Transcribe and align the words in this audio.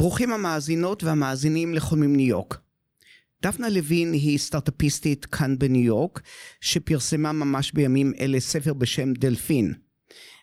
ברוכים 0.00 0.32
המאזינות 0.32 1.04
והמאזינים 1.04 1.74
לחולמים 1.74 2.16
ניו 2.16 2.26
יורק. 2.26 2.60
דפנה 3.42 3.68
לוין 3.68 4.12
היא 4.12 4.38
סטארטאפיסטית 4.38 5.26
כאן 5.26 5.58
בניו 5.58 5.82
יורק, 5.82 6.20
שפרסמה 6.60 7.32
ממש 7.32 7.72
בימים 7.72 8.12
אלה 8.20 8.40
ספר 8.40 8.72
בשם 8.72 9.12
דלפין. 9.12 9.74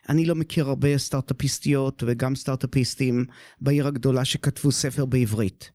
אני 0.08 0.26
לא 0.26 0.34
מכיר 0.34 0.68
הרבה 0.68 0.98
סטארטאפיסטיות 0.98 2.02
וגם 2.06 2.34
סטארטאפיסטים 2.34 3.24
בעיר 3.60 3.86
הגדולה 3.86 4.24
שכתבו 4.24 4.72
ספר 4.72 5.04
בעברית. 5.04 5.70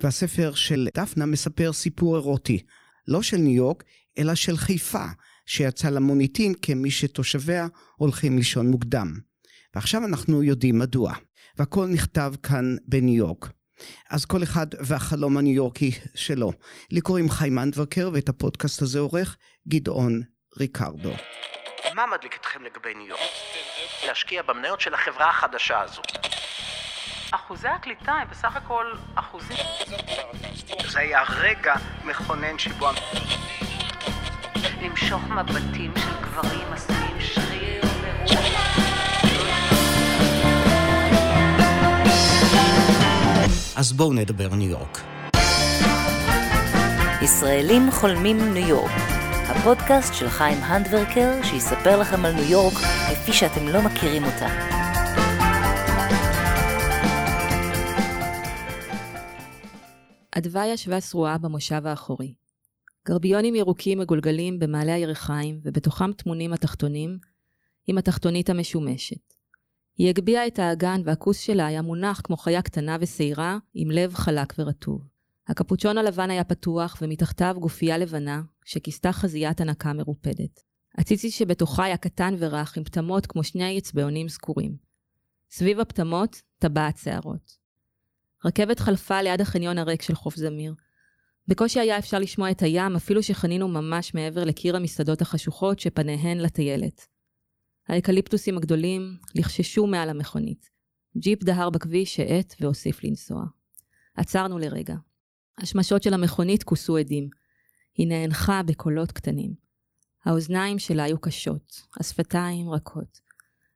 והספר 0.00 0.54
של 0.54 0.88
דפנה 0.96 1.26
מספר 1.26 1.72
סיפור 1.72 2.16
אירוטי, 2.16 2.62
לא 3.08 3.22
של 3.22 3.36
ניו 3.36 3.54
יורק, 3.54 3.84
אלא 4.18 4.34
של 4.34 4.56
חיפה, 4.56 5.04
שיצא 5.46 5.90
למוניטין 5.90 6.54
כמי 6.62 6.90
שתושביה 6.90 7.66
הולכים 7.96 8.36
לישון 8.36 8.70
מוקדם. 8.70 9.18
ועכשיו 9.74 10.04
אנחנו 10.04 10.42
יודעים 10.42 10.78
מדוע. 10.78 11.14
והכל 11.58 11.86
נכתב 11.86 12.32
כאן 12.42 12.76
בניו 12.86 13.14
יורק. 13.14 13.48
אז 14.10 14.24
כל 14.24 14.42
אחד 14.42 14.66
והחלום 14.80 15.36
הניו 15.36 15.54
יורקי 15.54 15.90
שלו. 16.14 16.52
לי 16.90 17.00
קוראים 17.00 17.30
חיים 17.30 17.58
אנדברקר 17.58 18.10
ואת 18.12 18.28
הפודקאסט 18.28 18.82
הזה 18.82 18.98
עורך 18.98 19.36
גדעון 19.68 20.22
ריקרדו. 20.58 21.12
מה 21.94 22.06
מדליק 22.06 22.36
אתכם 22.40 22.62
לגבי 22.64 22.94
ניו 22.94 23.06
יורק? 23.06 23.20
להשקיע 24.06 24.42
במניות 24.42 24.80
של 24.80 24.94
החברה 24.94 25.30
החדשה 25.30 25.80
הזו. 25.80 26.02
אחוזי 27.30 27.68
הקליטה 27.68 28.12
הם 28.12 28.28
בסך 28.30 28.56
הכל 28.56 28.92
אחוזים. 29.14 29.56
זה 30.88 30.98
היה 30.98 31.22
רגע 31.28 31.74
מכונן 32.04 32.58
שבו... 32.58 32.88
למשוך 34.82 35.22
מבטים 35.24 35.92
של 35.96 36.22
גברים 36.22 36.72
עשויים 36.72 37.17
אז 43.78 43.92
בואו 43.92 44.12
נדבר 44.12 44.54
ניו 44.54 44.70
יורק. 44.70 44.98
ישראלים 47.22 47.90
חולמים 47.90 48.36
ניו 48.54 48.68
יורק, 48.68 48.90
הפודקאסט 49.48 50.14
של 50.14 50.28
חיים 50.28 50.58
הנדברקר 50.62 51.42
שיספר 51.42 52.00
לכם 52.00 52.24
על 52.24 52.32
ניו 52.32 52.50
יורק 52.50 52.74
כפי 52.74 53.32
שאתם 53.32 53.68
לא 53.68 53.82
מכירים 53.82 54.24
אותה. 54.24 54.48
אדווה 60.30 60.66
ישבה 60.66 61.00
שרועה 61.00 61.38
במושב 61.38 61.86
האחורי. 61.86 62.34
גרביונים 63.08 63.54
ירוקים 63.54 63.98
מגולגלים 63.98 64.58
במעלה 64.58 64.94
הירכיים, 64.94 65.60
ובתוכם 65.64 66.12
טמונים 66.12 66.52
התחתונים, 66.52 67.18
עם 67.86 67.98
התחתונית 67.98 68.50
המשומשת. 68.50 69.37
היא 69.98 70.08
הגביהה 70.08 70.46
את 70.46 70.58
האגן 70.58 71.00
והכוס 71.04 71.38
שלה 71.38 71.66
היה 71.66 71.82
מונח 71.82 72.20
כמו 72.24 72.36
חיה 72.36 72.62
קטנה 72.62 72.96
ושעירה, 73.00 73.58
עם 73.74 73.90
לב 73.90 74.14
חלק 74.14 74.54
ורטוב. 74.58 75.08
הקפוצ'ון 75.48 75.98
הלבן 75.98 76.30
היה 76.30 76.44
פתוח, 76.44 76.98
ומתחתיו 77.02 77.56
גופייה 77.60 77.98
לבנה, 77.98 78.42
שכיסתה 78.64 79.12
חזיית 79.12 79.60
הנקה 79.60 79.92
מרופדת. 79.92 80.62
הציצי 80.98 81.30
שבתוכה 81.30 81.84
היה 81.84 81.96
קטן 81.96 82.34
ורך, 82.38 82.76
עם 82.76 82.84
פטמות 82.84 83.26
כמו 83.26 83.44
שני 83.44 83.78
אצבעונים 83.78 84.28
זקורים. 84.28 84.76
סביב 85.50 85.80
הפטמות, 85.80 86.42
טבעת 86.58 86.96
שערות. 86.96 87.58
רכבת 88.44 88.80
חלפה 88.80 89.22
ליד 89.22 89.40
החניון 89.40 89.78
הריק 89.78 90.02
של 90.02 90.14
חוף 90.14 90.36
זמיר. 90.36 90.74
בקושי 91.48 91.80
היה 91.80 91.98
אפשר 91.98 92.18
לשמוע 92.18 92.50
את 92.50 92.62
הים, 92.62 92.96
אפילו 92.96 93.22
שחנינו 93.22 93.68
ממש 93.68 94.14
מעבר 94.14 94.44
לקיר 94.44 94.76
המסעדות 94.76 95.22
החשוכות 95.22 95.78
שפניהן 95.78 96.38
לטיילת. 96.38 97.06
האקליפטוסים 97.88 98.56
הגדולים 98.56 99.16
לחששו 99.34 99.86
מעל 99.86 100.10
המכונית. 100.10 100.70
ג'יפ 101.16 101.44
דהר 101.44 101.70
בכביש 101.70 102.16
שהאט 102.16 102.54
והוסיף 102.60 103.04
לנסוע. 103.04 103.44
עצרנו 104.14 104.58
לרגע. 104.58 104.96
השמשות 105.58 106.02
של 106.02 106.14
המכונית 106.14 106.62
כוסו 106.62 106.96
עדים. 106.96 107.28
היא 107.94 108.08
נאנחה 108.08 108.62
בקולות 108.62 109.12
קטנים. 109.12 109.54
האוזניים 110.24 110.78
שלה 110.78 111.02
היו 111.02 111.18
קשות, 111.18 111.82
השפתיים 112.00 112.70
רכות. 112.70 113.20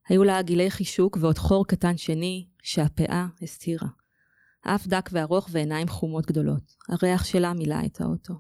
היו 0.09 0.25
לה 0.25 0.39
עגילי 0.39 0.71
חישוק 0.71 1.19
ועוד 1.21 1.39
חור 1.39 1.67
קטן 1.67 1.97
שני 1.97 2.47
שהפאה 2.63 3.27
הסתירה. 3.43 3.89
אף 4.63 4.87
דק 4.87 5.11
וארוך 5.13 5.49
ועיניים 5.53 5.89
חומות 5.89 6.27
גדולות. 6.27 6.77
הריח 6.89 7.25
שלה 7.25 7.53
מילא 7.53 7.77
את 7.87 8.01
האוטו. 8.01 8.35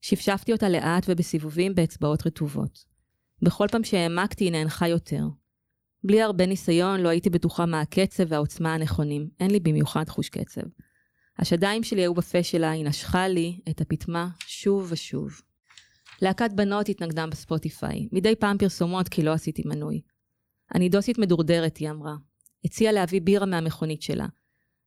שפשפתי 0.00 0.52
אותה 0.52 0.68
לאט 0.68 1.04
ובסיבובים 1.08 1.74
באצבעות 1.74 2.26
רטובות. 2.26 2.91
בכל 3.42 3.66
פעם 3.70 3.84
שהעמקתי 3.84 4.44
היא 4.44 4.52
נאנחה 4.52 4.88
יותר. 4.88 5.24
בלי 6.04 6.22
הרבה 6.22 6.46
ניסיון 6.46 7.00
לא 7.00 7.08
הייתי 7.08 7.30
בטוחה 7.30 7.66
מה 7.66 7.80
הקצב 7.80 8.24
והעוצמה 8.28 8.74
הנכונים, 8.74 9.28
אין 9.40 9.50
לי 9.50 9.60
במיוחד 9.60 10.08
חוש 10.08 10.28
קצב. 10.28 10.62
השדיים 11.38 11.82
שלי 11.82 12.00
היו 12.00 12.14
בפה 12.14 12.42
שלה, 12.42 12.70
היא 12.70 12.84
נשכה 12.84 13.28
לי 13.28 13.60
את 13.70 13.80
הפטמה 13.80 14.28
שוב 14.46 14.86
ושוב. 14.90 15.40
להקת 16.22 16.50
בנות 16.54 16.88
התנגדה 16.88 17.26
בספוטיפיי, 17.26 18.08
מדי 18.12 18.36
פעם 18.36 18.58
פרסומות 18.58 19.08
כי 19.08 19.22
לא 19.22 19.32
עשיתי 19.32 19.62
מנוי. 19.64 20.00
אני 20.74 20.88
דוסית 20.88 21.18
מדורדרת, 21.18 21.76
היא 21.76 21.90
אמרה. 21.90 22.14
הציעה 22.64 22.92
להביא 22.92 23.20
בירה 23.20 23.46
מהמכונית 23.46 24.02
שלה. 24.02 24.26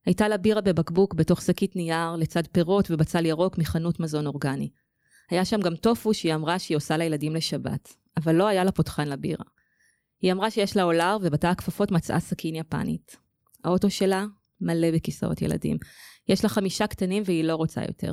הייתה 0.06 0.28
לה 0.28 0.36
בירה 0.36 0.60
בבקבוק 0.60 1.14
בתוך 1.14 1.42
שקית 1.42 1.76
נייר, 1.76 2.16
לצד 2.16 2.46
פירות 2.52 2.90
ובצל 2.90 3.26
ירוק 3.26 3.58
מחנות 3.58 4.00
מזון 4.00 4.26
אורגני. 4.26 4.70
היה 5.30 5.44
שם 5.44 5.60
גם 5.60 5.76
טופו 5.76 6.14
שהיא 6.14 6.34
אמרה 6.34 6.58
שהיא 6.58 6.76
עושה 6.76 6.96
לילדים 6.96 7.34
לשבת. 7.34 7.96
אבל 8.16 8.34
לא 8.34 8.46
היה 8.46 8.64
לה 8.64 8.72
פותחן 8.72 9.08
לבירה. 9.08 9.44
היא 10.20 10.32
אמרה 10.32 10.50
שיש 10.50 10.76
לה 10.76 10.82
אולר, 10.82 11.16
ובתא 11.22 11.46
הכפפות 11.46 11.90
מצאה 11.90 12.20
סכין 12.20 12.54
יפנית. 12.54 13.16
האוטו 13.64 13.90
שלה 13.90 14.24
מלא 14.60 14.90
בכיסאות 14.90 15.42
ילדים. 15.42 15.76
יש 16.28 16.44
לה 16.44 16.50
חמישה 16.50 16.86
קטנים 16.86 17.22
והיא 17.26 17.44
לא 17.44 17.54
רוצה 17.54 17.80
יותר. 17.82 18.12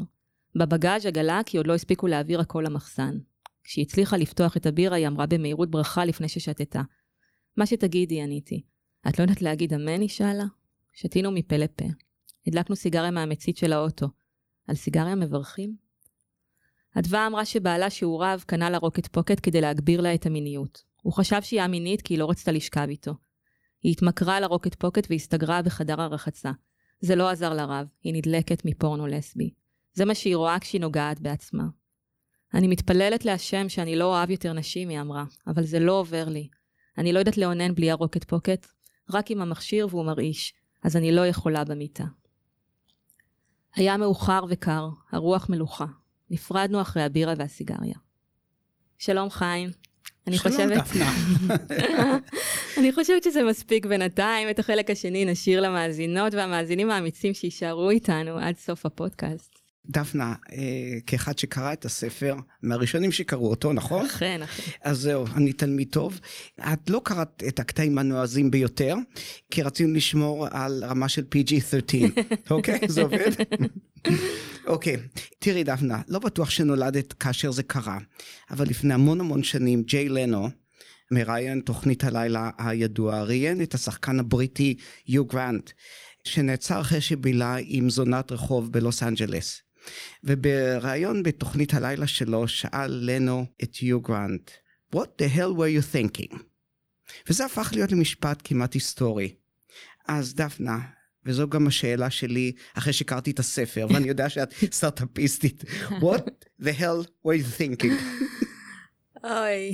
בבגאז' 0.55 1.05
עגלה 1.05 1.41
כי 1.45 1.57
עוד 1.57 1.67
לא 1.67 1.73
הספיקו 1.73 2.07
להעביר 2.07 2.39
הכל 2.39 2.63
למחסן. 2.65 3.17
כשהיא 3.63 3.85
הצליחה 3.85 4.17
לפתוח 4.17 4.57
את 4.57 4.65
הבירה, 4.65 4.95
היא 4.95 5.07
אמרה 5.07 5.25
במהירות 5.25 5.71
ברכה 5.71 6.05
לפני 6.05 6.29
ששתתה. 6.29 6.81
מה 7.57 7.65
שתגידי, 7.65 8.21
עניתי. 8.21 8.61
את 9.07 9.19
לא 9.19 9.23
יודעת 9.23 9.41
להגיד 9.41 9.73
אמן? 9.73 10.01
היא 10.01 10.09
שאלה. 10.09 10.45
שתינו 10.93 11.31
מפה 11.31 11.57
לפה. 11.57 11.85
הדלקנו 12.47 12.75
סיגריה 12.75 13.11
מהמצית 13.11 13.57
של 13.57 13.73
האוטו. 13.73 14.07
על 14.67 14.75
סיגריה 14.75 15.15
מברכים? 15.15 15.82
אדווה 16.99 17.27
אמרה 17.27 17.45
שבעלה 17.45 17.89
שהוא 17.89 18.23
רב 18.23 18.43
קנה 18.47 18.69
לה 18.69 18.77
רוקט 18.77 19.07
פוקט 19.07 19.39
כדי 19.43 19.61
להגביר 19.61 20.01
לה 20.01 20.13
את 20.13 20.25
המיניות. 20.25 20.83
הוא 21.01 21.13
חשב 21.13 21.41
שהיא 21.41 21.61
א-מינית 21.61 22.01
כי 22.01 22.13
היא 22.13 22.19
לא 22.19 22.29
רצתה 22.29 22.51
לשכב 22.51 22.87
איתו. 22.89 23.13
היא 23.83 23.91
התמכרה 23.91 24.39
לרוקט 24.39 24.75
פוקט 24.75 25.07
והסתגרה 25.09 25.61
בחדר 25.61 26.01
הרחצה. 26.01 26.51
זה 26.99 27.15
לא 27.15 27.29
עזר 27.29 27.53
לרב, 27.53 27.87
היא 28.03 28.13
נדלקת 28.13 28.65
מפורנו 28.65 29.07
לסבי. 29.07 29.49
זה 29.93 30.05
מה 30.05 30.15
שהיא 30.15 30.35
רואה 30.35 30.59
כשהיא 30.59 30.81
נוגעת 30.81 31.19
בעצמה. 31.19 31.63
אני 32.53 32.67
מתפללת 32.67 33.25
להשם 33.25 33.69
שאני 33.69 33.95
לא 33.95 34.05
אוהב 34.05 34.29
יותר 34.29 34.53
נשים, 34.53 34.89
היא 34.89 35.01
אמרה, 35.01 35.25
אבל 35.47 35.63
זה 35.63 35.79
לא 35.79 35.99
עובר 35.99 36.29
לי. 36.29 36.47
אני 36.97 37.13
לא 37.13 37.19
יודעת 37.19 37.37
לאונן 37.37 37.75
בלי 37.75 37.91
הרוקט 37.91 38.23
פוקט, 38.23 38.67
רק 39.09 39.31
עם 39.31 39.41
המכשיר 39.41 39.87
והוא 39.89 40.05
מרעיש, 40.05 40.53
אז 40.83 40.95
אני 40.95 41.11
לא 41.11 41.27
יכולה 41.27 41.63
במיטה. 41.63 42.05
היה 43.75 43.97
מאוחר 43.97 44.45
וקר, 44.49 44.89
הרוח 45.11 45.49
מלוכה. 45.49 45.85
נפרדנו 46.29 46.81
אחרי 46.81 47.03
הבירה 47.03 47.33
והסיגריה. 47.37 47.95
שלום 48.97 49.29
חיים. 49.29 49.69
אני 50.27 50.37
שלום 50.37 50.53
חושבת... 50.53 50.77
דפנה. 50.77 51.11
אני 52.77 52.91
חושבת 52.91 53.23
שזה 53.23 53.43
מספיק 53.43 53.85
בינתיים, 53.85 54.49
את 54.49 54.59
החלק 54.59 54.89
השני 54.89 55.25
נשאיר 55.25 55.61
למאזינות 55.61 56.33
והמאזינים 56.33 56.91
האמיצים 56.91 57.33
שיישארו 57.33 57.89
איתנו 57.89 58.37
עד 58.37 58.57
סוף 58.57 58.85
הפודקאסט. 58.85 59.52
דפנה, 59.89 60.33
אה, 60.51 60.97
כאחד 61.07 61.37
שקרא 61.37 61.73
את 61.73 61.85
הספר, 61.85 62.35
מהראשונים 62.61 63.11
שקראו 63.11 63.49
אותו, 63.49 63.73
נכון? 63.73 64.05
אכן, 64.05 64.41
אכן. 64.43 64.71
אז 64.83 64.99
זהו, 64.99 65.25
אני 65.35 65.53
תלמיד 65.53 65.87
טוב. 65.91 66.19
את 66.73 66.89
לא 66.89 67.01
קראת 67.03 67.43
את 67.47 67.59
הקטעים 67.59 67.97
הנועזים 67.97 68.51
ביותר, 68.51 68.95
כי 69.51 69.61
רצינו 69.61 69.93
לשמור 69.93 70.47
על 70.51 70.83
רמה 70.83 71.09
של 71.09 71.23
PG-13, 71.35 72.21
אוקיי? 72.51 72.79
זה 72.87 73.01
עובד? 73.01 73.31
אוקיי, 74.67 74.97
תראי 75.39 75.63
דפנה, 75.63 76.01
לא 76.07 76.19
בטוח 76.19 76.49
שנולדת 76.49 77.13
כאשר 77.13 77.51
זה 77.51 77.63
קרה, 77.63 77.97
אבל 78.51 78.65
לפני 78.65 78.93
המון 78.93 79.19
המון 79.19 79.43
שנים, 79.43 79.83
ג'יי 79.83 80.09
לנו, 80.09 80.49
מראיין 81.11 81.59
תוכנית 81.59 82.03
הלילה 82.03 82.49
הידוע, 82.57 83.21
ראיין 83.21 83.61
את 83.61 83.73
השחקן 83.73 84.19
הבריטי 84.19 84.75
יו 85.07 85.25
גרנט, 85.25 85.69
שנעצר 86.23 86.81
אחרי 86.81 87.01
שבילה 87.01 87.55
עם 87.61 87.89
זונת 87.89 88.31
רחוב 88.31 88.71
בלוס 88.71 89.03
אנג'לס. 89.03 89.61
ובריאיון 90.23 91.23
בתוכנית 91.23 91.73
הלילה 91.73 92.07
שלו 92.07 92.47
שאל 92.47 92.99
לנו 93.03 93.45
את 93.63 93.81
יו 93.81 94.01
גרנט, 94.01 94.51
What 94.95 95.07
the 95.17 95.27
hell 95.35 95.53
were 95.57 95.71
you 95.77 95.95
thinking? 95.95 96.37
וזה 97.29 97.45
הפך 97.45 97.69
להיות 97.73 97.91
למשפט 97.91 98.41
כמעט 98.43 98.73
היסטורי. 98.73 99.35
אז 100.07 100.35
דפנה, 100.35 100.79
וזו 101.25 101.49
גם 101.49 101.67
השאלה 101.67 102.09
שלי 102.09 102.51
אחרי 102.73 102.93
שקראתי 102.93 103.31
את 103.31 103.39
הספר, 103.39 103.87
ואני 103.89 104.07
יודע 104.07 104.29
שאת 104.29 104.53
סטארט-אפיסטית. 104.71 105.63
What 105.89 106.29
the 106.61 106.79
hell 106.79 107.05
were 107.25 107.35
you 107.35 107.59
thinking? 107.59 107.93
אוי. 109.23 109.73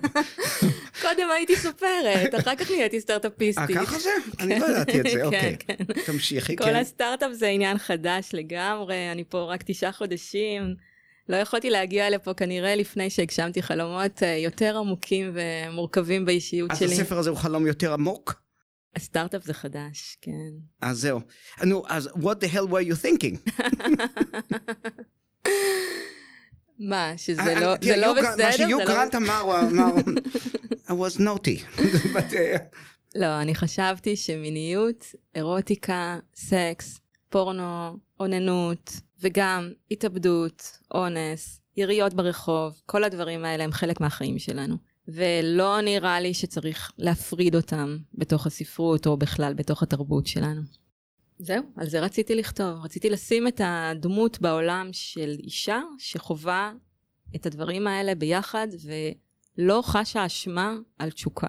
קודם 1.02 1.30
הייתי 1.30 1.56
סופרת, 1.56 2.34
אחר 2.38 2.56
כך 2.56 2.70
נהייתי 2.70 2.96
אה, 2.96 3.00
סטארט-אפיסטית. 3.00 3.76
ככה 3.76 3.98
זה? 3.98 4.10
אני 4.40 4.58
לא 4.58 4.66
ידעתי 4.66 5.00
את 5.00 5.06
זה, 5.10 5.18
כן, 5.18 5.24
אוקיי. 5.24 5.56
כן. 5.58 5.74
תמשיכי, 6.06 6.56
כל 6.56 6.64
כן. 6.64 6.76
הסטארט-אפ 6.76 7.32
זה 7.32 7.48
עניין 7.48 7.78
חדש 7.78 8.30
לגמרי, 8.32 9.12
אני 9.12 9.24
פה 9.28 9.42
רק 9.42 9.62
תשעה 9.66 9.92
חודשים. 9.92 10.74
לא 11.28 11.36
יכולתי 11.36 11.70
להגיע 11.70 12.10
לפה 12.10 12.34
כנראה 12.34 12.74
לפני 12.74 13.10
שהגשמתי 13.10 13.62
חלומות 13.62 14.22
אה, 14.22 14.28
יותר 14.36 14.78
עמוקים 14.78 15.34
ומורכבים 15.34 16.24
באישיות 16.24 16.70
אז 16.70 16.78
שלי. 16.78 16.92
הספר 16.92 17.18
הזה 17.18 17.30
הוא 17.30 17.38
חלום 17.38 17.66
יותר 17.66 17.92
עמוק? 17.92 18.42
הסטארט-אפ 18.96 19.44
זה 19.44 19.54
חדש, 19.54 20.16
כן. 20.20 20.50
אז 20.80 20.98
זהו. 20.98 21.20
נו, 21.64 21.82
אז 21.88 22.08
what 22.08 22.44
the 22.44 22.54
hell 22.54 22.66
were 22.70 22.90
you 22.90 22.96
thinking? 23.04 23.36
מה, 26.80 27.12
שזה 27.16 27.42
אה, 27.42 27.60
לא, 27.60 27.74
זה 27.82 27.96
לא 27.96 28.06
יו 28.06 28.14
גרנט- 28.14 28.26
בסדר? 28.32 28.46
מה 28.46 28.52
שיו 28.52 28.78
זה 28.78 28.84
לא- 28.84 28.90
גרנט 28.90 29.14
אמר, 29.14 29.38
הוא 29.40 29.54
אמר, 29.58 29.92
I 30.86 30.90
was 30.90 31.18
naughty. 31.20 31.78
But, 32.14 32.32
uh, 32.32 32.58
לא, 33.14 33.40
אני 33.40 33.54
חשבתי 33.54 34.16
שמיניות, 34.16 35.04
אירוטיקה, 35.34 36.18
סקס, 36.34 37.00
פורנו, 37.28 37.96
אוננות, 38.20 38.92
וגם 39.22 39.70
התאבדות, 39.90 40.78
אונס, 40.94 41.60
יריות 41.76 42.14
ברחוב, 42.14 42.80
כל 42.86 43.04
הדברים 43.04 43.44
האלה 43.44 43.64
הם 43.64 43.72
חלק 43.72 44.00
מהחיים 44.00 44.38
שלנו. 44.38 44.76
ולא 45.08 45.80
נראה 45.80 46.20
לי 46.20 46.34
שצריך 46.34 46.90
להפריד 46.98 47.54
אותם 47.56 47.96
בתוך 48.14 48.46
הספרות 48.46 49.06
או 49.06 49.16
בכלל 49.16 49.54
בתוך 49.54 49.82
התרבות 49.82 50.26
שלנו. 50.26 50.60
זהו, 51.42 51.62
על 51.76 51.88
זה 51.88 52.00
רציתי 52.00 52.34
לכתוב. 52.34 52.84
רציתי 52.84 53.10
לשים 53.10 53.48
את 53.48 53.60
הדמות 53.64 54.40
בעולם 54.40 54.88
של 54.92 55.36
אישה 55.38 55.80
שחווה 55.98 56.72
את 57.36 57.46
הדברים 57.46 57.86
האלה 57.86 58.14
ביחד 58.14 58.68
ולא 59.58 59.82
חשה 59.84 60.26
אשמה 60.26 60.74
על 60.98 61.10
תשוקה. 61.10 61.46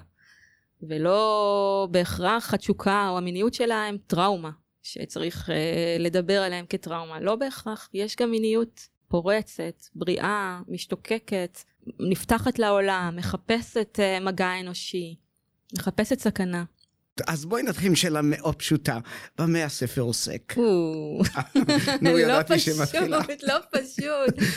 ולא 0.82 1.88
בהכרח 1.92 2.54
התשוקה 2.54 3.10
או 3.10 3.18
המיניות 3.18 3.54
שלה 3.54 3.86
הם 3.86 3.98
טראומה, 4.08 4.52
שצריך 4.84 5.50
אה, 5.50 5.96
לדבר 6.00 6.42
עליהם 6.42 6.66
כטראומה. 6.70 7.20
לא 7.20 7.36
בהכרח, 7.36 7.90
יש 7.94 8.16
גם 8.16 8.32
מיניות 8.32 8.88
פורצת, 9.08 9.86
בריאה, 9.96 10.62
משתוקקת, 10.68 11.64
נפתחת 12.00 12.60
לעולם, 12.60 13.16
מחפשת 13.16 14.00
אה, 14.00 14.20
מגע 14.20 14.60
אנושי, 14.60 15.16
מחפשת 15.78 16.20
סכנה. 16.20 16.64
אז 17.28 17.46
בואי 17.46 17.64
נתחיל 17.64 17.88
עם 17.88 17.96
שאלה 17.96 18.22
מאוד 18.24 18.56
פשוטה. 18.56 19.00
במה 19.38 19.64
הספר 19.64 20.02
עוסק? 20.02 20.54
נו, 22.02 22.12
לא 22.12 22.20
ידעתי 22.20 22.60
שמתחילה. 22.60 23.20
לא 23.50 23.58
פשוט. 23.72 24.48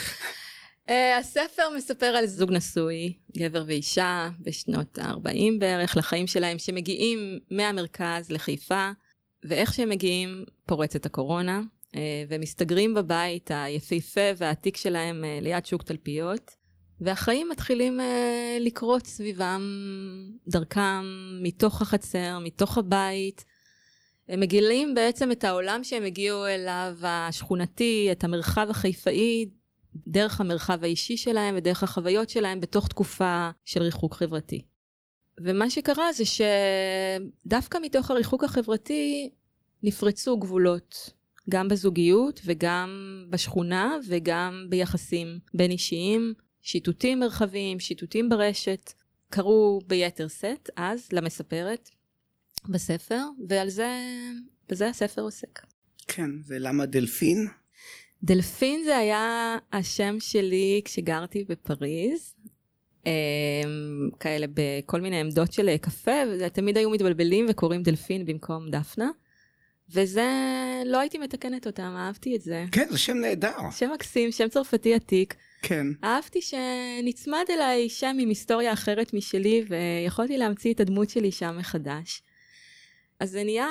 Uh, 0.89 1.19
הספר 1.19 1.63
מספר 1.77 2.05
על 2.05 2.25
זוג 2.25 2.51
נשוי, 2.51 3.13
גבר 3.37 3.63
ואישה, 3.67 4.29
בשנות 4.39 4.97
ה-40 4.97 5.59
בערך, 5.59 5.97
לחיים 5.97 6.27
שלהם, 6.27 6.59
שמגיעים 6.59 7.39
מהמרכז 7.51 8.31
לחיפה, 8.31 8.91
ואיך 9.43 9.73
שהם 9.73 9.89
מגיעים, 9.89 10.45
פורצת 10.65 11.05
הקורונה, 11.05 11.61
uh, 11.91 11.97
ומסתגרים 12.29 12.93
בבית 12.93 13.51
היפהפה 13.53 14.21
והעתיק 14.37 14.77
שלהם 14.77 15.23
uh, 15.23 15.43
ליד 15.43 15.65
שוק 15.65 15.83
תלפיות, 15.83 16.51
והחיים 17.01 17.49
מתחילים 17.51 17.99
uh, 17.99 18.03
לקרות 18.59 19.07
סביבם, 19.07 19.61
דרכם, 20.47 21.05
מתוך 21.41 21.81
החצר, 21.81 22.39
מתוך 22.41 22.77
הבית. 22.77 23.45
הם 24.29 24.39
מגלים 24.39 24.95
בעצם 24.95 25.31
את 25.31 25.43
העולם 25.43 25.83
שהם 25.83 26.03
הגיעו 26.03 26.47
אליו, 26.47 26.93
השכונתי, 27.03 28.09
את 28.11 28.23
המרחב 28.23 28.67
החיפאי, 28.69 29.45
דרך 30.07 30.41
המרחב 30.41 30.83
האישי 30.83 31.17
שלהם 31.17 31.55
ודרך 31.57 31.83
החוויות 31.83 32.29
שלהם 32.29 32.61
בתוך 32.61 32.87
תקופה 32.87 33.49
של 33.65 33.81
ריחוק 33.81 34.15
חברתי. 34.15 34.61
ומה 35.39 35.69
שקרה 35.69 36.13
זה 36.13 36.23
שדווקא 36.25 37.77
מתוך 37.81 38.11
הריחוק 38.11 38.43
החברתי 38.43 39.29
נפרצו 39.83 40.37
גבולות, 40.37 41.09
גם 41.49 41.67
בזוגיות 41.67 42.41
וגם 42.45 42.89
בשכונה 43.29 43.97
וגם 44.07 44.65
ביחסים 44.69 45.39
בין 45.53 45.71
אישיים, 45.71 46.33
שיטוטים 46.65 47.19
מרחביים, 47.19 47.79
שיטוטים 47.79 48.29
ברשת, 48.29 48.93
קרו 49.29 49.81
ביתר 49.87 50.27
שאת 50.27 50.69
אז 50.75 51.07
למספרת 51.11 51.89
בספר, 52.69 53.21
ועל 53.47 53.69
זה, 53.69 53.87
בזה 54.69 54.89
הספר 54.89 55.21
עוסק. 55.21 55.59
כן, 56.07 56.29
ולמה 56.47 56.85
דלפין? 56.85 57.47
דלפין 58.23 58.83
זה 58.83 58.97
היה 58.97 59.57
השם 59.73 60.15
שלי 60.19 60.81
כשגרתי 60.85 61.45
בפריז. 61.49 62.33
אמ, 63.05 63.11
כאלה 64.19 64.45
בכל 64.53 65.01
מיני 65.01 65.19
עמדות 65.19 65.53
של 65.53 65.77
קפה, 65.77 66.21
ותמיד 66.39 66.77
היו 66.77 66.89
מתבלבלים 66.89 67.45
וקוראים 67.49 67.83
דלפין 67.83 68.25
במקום 68.25 68.69
דפנה. 68.69 69.09
וזה, 69.89 70.31
לא 70.85 70.99
הייתי 70.99 71.17
מתקנת 71.17 71.67
אותם, 71.67 71.93
אהבתי 71.97 72.35
את 72.35 72.41
זה. 72.41 72.65
כן, 72.71 72.87
זה 72.89 72.97
שם 72.97 73.17
נהדר. 73.17 73.71
שם 73.71 73.89
מקסים, 73.93 74.31
שם 74.31 74.47
צרפתי 74.47 74.93
עתיק. 74.93 75.35
כן. 75.67 75.87
אהבתי 76.03 76.39
שנצמד 76.41 77.45
אליי 77.49 77.89
שם 77.89 78.17
עם 78.19 78.29
היסטוריה 78.29 78.73
אחרת 78.73 79.13
משלי, 79.13 79.65
ויכולתי 79.69 80.37
להמציא 80.37 80.73
את 80.73 80.79
הדמות 80.79 81.09
שלי 81.09 81.31
שם 81.31 81.57
מחדש. 81.59 82.21
אז 83.19 83.31
זה 83.31 83.43
נהיה 83.43 83.67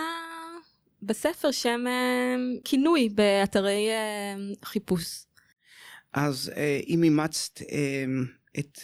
בספר 1.02 1.50
שם 1.50 1.84
אה, 1.86 2.36
כינוי 2.64 3.08
באתרי 3.08 3.88
אה, 3.90 4.36
חיפוש. 4.64 5.24
אז 6.12 6.52
אה, 6.56 6.80
אם 6.88 7.04
אימצת 7.04 7.62
את, 8.58 8.78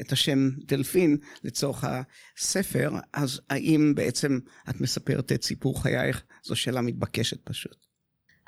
את 0.00 0.12
השם 0.12 0.50
דלפין 0.58 1.16
לצורך 1.44 1.84
הספר, 2.36 2.90
אז 3.12 3.40
האם 3.50 3.92
בעצם 3.94 4.38
את 4.70 4.80
מספרת 4.80 5.32
את 5.32 5.42
סיפור 5.44 5.82
חייך? 5.82 6.22
זו 6.42 6.56
שאלה 6.56 6.80
מתבקשת 6.80 7.38
פשוט. 7.44 7.87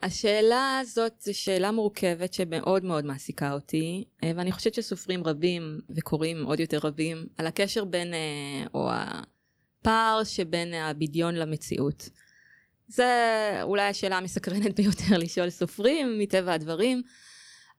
השאלה 0.03 0.79
הזאת 0.79 1.13
זו 1.21 1.39
שאלה 1.39 1.71
מורכבת 1.73 2.35
שמאוד 2.35 2.85
מאוד 2.85 3.05
מעסיקה 3.05 3.53
אותי, 3.53 4.05
אה, 4.25 4.33
ואני 4.37 4.53
חושבת 4.53 4.75
שסופרים 4.75 5.25
רבים 5.25 5.81
וקוראים 5.97 6.45
עוד 6.45 6.61
יותר 6.61 6.79
רבים 6.83 7.27
על 7.39 7.47
הקשר 7.47 7.85
בין, 7.85 8.15
אה, 8.15 8.67
או 8.75 8.91
הפער 8.93 10.25
שבין 10.25 10.75
הבדיון 10.75 11.35
למציאות. 11.35 12.09
זה 12.89 13.09
אולי 13.63 13.83
השאלה 13.83 14.19
המסקרנת 14.19 14.81
ביותר 14.81 15.19
לשאול 15.23 15.51
סופרים, 15.51 16.19
מטבע 16.19 16.53
הדברים, 16.53 17.03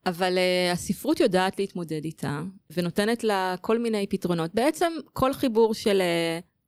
אבל 0.06 0.38
uh, 0.38 0.72
הספרות 0.72 1.20
יודעת 1.20 1.58
להתמודד 1.58 2.04
איתה, 2.04 2.40
ונותנת 2.70 3.24
לה 3.24 3.54
כל 3.60 3.78
מיני 3.78 4.06
פתרונות. 4.06 4.54
בעצם 4.54 4.92
כל 5.12 5.32
חיבור 5.32 5.74
של 5.74 6.02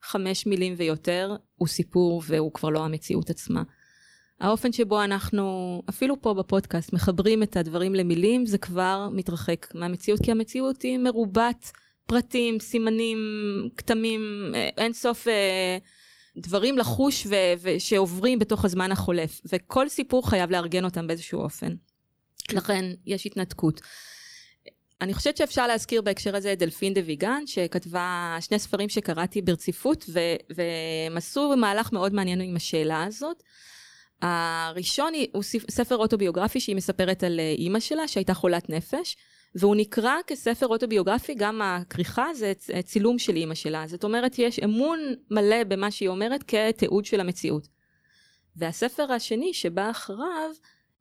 חמש 0.03 0.47
מילים 0.47 0.75
ויותר 0.77 1.37
הוא 1.57 1.69
סיפור 1.69 2.23
והוא 2.27 2.53
כבר 2.53 2.69
לא 2.69 2.85
המציאות 2.85 3.31
עצמה. 3.31 3.63
האופן 4.41 4.73
שבו 4.73 5.05
אנחנו, 5.05 5.83
אפילו 5.89 6.21
פה 6.21 6.35
בפודקאסט, 6.35 6.93
מחברים 6.93 7.43
את 7.43 7.57
הדברים 7.57 7.95
למילים, 7.95 8.47
זה 8.47 8.59
כבר 8.59 9.09
מתרחק 9.13 9.67
מהמציאות, 9.75 10.21
כי 10.23 10.31
המציאות 10.31 10.83
היא 10.83 10.99
מרובת 10.99 11.73
פרטים, 12.07 12.61
סימנים, 12.61 13.19
כתמים, 13.77 14.53
אין 14.55 14.93
סוף 14.93 15.29
אה, 15.29 15.79
דברים 16.37 16.79
לחוש 16.79 17.27
ו- 17.27 17.55
ושעוברים 17.63 18.39
בתוך 18.39 18.65
הזמן 18.65 18.93
החולף, 18.93 19.41
וכל 19.53 19.89
סיפור 19.89 20.31
חייב 20.31 20.51
לארגן 20.51 20.85
אותם 20.85 21.07
באיזשהו 21.07 21.41
אופן. 21.41 21.75
לכן 22.53 22.85
יש 23.07 23.27
התנתקות. 23.27 23.81
אני 25.01 25.15
חושבת 25.15 25.37
שאפשר 25.37 25.67
להזכיר 25.67 26.03
בהקשר 26.03 26.37
הזה 26.37 26.53
את 26.53 26.59
דלפין 26.59 26.95
דה 26.95 27.01
ויגן, 27.07 27.43
שכתבה 27.47 28.37
שני 28.41 28.59
ספרים 28.59 28.89
שקראתי 28.89 29.43
ברציפות, 29.43 30.05
ו- 30.09 30.37
והם 30.51 31.17
עשו 31.17 31.57
מהלך 31.57 31.93
מאוד 31.93 32.15
מעניין 32.15 32.41
עם 32.41 32.57
השאלה 32.57 33.05
הזאת. 33.05 33.43
הראשון 34.23 35.13
הוא 35.33 35.43
ספר 35.71 35.97
אוטוביוגרפי 35.97 36.61
שהיא 36.61 36.77
מספרת 36.77 37.23
על 37.23 37.41
אה, 37.41 37.55
אימא 37.59 37.81
שלה 37.81 38.09
שהייתה 38.09 38.35
חולת 38.35 38.71
נפש 38.71 39.17
והוא 39.55 39.77
נקרא 39.77 40.15
כספר 40.27 40.67
אוטוביוגרפי 40.67 41.35
גם 41.35 41.63
הכריכה 41.63 42.27
זה 42.35 42.53
צילום 42.85 43.19
של 43.19 43.37
אימא 43.37 43.55
שלה 43.55 43.85
זאת 43.87 44.05
אומרת 44.05 44.39
יש 44.39 44.59
אמון 44.59 44.99
מלא 45.31 45.65
במה 45.65 45.91
שהיא 45.91 46.09
אומרת 46.09 46.43
כתיעוד 46.43 47.05
של 47.05 47.21
המציאות. 47.21 47.69
והספר 48.57 49.13
השני 49.13 49.55
שבא 49.55 49.91
אחריו 49.91 50.51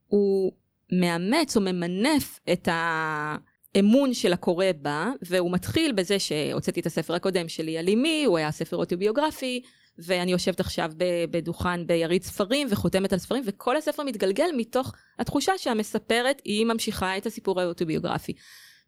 הוא 0.07 0.51
מאמץ 0.91 1.57
או 1.57 1.61
ממנף 1.61 2.39
את 2.53 2.67
האמון 2.71 4.13
של 4.13 4.33
הקורא 4.33 4.65
בה 4.81 5.11
והוא 5.21 5.51
מתחיל 5.51 5.91
בזה 5.91 6.19
שהוצאתי 6.19 6.79
את 6.79 6.85
הספר 6.85 7.13
הקודם 7.13 7.47
שלי 7.47 7.77
על 7.77 7.89
אמי 7.89 8.23
הוא 8.25 8.37
היה 8.37 8.51
ספר 8.51 8.77
אוטוביוגרפי 8.77 9.61
ואני 9.97 10.31
יושבת 10.31 10.59
עכשיו 10.59 10.91
בדוכן 11.31 11.87
ביריד 11.87 12.23
ספרים 12.23 12.67
וחותמת 12.71 13.13
על 13.13 13.19
ספרים 13.19 13.43
וכל 13.45 13.77
הספר 13.77 14.03
מתגלגל 14.03 14.49
מתוך 14.57 14.93
התחושה 15.19 15.57
שהמספרת 15.57 16.41
היא 16.45 16.65
ממשיכה 16.65 17.17
את 17.17 17.25
הסיפור 17.25 17.61
האוטוביוגרפי. 17.61 18.33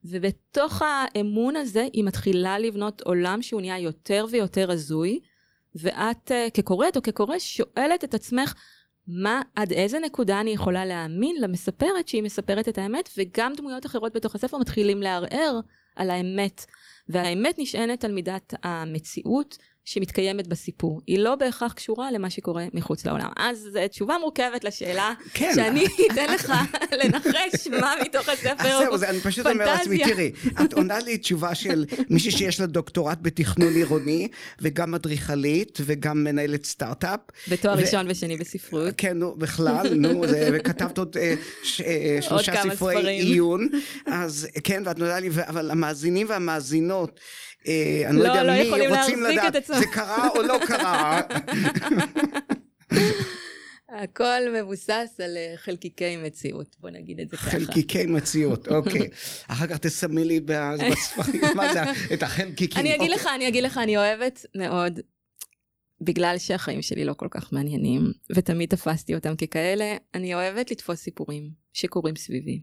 ובתוך 0.03 0.81
האמון 0.81 1.55
הזה 1.55 1.87
היא 1.93 2.03
מתחילה 2.03 2.59
לבנות 2.59 3.01
עולם 3.01 3.41
שהוא 3.41 3.61
נהיה 3.61 3.79
יותר 3.79 4.25
ויותר 4.31 4.71
הזוי 4.71 5.19
ואת 5.75 6.31
כקוראת 6.53 6.97
או 6.97 7.01
כקורא 7.01 7.39
שואלת 7.39 8.03
את 8.03 8.13
עצמך 8.13 8.53
מה 9.07 9.41
עד 9.55 9.71
איזה 9.71 9.99
נקודה 9.99 10.41
אני 10.41 10.49
יכולה 10.49 10.85
להאמין 10.85 11.35
למספרת 11.41 12.07
שהיא 12.07 12.23
מספרת 12.23 12.69
את 12.69 12.77
האמת 12.77 13.09
וגם 13.17 13.53
דמויות 13.57 13.85
אחרות 13.85 14.15
בתוך 14.15 14.35
הספר 14.35 14.57
מתחילים 14.57 15.01
לערער 15.01 15.59
על 15.95 16.09
האמת. 16.09 16.65
והאמת 17.09 17.55
נשענת 17.59 18.05
על 18.05 18.11
מידת 18.11 18.53
המציאות 18.63 19.57
שמתקיימת 19.85 20.47
בסיפור. 20.47 21.01
היא 21.07 21.19
לא 21.19 21.35
בהכרח 21.35 21.73
קשורה 21.73 22.11
למה 22.11 22.29
שקורה 22.29 22.65
מחוץ 22.73 23.05
לעולם. 23.05 23.29
אז 23.37 23.69
זו 23.73 23.79
תשובה 23.89 24.15
מורכבת 24.21 24.63
לשאלה, 24.63 25.13
כן. 25.33 25.51
שאני 25.55 25.85
אתן 26.11 26.33
לך 26.33 26.53
לנחש 27.03 27.67
מה 27.67 27.93
מתוך 28.05 28.29
הספר 28.29 28.67
אז 28.67 28.83
זהו, 28.83 28.97
זה, 28.97 29.09
אני 29.09 29.19
פשוט 29.19 29.47
אומר 29.47 29.65
לעצמי, 29.65 29.97
פנטזיה. 29.97 30.15
תראי, 30.15 30.31
את 30.65 30.73
עונה 30.73 30.99
לי 30.99 31.17
תשובה 31.17 31.55
של 31.55 31.85
מישהי 32.09 32.31
שיש 32.31 32.59
לה 32.59 32.65
דוקטורט 32.65 33.17
בתכנון 33.21 33.73
עירוני, 33.73 34.27
וגם 34.61 34.95
אדריכלית, 34.95 35.77
וגם 35.81 36.23
מנהלת 36.23 36.65
סטארט-אפ. 36.65 37.19
בתואר 37.47 37.73
ו- 37.77 37.81
ראשון 37.81 38.05
ושני 38.09 38.37
בספרות. 38.37 38.93
כן, 38.97 39.17
נו, 39.17 39.35
בכלל, 39.37 39.93
נו, 39.93 40.27
זה, 40.27 40.49
וכתבת 40.53 40.97
עוד 40.97 41.17
אה, 41.17 41.35
ש, 41.63 41.81
אה, 41.81 42.17
שלושה 42.21 42.53
ספרי 42.55 42.75
ספרים. 42.75 43.05
עיון, 43.05 43.69
אז 44.05 44.47
כן, 44.63 44.83
ואת 44.85 44.99
נודעה 44.99 45.19
לי, 45.19 45.29
אבל 45.47 45.71
המאזינים 45.71 46.27
והמאזינות, 46.29 47.19
אה, 47.19 47.54
אני 48.05 48.17
לא 48.17 48.23
לא, 48.23 48.27
יודע 48.27 48.43
לא 48.43 48.53
מי, 48.53 48.59
יכולים 48.59 48.93
רוצים 48.93 49.21
להחזיק 49.21 49.39
לדעת, 49.39 49.55
את 49.55 49.63
עצמם. 49.63 49.79
זה 49.79 49.85
קרה 49.85 50.27
או 50.29 50.41
לא 50.41 50.59
קרה? 50.67 51.21
הכל 53.89 54.41
מבוסס 54.59 55.19
על 55.23 55.37
אה, 55.37 55.53
חלקיקי 55.57 56.17
מציאות, 56.17 56.75
בוא 56.79 56.89
נגיד 56.89 57.19
את 57.19 57.29
זה 57.29 57.37
ככה. 57.37 57.49
חלקיקי 57.49 58.05
מציאות, 58.05 58.67
אוקיי. 58.67 59.09
אחר 59.47 59.67
כך 59.67 59.77
תסמי 59.77 60.25
לי 60.25 60.39
בספרים, 60.91 61.41
מה 61.55 61.73
זה, 61.73 61.83
את 62.13 62.23
החלקיקים. 62.23 62.81
אני 62.81 62.95
אגיד 62.95 63.11
אוקיי. 63.11 63.15
לך, 63.15 63.29
אני 63.35 63.47
אגיד 63.47 63.63
לך, 63.63 63.77
אני 63.77 63.97
אוהבת 63.97 64.45
מאוד, 64.55 64.99
בגלל 66.01 66.35
שהחיים 66.37 66.81
שלי 66.81 67.05
לא 67.05 67.13
כל 67.13 67.27
כך 67.31 67.53
מעניינים, 67.53 68.11
ותמיד 68.35 68.69
תפסתי 68.69 69.15
אותם 69.15 69.35
ככאלה, 69.35 69.97
אני 70.13 70.35
אוהבת 70.35 70.71
לתפוס 70.71 70.99
סיפורים 70.99 71.49
שקורים 71.73 72.15
סביבי. 72.15 72.61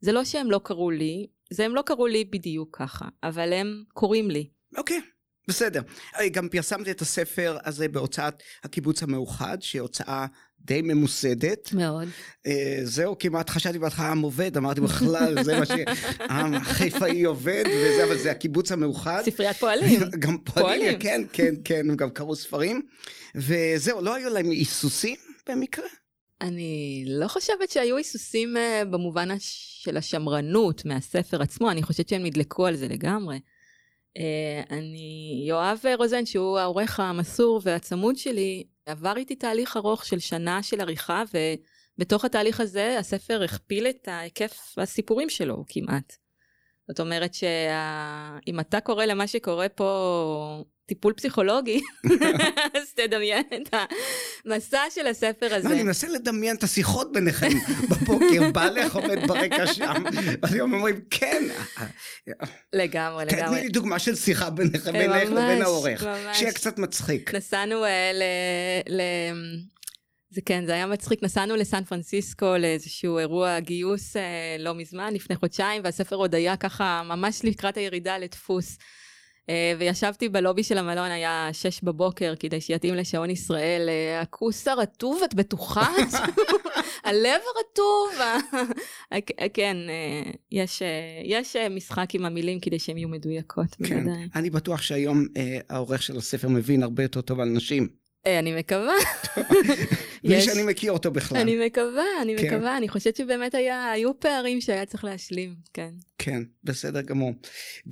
זה 0.00 0.12
לא 0.12 0.24
שהם 0.24 0.50
לא 0.50 0.60
קרו 0.64 0.90
לי, 0.90 1.26
זה 1.52 1.64
הם 1.64 1.74
לא 1.74 1.82
קרו 1.82 2.06
לי 2.06 2.24
בדיוק 2.24 2.76
ככה, 2.78 3.04
אבל 3.22 3.52
הם 3.52 3.82
קורים 3.94 4.30
לי. 4.30 4.48
אוקיי, 4.76 5.00
בסדר. 5.48 5.82
אה, 6.18 6.28
גם 6.28 6.48
פרסמתי 6.48 6.90
את 6.90 7.00
הספר 7.00 7.58
הזה 7.64 7.88
בהוצאת 7.88 8.42
הקיבוץ 8.64 9.02
המאוחד, 9.02 9.62
שהיא 9.62 9.82
הוצאה 9.82 10.26
די 10.60 10.82
ממוסדת. 10.82 11.72
מאוד. 11.72 12.08
אה, 12.46 12.78
זהו, 12.82 13.18
כמעט 13.18 13.50
חשבתי 13.50 13.78
בהתחלה 13.78 14.10
עם 14.10 14.20
עובד, 14.20 14.56
אמרתי 14.56 14.80
בכלל, 14.80 15.42
זה 15.42 15.58
מה 15.58 15.66
ש... 15.66 15.70
החיפאי 16.30 17.22
עובד, 17.24 17.64
וזה, 17.66 18.04
אבל 18.04 18.18
זה 18.18 18.30
הקיבוץ 18.30 18.72
המאוחד. 18.72 19.22
ספריית 19.24 19.56
פועלים. 19.56 20.00
גם 20.24 20.38
פועלים, 20.38 20.78
פועלים. 20.78 20.98
כן, 20.98 21.22
כן, 21.32 21.54
כן, 21.64 21.90
הם 21.90 21.96
גם 21.96 22.10
קראו 22.10 22.36
ספרים. 22.36 22.82
וזהו, 23.34 24.00
לא 24.00 24.14
היו 24.14 24.30
להם 24.30 24.50
היסוסים 24.50 25.16
במקרה? 25.48 25.86
אני 26.42 27.04
לא 27.06 27.28
חושבת 27.28 27.70
שהיו 27.70 27.96
היסוסים 27.96 28.56
אה, 28.56 28.82
במובן 28.84 29.30
הש- 29.30 29.82
של 29.84 29.96
השמרנות 29.96 30.84
מהספר 30.84 31.42
עצמו, 31.42 31.70
אני 31.70 31.82
חושבת 31.82 32.08
שהם 32.08 32.22
נדלקו 32.22 32.66
על 32.66 32.76
זה 32.76 32.88
לגמרי. 32.88 33.40
אה, 34.16 34.62
אני, 34.70 35.44
יואב 35.48 35.80
רוזן, 35.98 36.26
שהוא 36.26 36.58
העורך 36.58 37.00
המסור 37.00 37.60
והצמוד 37.62 38.16
שלי, 38.16 38.64
עבר 38.86 39.16
איתי 39.16 39.36
תהליך 39.36 39.76
ארוך 39.76 40.04
של 40.04 40.18
שנה 40.18 40.62
של 40.62 40.80
עריכה, 40.80 41.22
ובתוך 41.98 42.24
התהליך 42.24 42.60
הזה 42.60 42.98
הספר 42.98 43.42
הכפיל 43.42 43.86
את 43.86 44.08
ההיקף 44.08 44.74
הסיפורים 44.78 45.30
שלו 45.30 45.64
כמעט. 45.68 46.16
זאת 46.88 47.00
אומרת 47.00 47.34
שאם 47.34 48.60
אתה 48.60 48.80
קורא 48.80 49.04
למה 49.04 49.26
שקורה 49.26 49.68
פה 49.68 50.64
טיפול 50.86 51.12
פסיכולוגי, 51.12 51.80
אז 52.76 52.92
תדמיין 52.94 53.42
את 53.54 53.74
המסע 54.46 54.80
של 54.90 55.06
הספר 55.06 55.54
הזה. 55.54 55.68
לא, 55.68 55.74
אני 55.74 55.82
מנסה 55.82 56.08
לדמיין 56.08 56.56
את 56.56 56.62
השיחות 56.62 57.12
ביניכם 57.12 57.48
בבוקר, 57.90 58.50
בעלך 58.52 58.96
עומד 58.96 59.18
ברקע 59.26 59.66
שם, 59.66 60.04
ואתם 60.42 60.60
אומרים, 60.60 61.00
כן, 61.10 61.42
לגמרי, 62.72 63.26
תתני 63.26 63.40
לגמרי. 63.40 63.60
לי 63.60 63.68
דוגמה 63.68 63.98
של 63.98 64.16
שיחה 64.16 64.50
ביניכם, 64.50 64.96
אה, 64.96 65.08
בינך 65.08 65.30
לבין 65.30 65.62
העורך. 65.62 66.04
שיהיה 66.32 66.52
קצת 66.52 66.78
מצחיק. 66.78 67.34
נסענו 67.34 67.84
אה, 67.84 68.12
ל... 68.14 68.22
ל... 68.96 69.00
זה 70.30 70.40
כן, 70.46 70.66
זה 70.66 70.72
היה 70.72 70.86
מצחיק, 70.86 71.22
נסענו 71.22 71.56
לסן 71.56 71.84
פרנסיסקו 71.84 72.56
לאיזשהו 72.58 73.18
אירוע 73.18 73.60
גיוס 73.60 74.16
אה, 74.16 74.56
לא 74.58 74.74
מזמן, 74.74 75.14
לפני 75.14 75.36
חודשיים, 75.36 75.82
והספר 75.84 76.16
עוד 76.16 76.34
היה 76.34 76.56
ככה 76.56 77.02
ממש 77.04 77.40
לקראת 77.44 77.76
הירידה 77.76 78.18
לדפוס. 78.18 78.78
אה, 79.50 79.72
וישבתי 79.78 80.28
בלובי 80.28 80.62
של 80.62 80.78
המלון, 80.78 81.10
היה 81.10 81.48
שש 81.52 81.80
בבוקר, 81.82 82.34
כדי 82.40 82.60
שיתאים 82.60 82.94
לשעון 82.94 83.30
ישראל. 83.30 83.88
אה, 83.88 84.20
הכוס 84.20 84.68
הרטוב, 84.68 85.20
את 85.24 85.34
בטוחה? 85.34 85.86
הלב 87.04 87.40
הרטוב. 87.56 88.20
ה- 88.20 89.16
כן, 89.54 89.76
אה, 89.88 90.30
יש, 90.52 90.82
אה, 90.82 90.88
יש 91.24 91.56
אה, 91.56 91.68
משחק 91.68 92.14
עם 92.14 92.24
המילים 92.24 92.60
כדי 92.60 92.78
שהן 92.78 92.98
יהיו 92.98 93.08
מדויקות, 93.08 93.74
כן, 93.84 94.04
בוודאי. 94.04 94.28
אני 94.34 94.50
בטוח 94.50 94.82
שהיום 94.82 95.26
אה, 95.36 95.58
העורך 95.70 96.02
של 96.02 96.16
הספר 96.16 96.48
מבין 96.48 96.82
הרבה 96.82 97.02
יותר 97.02 97.20
טוב 97.20 97.40
על 97.40 97.48
נשים, 97.48 97.82
אה, 97.82 97.88
אני 98.26 98.58
מקווה. 98.58 98.94
בלי. 100.24 100.42
שאני 100.42 100.62
מכיר 100.62 100.92
אותו 100.92 101.10
בכלל. 101.10 101.38
אני 101.38 101.66
מקווה, 101.66 102.04
אני 102.22 102.36
כן. 102.38 102.46
מקווה, 102.46 102.76
אני 102.76 102.88
חושבת 102.88 103.16
שבאמת 103.16 103.54
היו 103.94 104.20
פערים 104.20 104.60
שהיה 104.60 104.86
צריך 104.86 105.04
להשלים, 105.04 105.54
כן. 105.74 105.90
כן, 106.18 106.42
בסדר 106.64 107.00
גמור. 107.00 107.32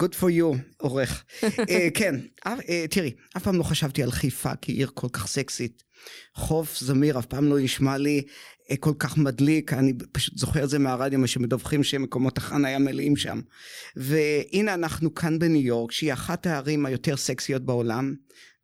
Good 0.03 0.15
for 0.21 0.29
you, 0.39 0.57
עורך. 0.77 1.25
אה, 1.71 1.89
כן, 1.95 2.15
אה, 2.47 2.55
אה, 2.69 2.85
תראי, 2.91 3.13
אף 3.37 3.43
פעם 3.43 3.59
לא 3.59 3.63
חשבתי 3.63 4.03
על 4.03 4.11
חיפה 4.11 4.53
כעיר 4.63 4.91
כל 4.95 5.09
כך 5.13 5.27
סקסית. 5.27 5.83
חוף 6.35 6.79
זמיר 6.79 7.19
אף 7.19 7.27
פעם 7.27 7.49
לא 7.49 7.61
נשמע 7.61 7.99
לי 7.99 8.23
אה, 8.71 8.77
כל 8.77 8.93
כך 8.99 9.19
מדליק, 9.19 9.73
אני 9.73 9.93
פשוט 10.13 10.39
זוכר 10.39 10.65
את 10.65 10.69
זה 10.69 10.79
מהרדיו, 10.79 11.29
שמדווחים 11.29 11.85
שמקומות 11.85 12.39
החניה 12.39 12.79
מלאים 12.79 13.17
שם. 13.17 13.41
והנה 13.97 14.75
אנחנו 14.75 15.15
כאן 15.15 15.39
בניו 15.39 15.63
יורק, 15.63 15.93
שהיא 15.93 16.13
אחת 16.13 16.47
הערים 16.47 16.87
היותר 16.87 17.17
סקסיות 17.17 17.63
בעולם, 17.65 18.15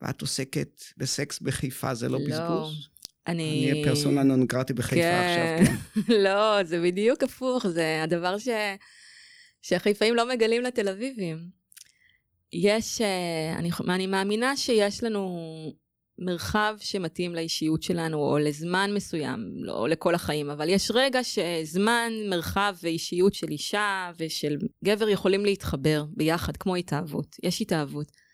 ואת 0.03 0.21
עוסקת 0.21 0.83
בסקס 0.97 1.41
בחיפה, 1.41 1.95
זה 1.95 2.09
לא 2.09 2.19
לא, 2.19 2.27
בזבוז? 2.27 2.89
אני... 3.27 3.43
אני 3.43 3.73
אהיה 3.73 3.85
פרסונה 3.85 4.23
נון 4.23 4.47
גרטי 4.47 4.73
בחיפה 4.73 5.03
כן. 5.03 5.57
עכשיו, 5.61 5.77
כן. 6.07 6.13
לא, 6.25 6.65
זה 6.65 6.81
בדיוק 6.81 7.23
הפוך, 7.23 7.67
זה 7.67 8.03
הדבר 8.03 8.39
ש... 8.39 8.49
שהחיפאים 9.63 10.15
לא 10.15 10.29
מגלים 10.29 10.63
לתל 10.63 10.89
אביבים. 10.89 11.49
יש, 12.53 13.01
אה, 13.01 13.55
אני, 13.59 13.71
אני 13.89 14.07
מאמינה 14.07 14.57
שיש 14.57 15.05
לנו 15.05 15.39
מרחב 16.19 16.77
שמתאים 16.81 17.35
לאישיות 17.35 17.83
שלנו, 17.83 18.19
או 18.19 18.39
לזמן 18.39 18.91
מסוים, 18.95 19.51
לא 19.55 19.89
לכל 19.89 20.15
החיים, 20.15 20.51
אבל 20.51 20.69
יש 20.69 20.91
רגע 20.95 21.25
שזמן, 21.25 22.13
מרחב 22.29 22.75
ואישיות 22.83 23.35
של 23.35 23.49
אישה 23.51 24.11
ושל 24.19 24.57
גבר 24.85 25.09
יכולים 25.09 25.45
להתחבר 25.45 26.05
ביחד, 26.11 26.57
כמו 26.57 26.77
התאהבות. 26.77 27.37
יש 27.43 27.63
התאהבות. 27.63 28.26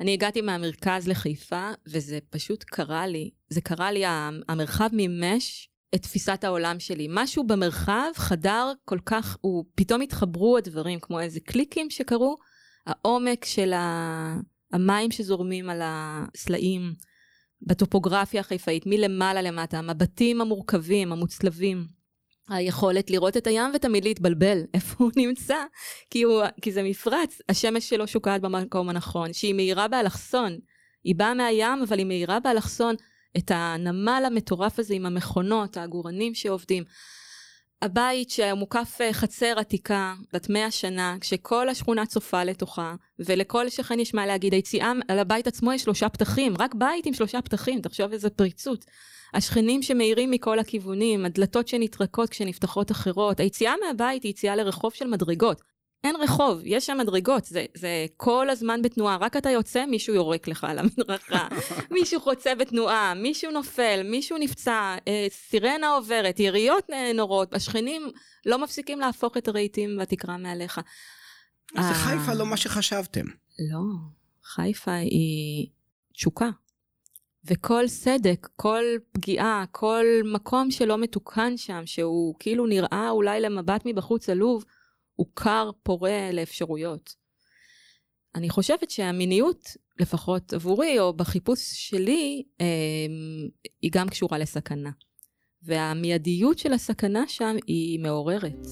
אני 0.00 0.12
הגעתי 0.12 0.40
מהמרכז 0.40 1.08
לחיפה, 1.08 1.70
וזה 1.86 2.18
פשוט 2.30 2.64
קרה 2.64 3.06
לי, 3.06 3.30
זה 3.48 3.60
קרה 3.60 3.92
לי, 3.92 4.02
המרחב 4.48 4.88
מימש 4.92 5.68
את 5.94 6.02
תפיסת 6.02 6.44
העולם 6.44 6.80
שלי. 6.80 7.06
משהו 7.10 7.46
במרחב 7.46 8.10
חדר 8.14 8.72
כל 8.84 8.98
כך, 9.06 9.36
הוא, 9.40 9.64
פתאום 9.74 10.00
התחברו 10.00 10.58
הדברים, 10.58 11.00
כמו 11.00 11.20
איזה 11.20 11.40
קליקים 11.40 11.90
שקרו, 11.90 12.36
העומק 12.86 13.44
של 13.44 13.72
ה... 13.72 14.36
המים 14.72 15.10
שזורמים 15.10 15.70
על 15.70 15.80
הסלעים, 15.84 16.94
בטופוגרפיה 17.62 18.40
החיפאית, 18.40 18.86
מלמעלה 18.86 19.42
למטה, 19.42 19.78
המבטים 19.78 20.40
המורכבים, 20.40 21.12
המוצלבים, 21.12 21.86
היכולת 22.50 23.10
לראות 23.10 23.36
את 23.36 23.46
הים 23.46 23.70
ותמיד 23.74 24.04
להתבלבל, 24.04 24.58
איפה 24.74 24.94
הוא 24.98 25.10
נמצא, 25.16 25.64
כי, 26.10 26.22
הוא, 26.22 26.42
כי 26.62 26.72
זה 26.72 26.82
מפרץ, 26.82 27.38
השמש 27.48 27.88
שלו 27.88 28.06
שוקעת 28.06 28.40
במקום 28.40 28.88
הנכון, 28.88 29.32
שהיא 29.32 29.54
מאירה 29.54 29.88
באלכסון, 29.88 30.58
היא 31.04 31.14
באה 31.14 31.34
מהים 31.34 31.82
אבל 31.88 31.98
היא 31.98 32.06
מאירה 32.06 32.40
באלכסון 32.40 32.94
את 33.38 33.50
הנמל 33.54 34.22
המטורף 34.26 34.78
הזה 34.78 34.94
עם 34.94 35.06
המכונות, 35.06 35.76
העגורנים 35.76 36.34
שעובדים. 36.34 36.84
הבית 37.82 38.30
שמוקף 38.30 38.98
אה, 39.00 39.12
חצר 39.12 39.54
עתיקה, 39.56 40.14
בת 40.32 40.48
מאה 40.48 40.70
שנה, 40.70 41.16
כשכל 41.20 41.68
השכונה 41.68 42.06
צופה 42.06 42.44
לתוכה, 42.44 42.94
ולכל 43.18 43.68
שכן 43.68 44.00
יש 44.00 44.14
מה 44.14 44.26
להגיד. 44.26 44.52
היציאה 44.52 44.92
על 45.08 45.18
הבית 45.18 45.46
עצמו 45.46 45.72
יש 45.72 45.82
שלושה 45.82 46.08
פתחים, 46.08 46.54
רק 46.58 46.74
בית 46.74 47.06
עם 47.06 47.14
שלושה 47.14 47.42
פתחים, 47.42 47.80
תחשוב 47.80 48.12
איזה 48.12 48.30
פריצות. 48.30 48.84
השכנים 49.34 49.82
שמאירים 49.82 50.30
מכל 50.30 50.58
הכיוונים, 50.58 51.24
הדלתות 51.24 51.68
שנטרקות 51.68 52.28
כשנפתחות 52.28 52.90
אחרות. 52.90 53.40
היציאה 53.40 53.74
מהבית 53.86 54.22
היא 54.22 54.30
יציאה 54.30 54.56
לרחוב 54.56 54.94
של 54.94 55.06
מדרגות. 55.06 55.62
אין 56.04 56.16
רחוב, 56.16 56.60
יש 56.64 56.86
שם 56.86 56.98
מדרגות, 56.98 57.44
זה, 57.44 57.64
זה 57.74 58.06
כל 58.16 58.50
הזמן 58.50 58.82
בתנועה, 58.82 59.16
רק 59.16 59.36
אתה 59.36 59.50
יוצא, 59.50 59.86
מישהו 59.86 60.14
יורק 60.14 60.48
לך 60.48 60.64
על 60.64 60.78
המדרכה, 60.78 61.48
מישהו 62.00 62.20
חוצה 62.20 62.54
בתנועה, 62.54 63.14
מישהו 63.14 63.50
נופל, 63.50 64.00
מישהו 64.04 64.38
נפצע, 64.38 64.96
אה, 65.08 65.26
סירנה 65.30 65.88
עוברת, 65.88 66.40
יריות 66.40 66.90
אה, 66.92 67.12
נורות, 67.12 67.54
השכנים 67.54 68.10
לא 68.46 68.58
מפסיקים 68.58 69.00
להפוך 69.00 69.36
את 69.36 69.48
הרהיטים 69.48 69.98
והתקרה 69.98 70.36
מעליך. 70.36 70.80
זה 71.74 71.80
אה, 71.80 71.94
חיפה 71.94 72.34
לא 72.34 72.46
מה 72.46 72.56
שחשבתם. 72.56 73.24
לא, 73.72 73.80
חיפה 74.44 74.94
היא 74.94 75.68
תשוקה. 76.14 76.50
וכל 77.44 77.88
סדק, 77.88 78.48
כל 78.56 78.84
פגיעה, 79.12 79.64
כל 79.70 80.04
מקום 80.24 80.70
שלא 80.70 80.98
מתוקן 80.98 81.56
שם, 81.56 81.82
שהוא 81.86 82.34
כאילו 82.38 82.66
נראה 82.66 83.10
אולי 83.10 83.40
למבט 83.40 83.82
מבחוץ 83.84 84.28
עלוב, 84.28 84.64
הוא 85.20 85.26
כר 85.36 85.70
פורה 85.82 86.30
לאפשרויות. 86.32 87.14
אני 88.34 88.50
חושבת 88.50 88.90
שהמיניות, 88.90 89.76
לפחות 89.98 90.52
עבורי, 90.52 91.00
או 91.00 91.12
בחיפוש 91.12 91.60
שלי, 91.72 92.42
אה, 92.60 92.66
היא 93.82 93.90
גם 93.92 94.08
קשורה 94.08 94.38
לסכנה. 94.38 94.90
והמיידיות 95.62 96.58
של 96.58 96.72
הסכנה 96.72 97.24
שם 97.28 97.56
היא 97.66 98.00
מעוררת. 98.00 98.66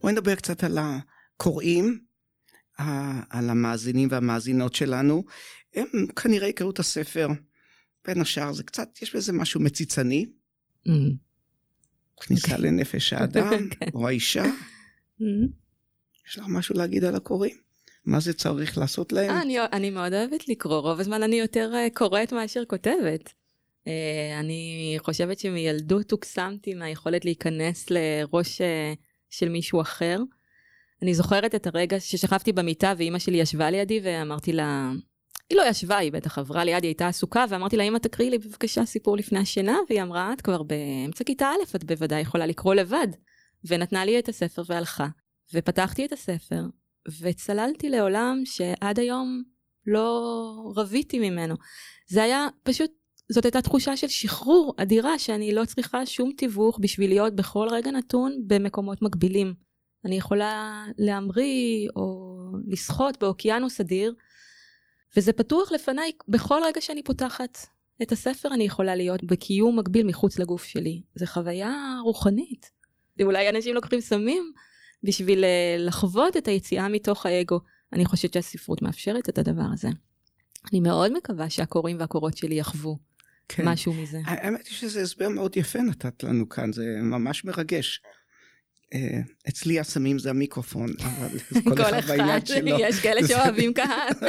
בואי 0.00 0.12
נדבר 0.12 0.34
קצת 0.34 0.64
על 0.64 0.78
הקוראים, 0.78 2.00
על 3.30 3.50
המאזינים 3.50 4.08
והמאזינות 4.10 4.74
שלנו. 4.74 5.24
הם 5.74 5.86
כנראה 6.22 6.48
יקראו 6.48 6.70
את 6.70 6.78
הספר. 6.78 7.28
בין 8.06 8.20
השאר 8.20 8.52
זה 8.52 8.62
קצת, 8.62 9.02
יש 9.02 9.16
בזה 9.16 9.32
משהו 9.32 9.60
מציצני, 9.60 10.26
Mm. 10.86 10.90
כניסה 12.20 12.58
לנפש 12.58 13.12
האדם, 13.12 13.68
כן. 13.80 13.86
או 13.94 14.08
האישה. 14.08 14.44
Mm. 14.44 15.24
יש 16.28 16.38
לך 16.38 16.44
משהו 16.48 16.74
להגיד 16.74 17.04
על 17.04 17.16
הקוראים? 17.16 17.56
מה 18.04 18.20
זה 18.20 18.32
צריך 18.32 18.78
לעשות 18.78 19.12
להם? 19.12 19.30
אה, 19.30 19.42
אני, 19.42 19.60
אני 19.72 19.90
מאוד 19.90 20.12
אוהבת 20.12 20.48
לקרוא, 20.48 20.78
רוב 20.80 21.00
הזמן 21.00 21.22
אני 21.22 21.36
יותר 21.36 21.70
אה, 21.74 21.88
קוראת 21.94 22.32
מאשר 22.32 22.64
כותבת. 22.64 23.32
אה, 23.86 24.40
אני 24.40 24.94
חושבת 24.98 25.38
שמילדות 25.38 26.10
הוקסמתי 26.10 26.74
מהיכולת 26.74 27.24
להיכנס 27.24 27.86
לראש 27.90 28.60
אה, 28.60 28.92
של 29.30 29.48
מישהו 29.48 29.80
אחר. 29.80 30.20
אני 31.02 31.14
זוכרת 31.14 31.54
את 31.54 31.66
הרגע 31.66 32.00
ששכבתי 32.00 32.52
במיטה 32.52 32.94
ואימא 32.98 33.18
שלי 33.18 33.36
ישבה 33.38 33.70
לידי 33.70 34.00
ואמרתי 34.04 34.52
לה, 34.52 34.92
היא 35.50 35.58
לא 35.58 35.62
ישבה, 35.68 35.96
היא 35.96 36.12
בטח 36.12 36.38
עברה 36.38 36.64
לידי, 36.64 36.86
היא 36.86 36.90
הייתה 36.90 37.08
עסוקה, 37.08 37.44
ואמרתי 37.48 37.76
לה, 37.76 37.82
אמא 37.82 37.98
תקריאי 37.98 38.30
לי 38.30 38.38
בבקשה 38.38 38.84
סיפור 38.84 39.16
לפני 39.16 39.38
השינה, 39.38 39.78
והיא 39.88 40.02
אמרה, 40.02 40.32
את 40.32 40.40
כבר 40.40 40.62
באמצע 40.62 41.24
כיתה 41.24 41.46
א', 41.46 41.76
את 41.76 41.84
בוודאי 41.84 42.20
יכולה 42.20 42.46
לקרוא 42.46 42.74
לבד. 42.74 43.08
ונתנה 43.64 44.04
לי 44.04 44.18
את 44.18 44.28
הספר 44.28 44.62
והלכה. 44.66 45.06
ופתחתי 45.54 46.04
את 46.04 46.12
הספר, 46.12 46.62
וצללתי 47.20 47.90
לעולם 47.90 48.42
שעד 48.44 48.98
היום 48.98 49.42
לא 49.86 50.72
רביתי 50.76 51.30
ממנו. 51.30 51.54
זה 52.08 52.22
היה 52.22 52.46
פשוט, 52.62 52.90
זאת 53.32 53.44
הייתה 53.44 53.62
תחושה 53.62 53.96
של 53.96 54.08
שחרור 54.08 54.74
אדירה, 54.76 55.18
שאני 55.18 55.54
לא 55.54 55.64
צריכה 55.64 56.06
שום 56.06 56.32
תיווך 56.36 56.78
בשביל 56.82 57.10
להיות 57.10 57.36
בכל 57.36 57.68
רגע 57.70 57.90
נתון 57.90 58.32
במקומות 58.46 59.02
מקבילים. 59.02 59.54
אני 60.04 60.16
יכולה 60.16 60.84
להמריא 60.98 61.88
או 61.96 62.28
לשחות 62.66 63.18
באוקיינוס 63.20 63.80
אדיר, 63.80 64.14
וזה 65.16 65.32
פתוח 65.32 65.72
לפניי 65.72 66.12
בכל 66.28 66.60
רגע 66.64 66.80
שאני 66.80 67.02
פותחת 67.02 67.58
את 68.02 68.12
הספר, 68.12 68.48
אני 68.54 68.64
יכולה 68.64 68.96
להיות 68.96 69.24
בקיום 69.24 69.78
מקביל 69.78 70.06
מחוץ 70.06 70.38
לגוף 70.38 70.64
שלי. 70.64 71.02
זו 71.14 71.26
חוויה 71.26 71.98
רוחנית. 72.04 72.70
אולי 73.22 73.48
אנשים 73.48 73.74
לוקחים 73.74 74.00
סמים 74.00 74.52
בשביל 75.02 75.44
אה, 75.44 75.76
לחוות 75.78 76.36
את 76.36 76.48
היציאה 76.48 76.88
מתוך 76.88 77.26
האגו. 77.26 77.60
אני 77.92 78.04
חושבת 78.04 78.32
שהספרות 78.32 78.82
מאפשרת 78.82 79.28
את 79.28 79.38
הדבר 79.38 79.66
הזה. 79.72 79.88
אני 80.72 80.80
מאוד 80.80 81.12
מקווה 81.12 81.50
שהקוראים 81.50 81.96
והקורות 82.00 82.36
שלי 82.36 82.54
יחוו 82.54 82.98
כן. 83.48 83.68
משהו 83.68 83.94
מזה. 83.94 84.20
האמת 84.24 84.66
היא 84.66 84.74
שזה 84.74 85.02
הסבר 85.02 85.28
מאוד 85.28 85.56
יפה 85.56 85.78
נתת 85.78 86.22
לנו 86.22 86.48
כאן, 86.48 86.72
זה 86.72 86.84
ממש 87.02 87.44
מרגש. 87.44 88.02
אה, 88.94 89.20
אצלי 89.48 89.80
הסמים 89.80 90.18
זה 90.18 90.30
המיקרופון, 90.30 90.88
אבל 91.00 91.38
כל 91.76 91.98
אחד 91.98 92.08
בעניין 92.08 92.46
שלו. 92.46 92.76
יש 92.80 93.00
כאלה 93.00 93.28
שאוהבים 93.28 93.74
קהל. 93.74 94.12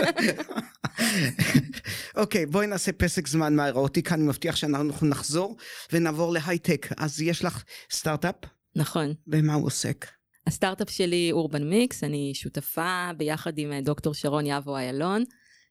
אוקיי, 2.22 2.46
בואי 2.46 2.68
נעשה 2.68 2.92
פסק 2.92 3.28
זמן 3.28 3.56
מהאירוטיקה, 3.56 4.16
אני 4.16 4.24
מבטיח 4.24 4.56
שאנחנו 4.56 5.08
נחזור 5.08 5.58
ונעבור 5.94 6.34
להייטק. 6.34 6.88
אז 6.98 7.22
יש 7.22 7.44
לך 7.44 7.64
סטארט-אפ, 7.92 8.36
נכון. 8.76 9.14
במה 9.28 9.54
הוא 9.54 9.66
עוסק? 9.66 10.08
הסטארט-אפ 10.48 10.90
שלי 10.90 11.30
אורבן 11.32 11.70
מיקס, 11.70 12.04
אני 12.04 12.32
שותפה 12.36 13.10
ביחד 13.18 13.58
עם 13.58 13.72
אה, 13.72 13.82
דוקטור 13.82 14.14
שרון 14.14 14.46
יבו 14.46 14.78
איילון, 14.78 15.24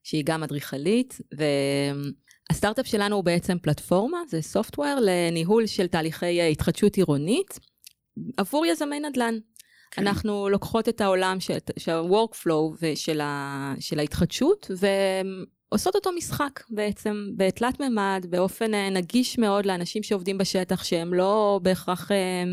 שהיא 0.02 0.22
גם 0.26 0.42
אדריכלית, 0.42 1.18
והסטארט-אפ 2.50 2.86
שלנו 2.86 3.16
הוא 3.16 3.24
בעצם 3.24 3.58
פלטפורמה, 3.62 4.18
זה 4.28 4.42
סופטוור 4.42 4.98
לניהול 5.02 5.66
של 5.66 5.86
תהליכי 5.86 6.40
אה, 6.40 6.46
התחדשות 6.46 6.96
עירונית 6.96 7.58
עבור 8.36 8.66
יזמי 8.66 9.00
נדל"ן. 9.00 9.38
כן. 9.90 10.06
אנחנו 10.06 10.48
לוקחות 10.48 10.88
את 10.88 11.00
העולם 11.00 11.40
של, 11.40 11.54
ה-workflow 11.92 12.76
ושל 12.80 13.20
ה, 13.20 13.74
של 13.80 13.98
ההתחדשות 13.98 14.70
ועושות 15.72 15.94
אותו 15.94 16.12
משחק 16.12 16.60
בעצם 16.70 17.26
בתלת 17.36 17.80
מימד, 17.80 18.26
באופן 18.30 18.74
אה, 18.74 18.90
נגיש 18.90 19.38
מאוד 19.38 19.66
לאנשים 19.66 20.02
שעובדים 20.02 20.38
בשטח 20.38 20.84
שהם 20.84 21.14
לא 21.14 21.60
בהכרח 21.62 22.12
אה, 22.12 22.44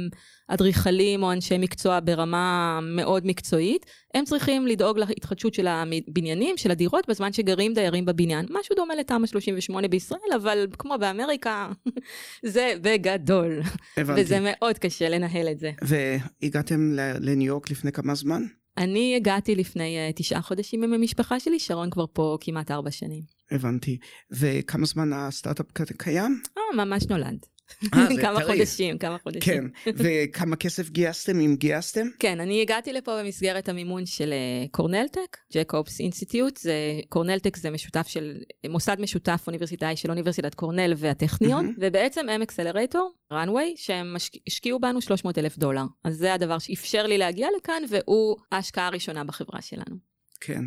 אדריכלים 0.47 1.23
או 1.23 1.31
אנשי 1.31 1.57
מקצוע 1.57 1.99
ברמה 2.03 2.79
מאוד 2.81 3.25
מקצועית, 3.25 3.85
הם 4.13 4.25
צריכים 4.25 4.67
לדאוג 4.67 4.99
להתחדשות 4.99 5.53
של 5.53 5.67
הבניינים, 5.67 6.57
של 6.57 6.71
הדירות, 6.71 7.09
בזמן 7.09 7.33
שגרים 7.33 7.73
דיירים 7.73 8.05
בבניין. 8.05 8.45
משהו 8.49 8.75
דומה 8.75 8.95
לתמ"א 8.95 9.27
38 9.27 9.87
בישראל, 9.87 10.33
אבל 10.35 10.67
כמו 10.77 10.95
באמריקה, 10.99 11.69
זה 12.53 12.73
בגדול. 12.81 13.61
הבנתי. 13.97 14.21
וזה 14.21 14.39
מאוד 14.41 14.77
קשה 14.77 15.09
לנהל 15.09 15.47
את 15.51 15.59
זה. 15.59 15.71
והגעתם 15.81 16.91
לניו 17.21 17.47
יורק 17.47 17.71
לפני 17.71 17.91
כמה 17.91 18.15
זמן? 18.15 18.43
אני 18.77 19.15
הגעתי 19.15 19.55
לפני 19.55 19.97
uh, 20.09 20.13
תשעה 20.15 20.41
חודשים 20.41 20.83
עם 20.83 20.93
המשפחה 20.93 21.39
שלי, 21.39 21.59
שרון 21.59 21.89
כבר 21.89 22.05
פה 22.13 22.37
כמעט 22.41 22.71
ארבע 22.71 22.91
שנים. 22.91 23.21
הבנתי. 23.51 23.97
וכמה 24.31 24.85
זמן 24.85 25.13
הסטארט-אפ 25.13 25.65
קיים? 25.97 26.41
אה, 26.57 26.85
ממש 26.85 27.03
נולד. 27.09 27.45
אה, 27.93 28.07
כמה. 28.21 28.43
חודשים, 28.45 28.97
כמה 28.97 29.17
חודשים. 29.23 29.69
כן. 29.83 29.91
וכמה 29.95 30.55
כסף 30.55 30.89
גייסתם, 30.89 31.39
אם 31.39 31.55
גייסתם? 31.59 32.07
כן, 32.19 32.39
אני 32.39 32.61
הגעתי 32.61 32.93
לפה 32.93 33.23
במסגרת 33.23 33.69
המימון 33.69 34.05
של 34.05 34.33
קורנלטק, 34.71 35.37
ג'קובס 35.53 35.99
אינסטיטוט, 35.99 36.57
זה 36.57 36.73
קורנלטק 37.09 37.57
זה 37.57 37.69
משותף 37.69 38.07
של, 38.07 38.37
מוסד 38.69 38.97
משותף 38.99 39.43
אוניברסיטאי 39.47 39.95
של 39.95 40.09
אוניברסיטת 40.09 40.55
קורנל 40.55 40.93
והטכניון. 40.97 41.73
ובעצם 41.79 42.29
הם 42.29 42.41
אקסלרטור, 42.41 43.13
runway, 43.33 43.75
שהם 43.75 44.15
השקיעו 44.47 44.79
בנו 44.79 45.01
300 45.01 45.37
אלף 45.37 45.57
דולר. 45.57 45.83
אז 46.03 46.15
זה 46.15 46.33
הדבר 46.33 46.59
שאפשר 46.59 47.07
לי 47.07 47.17
להגיע 47.17 47.47
לכאן, 47.57 47.83
והוא 47.89 48.37
ההשקעה 48.51 48.87
הראשונה 48.87 49.23
בחברה 49.23 49.61
שלנו. 49.61 50.06
כן. 50.39 50.61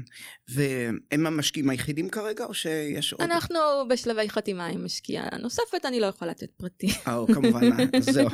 והם 0.48 1.26
המשקיעים 1.26 1.70
היחידים 1.70 2.08
כרגע, 2.08 2.44
או 2.44 2.54
שיש 2.54 3.12
עוד? 3.12 3.22
אנחנו 3.22 3.58
בשלבי 3.88 4.28
חתימה 4.30 4.66
עם 4.66 4.84
משקיעה 4.84 5.28
נוספת, 5.42 5.84
אני 5.84 6.00
לא 6.00 6.06
יכולה 6.06 6.30
לתת 6.30 6.50
פרטים. 6.56 6.90
אה, 7.08 7.24
כמובן, 7.34 7.70
אז 7.96 8.04
זהו. 8.04 8.28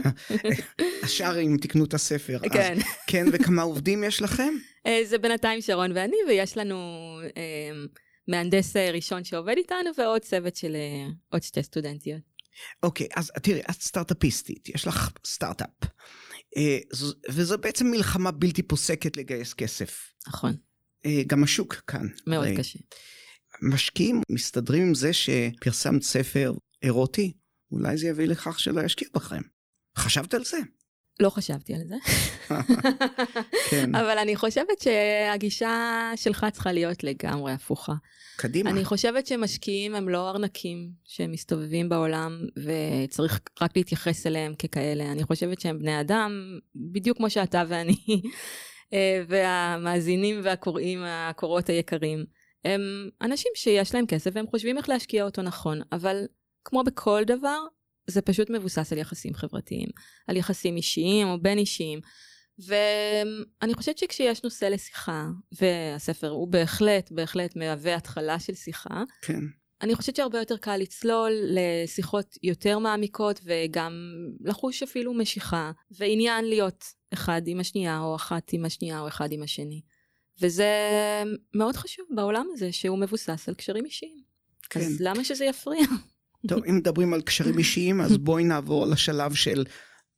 השאר 1.03 1.40
אם 1.40 1.57
תקנו 1.61 1.85
את 1.85 1.94
הספר. 1.94 2.37
אז 2.44 2.51
כן. 2.53 2.79
כן, 3.07 3.27
וכמה 3.33 3.62
עובדים 3.62 4.05
יש 4.05 4.22
לכם? 4.22 4.55
אה, 4.87 5.01
זה 5.05 5.18
בינתיים 5.18 5.61
שרון 5.61 5.92
ואני, 5.94 6.16
ויש 6.29 6.57
לנו 6.57 6.77
אה, 7.37 7.70
מהנדס 8.29 8.77
ראשון 8.77 9.25
שעובד 9.25 9.55
איתנו, 9.57 9.90
ועוד 9.99 10.22
צוות 10.22 10.57
של 10.57 10.75
אה, 10.75 11.09
עוד 11.33 11.42
שתי 11.42 11.62
סטודנטיות. 11.62 12.20
אוקיי, 12.83 13.07
אז 13.16 13.33
תראי, 13.42 13.61
את 13.61 13.81
סטארט-אפיסטית, 13.83 14.68
יש 14.68 14.87
לך 14.87 15.11
סטארט-אפ. 15.27 15.68
זו- 16.92 17.12
וזו 17.31 17.59
בעצם 17.59 17.87
מלחמה 17.90 18.31
בלתי 18.31 18.62
פוסקת 18.62 19.16
לגייס 19.16 19.55
כסף. 19.55 20.12
נכון, 20.29 20.57
גם 21.27 21.45
השוק 21.45 21.75
כאן. 21.75 22.07
מאוד 22.27 22.47
הרי 22.47 22.57
קשה. 22.57 22.79
משקיעים 23.62 24.21
מסתדרים 24.31 24.83
עם 24.83 24.95
זה 24.95 25.12
שפרסמת 25.12 26.03
ספר 26.03 26.53
אירוטי, 26.83 27.33
אולי 27.73 27.97
זה 27.97 28.07
יביא 28.07 28.27
לכך 28.27 28.61
שלא 28.61 28.81
ישקיעו 28.81 29.11
בכם. 29.14 29.42
חשבת 29.99 30.35
על 30.35 30.45
זה? 30.45 30.59
לא 31.21 31.31
חשבתי 31.31 31.75
על 31.75 31.81
זה, 31.88 31.95
כן, 33.71 33.95
אבל 33.95 34.19
אני 34.19 34.37
חושבת 34.37 34.81
שהגישה 34.81 36.11
שלך 36.16 36.47
צריכה 36.53 36.73
להיות 36.73 37.05
לגמרי 37.05 37.53
הפוכה. 37.53 37.95
קדימה. 38.37 38.71
אני 38.71 38.85
חושבת 38.85 39.27
שמשקיעים 39.27 39.95
הם 39.95 40.09
לא 40.09 40.31
ארנקים 40.31 40.90
שמסתובבים 41.05 41.88
בעולם 41.88 42.40
וצריך 42.57 43.40
רק 43.61 43.77
להתייחס 43.77 44.27
אליהם 44.27 44.55
ככאלה. 44.55 45.12
אני 45.12 45.25
חושבת 45.25 45.61
שהם 45.61 45.79
בני 45.79 46.01
אדם, 46.01 46.59
בדיוק 46.92 47.16
כמו 47.16 47.31
שאתה 47.31 47.62
ואני, 47.69 47.97
אה, 48.11 48.16
והמאזינים 49.29 50.40
והקוראים, 50.42 51.03
הקורות 51.07 51.68
היקרים. 51.68 52.25
הם 52.64 52.81
אנשים 53.22 53.53
שיש 53.55 53.94
להם 53.94 54.07
כסף 54.07 54.31
והם 54.35 54.46
חושבים 54.46 54.79
איך 54.79 54.88
להשקיע 54.88 55.25
אותו 55.25 55.42
נכון, 55.42 55.81
אבל 55.92 56.25
כמו 56.64 56.83
בכל 56.83 57.22
דבר, 57.27 57.59
זה 58.07 58.22
פשוט 58.22 58.51
מבוסס 58.51 58.92
על 58.92 58.99
יחסים 58.99 59.35
חברתיים, 59.35 59.88
על 60.27 60.37
יחסים 60.37 60.77
אישיים 60.77 61.29
או 61.29 61.42
בין 61.42 61.59
אישיים. 61.59 62.01
ואני 62.59 63.75
חושבת 63.75 63.99
שכשיש 63.99 64.42
נושא 64.42 64.64
לשיחה, 64.64 65.27
והספר 65.61 66.29
הוא 66.29 66.49
בהחלט, 66.49 67.12
בהחלט 67.12 67.57
מהווה 67.57 67.96
התחלה 67.96 68.40
של 68.40 68.55
שיחה, 68.55 69.03
כן, 69.22 69.40
אני 69.83 69.95
חושבת 69.95 70.17
שהרבה 70.17 70.39
יותר 70.39 70.57
קל 70.57 70.77
לצלול 70.77 71.33
לשיחות 71.49 72.37
יותר 72.43 72.79
מעמיקות 72.79 73.41
וגם 73.45 73.93
לחוש 74.41 74.83
אפילו 74.83 75.15
משיכה 75.15 75.73
ועניין 75.91 76.45
להיות 76.45 76.85
אחד 77.12 77.43
עם 77.47 77.61
השנייה 77.61 78.01
או 78.01 78.17
אחת 78.17 78.53
עם 78.53 78.65
השנייה 78.65 79.01
או 79.01 79.09
אחד 79.09 79.33
עם 79.33 79.43
השני. 79.43 79.83
וזה 80.41 80.73
מאוד 81.55 81.77
חשוב 81.77 82.07
בעולם 82.15 82.47
הזה 82.53 82.73
שהוא 82.73 82.99
מבוסס 82.99 83.49
על 83.49 83.55
קשרים 83.55 83.85
אישיים. 83.85 84.23
כן. 84.71 84.81
אז 84.81 85.01
למה 85.01 85.25
שזה 85.25 85.45
יפריע? 85.45 85.87
טוב, 86.49 86.65
אם 86.65 86.77
מדברים 86.77 87.15
על 87.15 87.23
קשרים 87.23 87.59
אישיים, 87.59 88.01
אז 88.01 88.19
בואי 88.19 88.45
נעבור 88.45 88.87
לשלב 88.87 89.35
של 89.35 89.65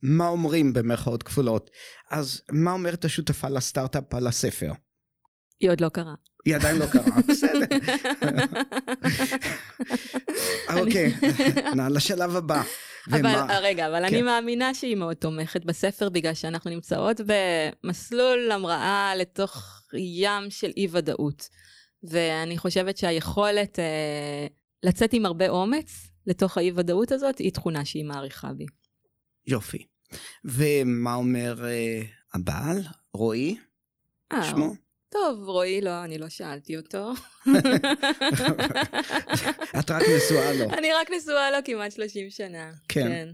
מה 0.03 0.29
אומרים 0.29 0.73
במרכאות 0.73 1.23
כפולות. 1.23 1.71
אז 2.11 2.42
מה 2.53 2.73
אומרת 2.73 3.05
השותפה 3.05 3.49
לסטארט-אפ 3.49 4.14
על 4.14 4.27
הספר? 4.27 4.73
היא 5.61 5.71
עוד 5.71 5.81
לא 5.81 5.88
קרה. 5.88 6.14
היא 6.44 6.57
עדיין 6.57 6.77
לא 6.77 6.87
קרה, 6.87 7.16
בסדר. 7.29 7.66
אוקיי, 10.81 11.12
לשלב 11.90 12.37
הבא. 12.37 12.62
אבל 13.11 13.18
ומה- 13.20 13.59
רגע, 13.62 13.87
אבל 13.87 14.05
אני 14.05 14.18
כן. 14.18 14.24
מאמינה 14.24 14.74
שהיא 14.74 14.96
מאוד 14.96 15.16
תומכת 15.16 15.64
בספר, 15.64 16.09
בגלל 16.09 16.35
שאנחנו 16.35 16.70
נמצאות 16.70 17.20
במסלול 17.27 18.51
המראה 18.53 19.12
לתוך 19.16 19.83
ים 19.98 20.51
של 20.51 20.70
אי 20.77 20.88
ודאות. 20.90 21.48
ואני 22.03 22.59
חושבת 22.59 22.96
שהיכולת 22.96 23.79
אה, 23.79 24.46
לצאת 24.83 25.12
עם 25.12 25.27
הרבה 25.27 25.48
אומץ 25.48 26.11
לתוך 26.27 26.59
האי 26.59 26.72
ודאות 26.74 27.12
הזאת, 27.12 27.38
היא 27.38 27.53
תכונה 27.53 27.85
שהיא 27.85 28.05
מעריכה 28.05 28.53
בי. 28.53 28.66
יופי. 29.46 29.87
ומה 30.44 31.14
אומר 31.14 31.64
אה, 31.68 32.03
הבעל, 32.35 32.83
רועי, 33.14 33.57
אה, 34.33 34.44
שמו? 34.51 34.74
טוב, 35.09 35.49
רועי 35.49 35.81
לא, 35.81 36.05
אני 36.05 36.18
לא 36.18 36.29
שאלתי 36.29 36.77
אותו. 36.77 37.12
את 39.79 39.90
רק 39.90 40.03
נשואה 40.16 40.53
לו. 40.53 40.64
אני 40.79 40.92
רק 40.92 41.11
נשואה 41.16 41.51
לו 41.51 41.59
כמעט 41.64 41.92
30 41.92 42.31
שנה. 42.31 42.71
כן. 42.88 43.29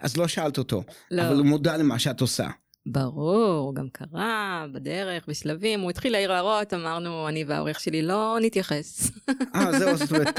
אז 0.00 0.16
לא 0.16 0.28
שאלת 0.28 0.58
אותו, 0.58 0.82
לא. 1.10 1.22
אבל 1.22 1.36
הוא 1.36 1.46
מודע 1.46 1.76
למה 1.76 1.98
שאת 1.98 2.20
עושה. 2.20 2.48
ברור, 2.86 3.66
הוא 3.66 3.74
גם 3.74 3.88
קרה 3.92 4.66
בדרך, 4.72 5.28
בשלבים, 5.28 5.80
הוא 5.80 5.90
התחיל 5.90 6.12
להעיר 6.12 6.32
הערות, 6.32 6.74
אמרנו, 6.74 7.28
אני 7.28 7.44
והעורך 7.44 7.80
שלי 7.80 8.02
לא 8.02 8.38
נתייחס. 8.40 9.10
אה, 9.54 9.78
זהו, 9.78 9.96
זאת 9.96 10.10
אומרת, 10.12 10.38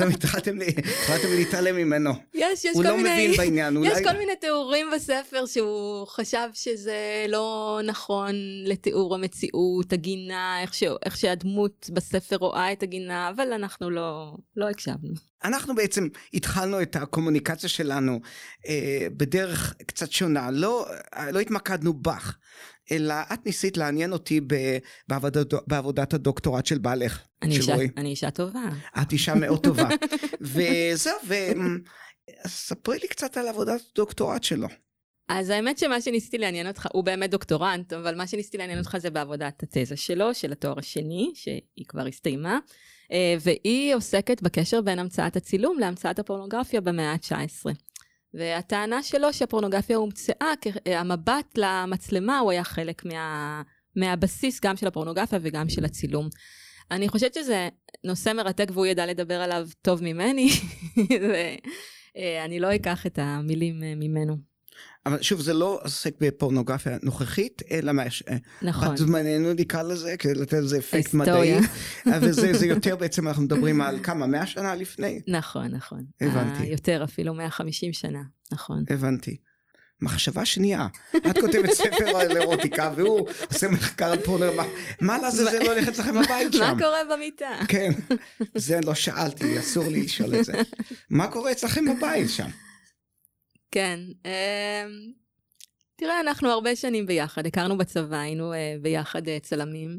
אומרת, 0.00 0.24
התחלתם 0.24 1.28
להתעלם 1.36 1.76
ממנו. 1.76 2.10
יש, 2.34 2.64
יש 2.64 2.74
הוא 2.74 2.82
כל 2.82 2.88
לא 2.88 2.96
מיני... 2.96 3.10
מבין 3.12 3.36
בעניין, 3.36 3.76
יש 3.84 3.92
אולי... 3.92 4.04
כל 4.04 4.18
מיני 4.18 4.36
תיאורים 4.40 4.86
בספר 4.94 5.46
שהוא 5.46 6.06
חשב 6.06 6.48
שזה 6.54 7.26
לא 7.28 7.80
נכון 7.84 8.34
לתיאור 8.64 9.14
המציאות, 9.14 9.92
הגינה. 9.92 10.62
איך 11.04 11.16
שהדמות 11.16 11.90
בספר 11.92 12.36
רואה 12.36 12.72
את 12.72 12.82
הגינה, 12.82 13.28
אבל 13.28 13.52
אנחנו 13.52 13.90
לא, 13.90 14.36
לא 14.56 14.68
הקשבנו. 14.68 15.31
אנחנו 15.44 15.74
בעצם 15.74 16.08
התחלנו 16.34 16.82
את 16.82 16.96
הקומוניקציה 16.96 17.68
שלנו 17.68 18.20
אה, 18.68 19.06
בדרך 19.16 19.74
קצת 19.86 20.12
שונה. 20.12 20.50
לא, 20.50 20.86
לא 21.32 21.40
התמקדנו 21.40 21.92
בך, 21.92 22.36
אלא 22.90 23.14
את 23.32 23.46
ניסית 23.46 23.76
לעניין 23.76 24.12
אותי 24.12 24.40
ב- 24.40 24.78
בעבודת, 25.08 25.46
בעבודת 25.66 26.14
הדוקטורט 26.14 26.66
של 26.66 26.78
בעלך, 26.78 27.20
אני 27.42 27.54
של 27.54 27.60
אישה. 27.60 27.74
אני 27.96 28.08
אישה 28.08 28.30
טובה. 28.30 28.64
את 29.02 29.12
אישה 29.12 29.34
מאוד 29.34 29.62
טובה. 29.62 29.88
וזהו, 30.40 31.16
וספרי 32.46 32.98
לי 32.98 33.08
קצת 33.08 33.36
על 33.36 33.48
עבודת 33.48 33.80
הדוקטורט 33.92 34.44
שלו. 34.44 34.68
אז 35.28 35.50
האמת 35.50 35.78
שמה 35.78 36.00
שניסיתי 36.00 36.38
לעניין 36.38 36.66
אותך, 36.68 36.88
הוא 36.92 37.04
באמת 37.04 37.30
דוקטורנט, 37.30 37.92
אבל 37.92 38.14
מה 38.14 38.26
שניסיתי 38.26 38.58
לעניין 38.58 38.78
אותך 38.78 38.96
זה 38.98 39.10
בעבודת 39.10 39.62
התזה 39.62 39.96
שלו, 39.96 40.34
של 40.34 40.52
התואר 40.52 40.78
השני, 40.78 41.32
שהיא 41.34 41.86
כבר 41.88 42.06
הסתיימה, 42.06 42.58
והיא 43.40 43.94
עוסקת 43.94 44.42
בקשר 44.42 44.80
בין 44.80 44.98
המצאת 44.98 45.36
הצילום 45.36 45.78
להמצאת 45.78 46.18
הפורנוגרפיה 46.18 46.80
במאה 46.80 47.12
ה-19. 47.12 47.66
והטענה 48.34 49.02
שלו 49.02 49.32
שהפורנוגרפיה 49.32 49.96
הומצאה, 49.96 50.52
אה, 50.86 51.00
המבט 51.00 51.58
למצלמה 51.58 52.38
הוא 52.38 52.50
היה 52.50 52.64
חלק 52.64 53.04
מה, 53.04 53.62
מהבסיס 53.96 54.60
גם 54.60 54.76
של 54.76 54.86
הפורנוגרפיה 54.86 55.38
וגם 55.42 55.68
של 55.68 55.84
הצילום. 55.84 56.28
אני 56.90 57.08
חושבת 57.08 57.34
שזה 57.34 57.68
נושא 58.04 58.32
מרתק 58.32 58.68
והוא 58.72 58.86
ידע 58.86 59.06
לדבר 59.06 59.40
עליו 59.42 59.68
טוב 59.82 60.02
ממני, 60.02 60.48
ואני 62.16 62.60
לא 62.60 62.74
אקח 62.74 63.06
את 63.06 63.18
המילים 63.22 63.82
אה, 63.82 63.94
ממנו. 63.96 64.51
אבל 65.06 65.22
שוב, 65.22 65.40
זה 65.40 65.54
לא 65.54 65.80
עוסק 65.82 66.14
בפורנוגרפיה 66.20 66.96
נוכחית, 67.02 67.62
אלא 67.70 67.92
מה, 67.92 68.10
ש- 68.10 68.22
נכון. 68.62 68.88
בת 68.88 68.96
זמננו 68.96 69.52
נקרא 69.52 69.82
לזה, 69.82 70.16
כדי 70.18 70.34
לתת 70.34 70.52
לזה 70.58 70.78
אפקט. 70.78 71.14
מדעי. 71.14 71.54
וזה 72.22 72.52
זה 72.52 72.66
יותר 72.66 72.96
בעצם, 72.96 73.28
אנחנו 73.28 73.42
מדברים 73.42 73.80
על 73.80 73.98
כמה, 74.02 74.26
מאה 74.26 74.46
שנה 74.46 74.74
לפני? 74.74 75.20
נכון, 75.28 75.66
נכון. 75.66 76.04
הבנתי. 76.20 76.62
אה, 76.62 76.66
יותר, 76.68 77.04
אפילו 77.04 77.34
150 77.34 77.92
שנה, 77.92 78.22
נכון. 78.52 78.84
הבנתי. 78.90 79.36
מחשבה 80.00 80.44
שנייה, 80.44 80.86
את 81.16 81.38
כותבת 81.40 81.70
ספר 81.70 82.16
על 82.16 82.36
אירוטיקה 82.36 82.92
והוא 82.96 83.28
עושה 83.50 83.68
מחקר 83.68 84.12
על 84.12 84.18
פורנר, 84.18 84.50
מה- 84.56 84.66
מה 85.00 85.18
לעזאזל 85.18 85.58
לא 85.62 85.72
הולך 85.72 85.88
אצלכם 85.88 86.12
בבית 86.14 86.28
מה 86.46 86.52
שם? 86.52 86.76
קורה 86.78 86.98
במיטה? 87.12 87.50
כן, 87.68 87.92
זה 88.54 88.80
לא 88.84 88.94
שאלתי, 88.94 89.58
אסור 89.58 89.88
לי 89.88 90.02
לשאול 90.02 90.34
את 90.34 90.44
זה. 90.44 90.52
מה 91.10 91.26
קורה 91.26 91.52
אצלכם 91.52 91.84
בבית 91.96 92.30
שם? 92.30 92.48
כן. 93.72 94.00
אמ, 94.24 95.12
תראה, 95.96 96.20
אנחנו 96.20 96.48
הרבה 96.48 96.76
שנים 96.76 97.06
ביחד, 97.06 97.46
הכרנו 97.46 97.78
בצבא, 97.78 98.16
היינו 98.16 98.52
אה, 98.52 98.74
ביחד 98.82 99.28
אה, 99.28 99.38
צלמים. 99.42 99.98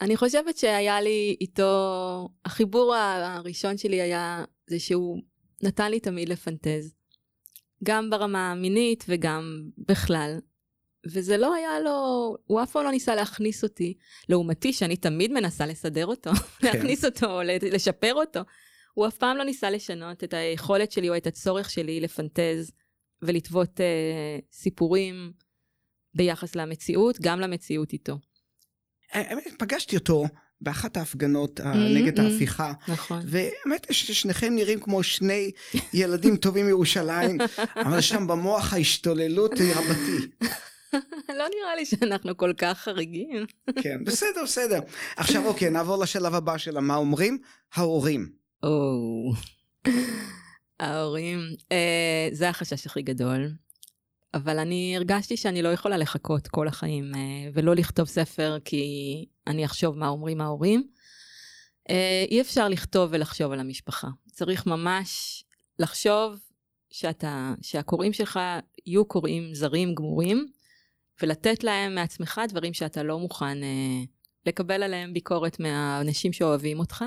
אני 0.00 0.16
חושבת 0.16 0.56
שהיה 0.56 1.00
לי 1.00 1.36
איתו, 1.40 2.28
החיבור 2.44 2.94
הראשון 2.94 3.78
שלי 3.78 4.00
היה 4.00 4.44
זה 4.66 4.78
שהוא 4.78 5.22
נתן 5.62 5.90
לי 5.90 6.00
תמיד 6.00 6.28
לפנטז. 6.28 6.94
גם 7.84 8.10
ברמה 8.10 8.50
המינית 8.50 9.04
וגם 9.08 9.62
בכלל. 9.88 10.38
וזה 11.06 11.36
לא 11.36 11.54
היה 11.54 11.80
לו, 11.80 12.36
הוא 12.46 12.62
אף 12.62 12.72
פעם 12.72 12.84
לא 12.84 12.90
ניסה 12.90 13.14
להכניס 13.14 13.64
אותי, 13.64 13.94
לעומתי 14.28 14.72
שאני 14.72 14.96
תמיד 14.96 15.32
מנסה 15.32 15.66
לסדר 15.66 16.06
אותו, 16.06 16.30
להכניס 16.62 17.04
אותו, 17.04 17.40
לשפר 17.72 18.14
אותו. 18.14 18.40
הוא 18.94 19.06
אף 19.06 19.16
פעם 19.16 19.36
לא 19.36 19.44
ניסה 19.44 19.70
לשנות 19.70 20.24
את 20.24 20.34
היכולת 20.34 20.92
שלי 20.92 21.08
או 21.08 21.16
את 21.16 21.26
הצורך 21.26 21.70
שלי 21.70 22.00
לפנטז 22.00 22.72
ולטוות 23.22 23.80
אה, 23.80 24.38
סיפורים 24.52 25.32
ביחס 26.14 26.56
למציאות, 26.56 27.18
גם 27.20 27.40
למציאות 27.40 27.92
איתו. 27.92 28.18
האמת, 29.12 29.44
פגשתי 29.58 29.96
אותו 29.96 30.24
באחת 30.60 30.96
ההפגנות 30.96 31.60
אה, 31.60 31.72
Mm, 31.72 31.76
נגד 31.76 32.18
mm. 32.18 32.22
ההפיכה, 32.22 32.72
נכון. 32.88 33.22
והאמת 33.26 33.86
ששניכם 33.90 34.54
נראים 34.54 34.80
כמו 34.80 35.02
שני 35.02 35.50
ילדים 35.92 36.36
טובים 36.46 36.66
מירושלים, 36.66 37.38
אבל 37.76 38.00
שם 38.00 38.26
במוח 38.26 38.72
ההשתוללות 38.72 39.58
היא 39.58 39.72
רבתי. 39.74 40.26
לא 41.38 41.44
נראה 41.56 41.76
לי 41.76 41.86
שאנחנו 41.86 42.36
כל 42.36 42.52
כך 42.58 42.78
חריגים. 42.78 43.46
כן, 43.82 44.04
בסדר, 44.04 44.42
בסדר. 44.48 44.80
עכשיו 45.16 45.46
אוקיי, 45.46 45.70
נעבור 45.70 46.02
לשלב 46.02 46.34
הבא 46.34 46.58
של 46.58 46.78
מה 46.78 46.96
אומרים? 46.96 47.38
ההורים. 47.74 48.28
או, 48.62 49.32
ההורים, 50.80 51.38
אה, 51.72 52.28
זה 52.32 52.48
החשש 52.48 52.86
הכי 52.86 53.02
גדול. 53.02 53.50
אבל 54.34 54.58
אני 54.58 54.96
הרגשתי 54.96 55.36
שאני 55.36 55.62
לא 55.62 55.68
יכולה 55.68 55.96
לחכות 55.96 56.48
כל 56.48 56.68
החיים 56.68 57.14
אה, 57.14 57.50
ולא 57.54 57.74
לכתוב 57.74 58.06
ספר 58.06 58.58
כי 58.64 59.24
אני 59.46 59.64
אחשוב 59.64 59.96
מה 59.96 60.08
אומרים 60.08 60.40
ההורים. 60.40 60.88
אה, 61.90 62.24
אי 62.30 62.40
אפשר 62.40 62.68
לכתוב 62.68 63.10
ולחשוב 63.12 63.52
על 63.52 63.60
המשפחה. 63.60 64.08
צריך 64.30 64.66
ממש 64.66 65.44
לחשוב 65.78 66.40
שאתה, 66.90 67.54
שהקוראים 67.62 68.12
שלך 68.12 68.40
יהיו 68.86 69.04
קוראים 69.04 69.54
זרים 69.54 69.94
גמורים, 69.94 70.46
ולתת 71.22 71.64
להם 71.64 71.94
מעצמך 71.94 72.40
דברים 72.48 72.74
שאתה 72.74 73.02
לא 73.02 73.18
מוכן 73.18 73.62
אה, 73.62 74.02
לקבל 74.46 74.82
עליהם 74.82 75.12
ביקורת 75.12 75.60
מהאנשים 75.60 76.32
שאוהבים 76.32 76.78
אותך. 76.78 77.04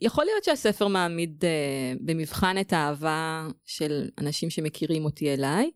יכול 0.00 0.24
להיות 0.24 0.44
שהספר 0.44 0.88
מעמיד 0.88 1.44
אה, 1.44 1.92
במבחן 2.00 2.56
את 2.60 2.72
האהבה 2.72 3.48
של 3.64 4.08
אנשים 4.18 4.50
שמכירים 4.50 5.04
אותי 5.04 5.34
אליי, 5.34 5.70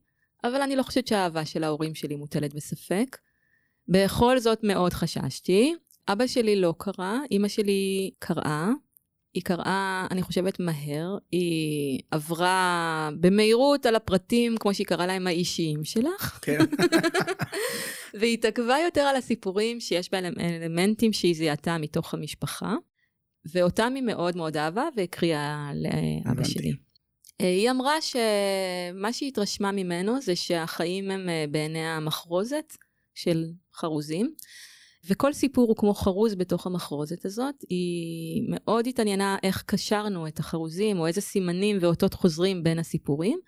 אבל 0.44 0.62
אני 0.62 0.76
לא 0.76 0.82
חושבת 0.82 1.06
שהאהבה 1.06 1.44
של 1.44 1.64
ההורים 1.64 1.94
שלי 1.94 2.16
מוטלת 2.16 2.54
בספק. 2.54 3.18
בכל 3.88 4.38
זאת 4.38 4.64
מאוד 4.64 4.92
חששתי. 4.92 5.74
אבא 6.08 6.26
שלי 6.26 6.60
לא 6.60 6.74
קרא, 6.78 7.18
אימא 7.30 7.48
שלי 7.48 8.10
קראה. 8.18 8.70
היא 9.34 9.42
קראה, 9.42 10.06
אני 10.10 10.22
חושבת, 10.22 10.60
מהר. 10.60 11.16
היא 11.32 12.00
עברה 12.10 13.10
במהירות 13.20 13.86
על 13.86 13.96
הפרטים, 13.96 14.56
כמו 14.56 14.74
שהיא 14.74 14.86
קראה 14.86 15.06
להם, 15.06 15.26
האישיים 15.26 15.84
שלך. 15.84 16.38
כן. 16.42 16.58
והיא 18.18 18.34
התעכבה 18.34 18.76
יותר 18.84 19.00
על 19.00 19.16
הסיפורים 19.16 19.80
שיש 19.80 20.10
בהם 20.10 20.34
אלמנטים 20.40 21.12
שהיא 21.12 21.34
זיהתה 21.34 21.78
מתוך 21.78 22.14
המשפחה, 22.14 22.74
ואותם 23.44 23.92
היא 23.94 24.02
מאוד 24.02 24.36
מאוד 24.36 24.56
אהבה 24.56 24.88
והקריאה 24.96 25.70
לאבא. 25.74 26.44
שלי. 26.44 26.72
אה, 27.40 27.46
היא 27.46 27.70
אמרה 27.70 27.94
שמה 28.00 29.12
שהיא 29.12 29.28
התרשמה 29.28 29.72
ממנו 29.72 30.20
זה 30.20 30.36
שהחיים 30.36 31.10
הם 31.10 31.28
אה, 31.28 31.44
בעיני 31.50 31.86
המחרוזת 31.86 32.76
של 33.14 33.44
חרוזים, 33.74 34.34
וכל 35.08 35.32
סיפור 35.32 35.68
הוא 35.68 35.76
כמו 35.76 35.94
חרוז 35.94 36.34
בתוך 36.34 36.66
המחרוזת 36.66 37.24
הזאת. 37.24 37.54
היא 37.68 38.42
מאוד 38.48 38.86
התעניינה 38.86 39.36
איך 39.42 39.62
קשרנו 39.66 40.26
את 40.26 40.38
החרוזים, 40.38 41.00
או 41.00 41.06
איזה 41.06 41.20
סימנים 41.20 41.78
ואותות 41.80 42.14
חוזרים 42.14 42.62
בין 42.62 42.78
הסיפורים. 42.78 43.38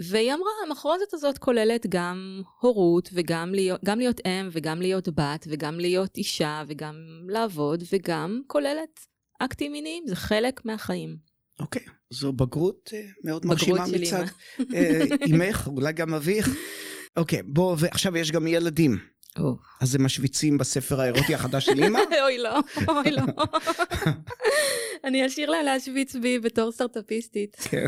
והיא 0.00 0.34
אמרה, 0.34 0.50
המחרוזת 0.66 1.14
הזאת 1.14 1.38
כוללת 1.38 1.86
גם 1.88 2.42
הורות, 2.60 3.08
וגם 3.12 3.54
להיות, 3.54 3.80
גם 3.84 3.98
להיות 3.98 4.20
אם, 4.26 4.48
וגם 4.52 4.80
להיות 4.80 5.08
בת, 5.08 5.46
וגם 5.48 5.80
להיות 5.80 6.16
אישה, 6.16 6.62
וגם 6.68 6.94
לעבוד, 7.28 7.82
וגם 7.92 8.40
כוללת 8.46 9.06
אקטים 9.38 9.72
מיניים, 9.72 10.04
זה 10.06 10.16
חלק 10.16 10.64
מהחיים. 10.64 11.16
אוקיי, 11.60 11.82
זו 12.10 12.32
בגרות 12.32 12.90
אה, 12.94 13.02
מאוד 13.24 13.42
בגרות 13.42 13.58
מרשימה 13.58 13.86
של 13.86 14.00
מצד 14.00 14.24
אה, 14.74 15.04
אמך, 15.34 15.66
אולי 15.66 15.92
גם 15.92 16.14
אביך. 16.14 16.48
אוקיי, 17.16 17.42
בוא, 17.42 17.76
ועכשיו 17.78 18.16
יש 18.16 18.32
גם 18.32 18.46
ילדים. 18.46 18.98
אז 19.80 19.94
הם 19.94 20.04
משוויצים 20.04 20.58
בספר 20.58 21.00
האירוטי 21.00 21.34
החדש 21.34 21.66
של 21.66 21.84
אמא? 21.84 21.98
אוי 22.22 22.38
לא, 22.38 22.58
אוי 22.88 23.10
לא. 23.10 23.22
אני 25.04 25.26
אשאיר 25.26 25.50
לה 25.50 25.62
להשוויץ 25.62 26.16
בי 26.16 26.38
בתור 26.38 26.72
סטארט-אפיסטית. 26.72 27.56
כן, 27.70 27.86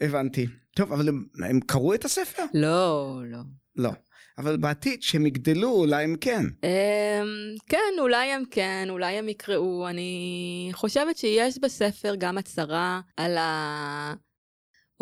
הבנתי. 0.00 0.46
טוב, 0.76 0.92
אבל 0.92 1.08
הם, 1.08 1.24
הם 1.48 1.60
קראו 1.60 1.94
את 1.94 2.04
הספר? 2.04 2.42
לא, 2.54 3.20
לא. 3.24 3.38
לא. 3.76 3.90
אבל 4.38 4.56
בעתיד, 4.56 5.00
כשהם 5.00 5.26
יגדלו, 5.26 5.70
אולי 5.70 6.04
הם 6.04 6.16
כן. 6.20 6.44
אמ, 6.64 7.56
כן, 7.68 7.94
אולי 7.98 8.32
הם 8.32 8.42
כן, 8.50 8.86
אולי 8.90 9.14
הם 9.14 9.28
יקראו. 9.28 9.88
אני 9.88 10.70
חושבת 10.72 11.16
שיש 11.16 11.58
בספר 11.58 12.14
גם 12.18 12.38
הצהרה 12.38 13.00
על 13.16 13.38
ה... 13.38 14.14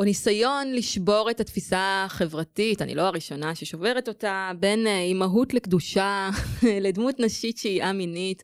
או 0.01 0.05
ניסיון 0.05 0.73
לשבור 0.73 1.31
את 1.31 1.41
התפיסה 1.41 2.05
החברתית, 2.07 2.83
אני 2.83 2.95
לא 2.95 3.03
הראשונה 3.03 3.55
ששוברת 3.55 4.09
אותה, 4.09 4.51
בין 4.61 4.87
אה, 4.87 5.01
אימהות 5.01 5.55
לקדושה 5.55 6.31
לדמות 6.85 7.21
נשית 7.21 7.59
שהיא 7.59 7.83
א-מינית. 7.83 8.43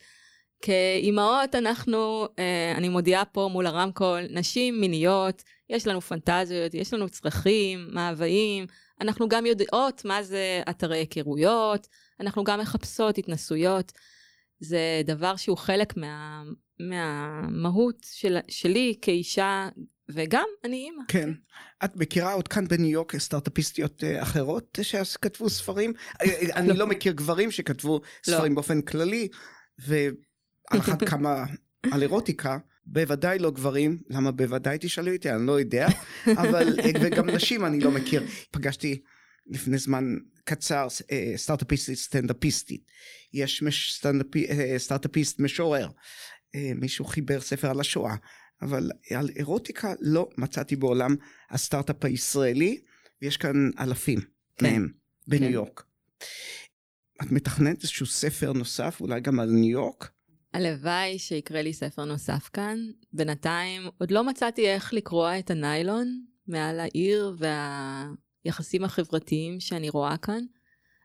כאימהות 0.63 1.55
אנחנו, 1.55 2.29
אה, 2.39 2.73
אני 2.77 2.89
מודיעה 2.89 3.25
פה 3.25 3.49
מול 3.53 3.67
הרמקול, 3.67 4.21
נשים 4.31 4.81
מיניות, 4.81 5.43
יש 5.71 5.87
לנו 5.87 6.01
פנטזיות, 6.01 6.75
יש 6.75 6.95
לנו 6.95 7.09
צרכים, 7.09 7.89
מאוויים, 7.93 8.67
אנחנו 9.01 9.29
גם 9.29 9.47
יודעות 9.47 10.05
מה 10.05 10.23
זה 10.23 10.63
אתרי 10.71 10.99
היכרויות, 10.99 11.87
אנחנו 12.21 12.45
גם 12.45 12.61
מחפשות 12.61 13.19
התנסויות. 13.19 13.93
זה 14.61 15.03
דבר 15.05 15.37
שהוא 15.37 15.57
חלק 15.57 15.97
מה, 15.97 16.43
מהמהות 16.81 17.97
של, 18.13 18.39
שלי 18.49 18.95
כאישה, 19.03 19.69
וגם 20.09 20.47
אני 20.65 20.77
אימא. 20.77 21.03
כן. 21.09 21.31
את 21.85 21.97
מכירה 21.97 22.33
עוד 22.33 22.49
כאן 22.49 22.69
בניו 22.69 22.91
יורק 22.91 23.17
סטארט-אפיסטיות 23.17 24.05
אה, 24.05 24.23
אחרות 24.23 24.79
שכתבו 24.83 25.51
ספרים? 25.51 25.93
אה, 26.21 26.27
אה, 26.27 26.57
אני 26.57 26.77
לא 26.77 26.87
מכיר 26.87 27.13
גברים 27.13 27.51
שכתבו 27.51 28.01
ספרים 28.25 28.55
באופן 28.55 28.83
כללי, 28.83 29.29
ועל 29.79 30.81
אחת 30.81 31.05
כמה 31.11 31.45
על 31.93 32.03
אירוטיקה. 32.03 32.59
בוודאי 32.89 33.39
לא 33.39 33.51
גברים, 33.51 33.99
למה 34.11 34.31
בוודאי 34.31 34.79
תשאלו 34.81 35.13
אותי, 35.15 35.31
אני 35.31 35.47
לא 35.47 35.61
יודע, 35.61 35.89
אבל, 36.43 36.79
וגם 37.01 37.31
נשים 37.31 37.65
אני 37.65 37.81
לא 37.81 37.91
מכיר. 37.91 38.23
פגשתי 38.51 39.03
לפני 39.47 39.79
זמן 39.79 40.17
קצר 40.45 40.87
סטארט-אפיסטית 41.37 41.99
סטנדאפיסטית. 41.99 42.91
יש 43.33 43.65
סטארט-אפיסט 44.79 45.41
משורר. 45.41 45.89
מישהו 46.75 47.05
חיבר 47.05 47.41
ספר 47.41 47.71
על 47.71 47.81
השואה. 47.81 48.15
אבל 48.63 48.91
על 49.17 49.29
אירוטיקה 49.37 49.93
לא 50.01 50.29
מצאתי 50.39 50.77
בעולם 50.77 51.17
הסטארט-אפ 51.51 52.05
הישראלי, 52.05 52.81
ויש 53.23 53.37
כאן 53.37 53.71
אלפים 53.81 54.21
כן. 54.57 54.67
מהם 54.67 54.89
בניו 55.27 55.49
כן. 55.49 55.55
יורק. 55.55 55.83
את 57.23 57.33
מתכננת 57.33 57.83
איזשהו 57.83 58.07
ספר 58.07 58.53
נוסף, 58.53 59.01
אולי 59.01 59.21
גם 59.21 59.41
על 59.41 59.51
ניו 59.51 59.71
יורק? 59.71 60.11
הלוואי 60.55 61.19
שיקרה 61.19 61.63
לי 61.63 61.73
ספר 61.73 62.05
נוסף 62.05 62.51
כאן. 62.53 62.79
בינתיים 63.13 63.83
עוד 63.99 64.11
לא 64.11 64.25
מצאתי 64.25 64.69
איך 64.69 64.95
לקרוע 64.95 65.39
את 65.39 65.51
הניילון 65.51 66.25
מעל 66.49 66.81
העיר 66.81 67.37
והיחסים 68.45 68.85
החברתיים 68.85 69.61
שאני 69.61 69.91
רואה 69.91 70.17
כאן. 70.17 70.45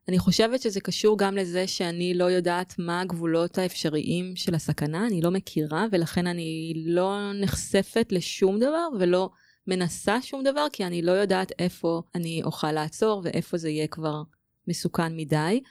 אני 0.07 0.19
חושבת 0.19 0.61
שזה 0.61 0.79
קשור 0.79 1.17
גם 1.17 1.35
לזה 1.35 1.67
שאני 1.67 2.13
לא 2.13 2.23
יודעת 2.23 2.75
מה 2.77 3.01
הגבולות 3.01 3.57
האפשריים 3.57 4.35
של 4.35 4.55
הסכנה, 4.55 5.07
אני 5.07 5.21
לא 5.21 5.31
מכירה, 5.31 5.85
ולכן 5.91 6.27
אני 6.27 6.73
לא 6.75 7.31
נחשפת 7.33 8.07
לשום 8.11 8.59
דבר 8.59 8.87
ולא 8.99 9.29
מנסה 9.67 10.21
שום 10.21 10.43
דבר, 10.43 10.65
כי 10.73 10.85
אני 10.85 11.01
לא 11.01 11.11
יודעת 11.11 11.51
איפה 11.59 12.01
אני 12.15 12.41
אוכל 12.43 12.71
לעצור 12.71 13.21
ואיפה 13.23 13.57
זה 13.57 13.69
יהיה 13.69 13.87
כבר 13.87 14.23
מסוכן 14.67 15.15
מדי. 15.15 15.61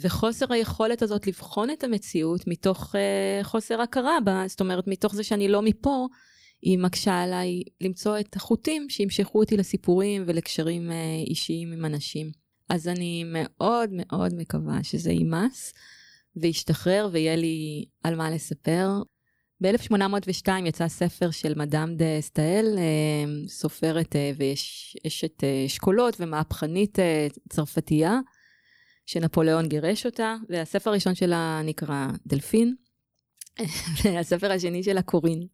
וחוסר 0.00 0.52
היכולת 0.52 1.02
הזאת 1.02 1.26
לבחון 1.26 1.70
את 1.70 1.84
המציאות 1.84 2.46
מתוך 2.46 2.94
uh, 2.94 3.44
חוסר 3.44 3.80
הכרה 3.80 4.18
בה, 4.24 4.44
זאת 4.46 4.60
אומרת, 4.60 4.86
מתוך 4.86 5.14
זה 5.14 5.24
שאני 5.24 5.48
לא 5.48 5.62
מפה, 5.62 6.06
היא 6.62 6.78
מקשה 6.78 7.22
עליי 7.22 7.62
למצוא 7.80 8.18
את 8.20 8.36
החוטים 8.36 8.88
שימשכו 8.88 9.38
אותי 9.38 9.56
לסיפורים 9.56 10.24
ולקשרים 10.26 10.90
uh, 10.90 11.28
אישיים 11.28 11.72
עם 11.72 11.84
אנשים. 11.84 12.45
אז 12.68 12.88
אני 12.88 13.24
מאוד 13.26 13.90
מאוד 13.92 14.34
מקווה 14.34 14.78
שזה 14.82 15.10
יימס 15.10 15.74
וישתחרר 16.36 17.08
ויהיה 17.12 17.36
לי 17.36 17.84
על 18.02 18.14
מה 18.14 18.30
לספר. 18.30 18.88
ב-1802 19.60 20.48
יצא 20.64 20.88
ספר 20.88 21.30
של 21.30 21.52
מדאם 21.56 21.96
דה 21.96 22.20
סטאל, 22.20 22.74
אה, 22.78 23.48
סופרת 23.48 24.16
אה, 24.16 24.30
ויש 24.36 24.96
אשת 25.06 25.44
אה, 25.44 25.66
אשכולות 25.66 26.16
ומהפכנית 26.20 26.98
צרפתייה, 27.48 28.18
שנפוליאון 29.06 29.68
גירש 29.68 30.06
אותה, 30.06 30.36
והספר 30.48 30.90
הראשון 30.90 31.14
שלה 31.14 31.60
נקרא 31.64 32.06
דלפין, 32.26 32.74
והספר 34.04 34.52
השני 34.52 34.82
שלה 34.82 35.02
קורין. 35.02 35.46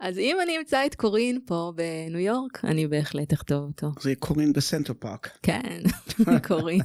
אז 0.00 0.18
אם 0.18 0.36
אני 0.42 0.58
אמצא 0.58 0.86
את 0.86 0.94
קורין 0.94 1.38
פה 1.46 1.72
בניו 1.76 2.20
יורק, 2.20 2.64
אני 2.64 2.86
בהחלט 2.86 3.32
אכתוב 3.32 3.64
אותו. 3.64 3.90
זה 4.00 4.12
קורין 4.18 4.52
בסנטרל 4.52 4.92
פארק. 4.98 5.38
כן, 5.42 5.82
קורין. 6.48 6.80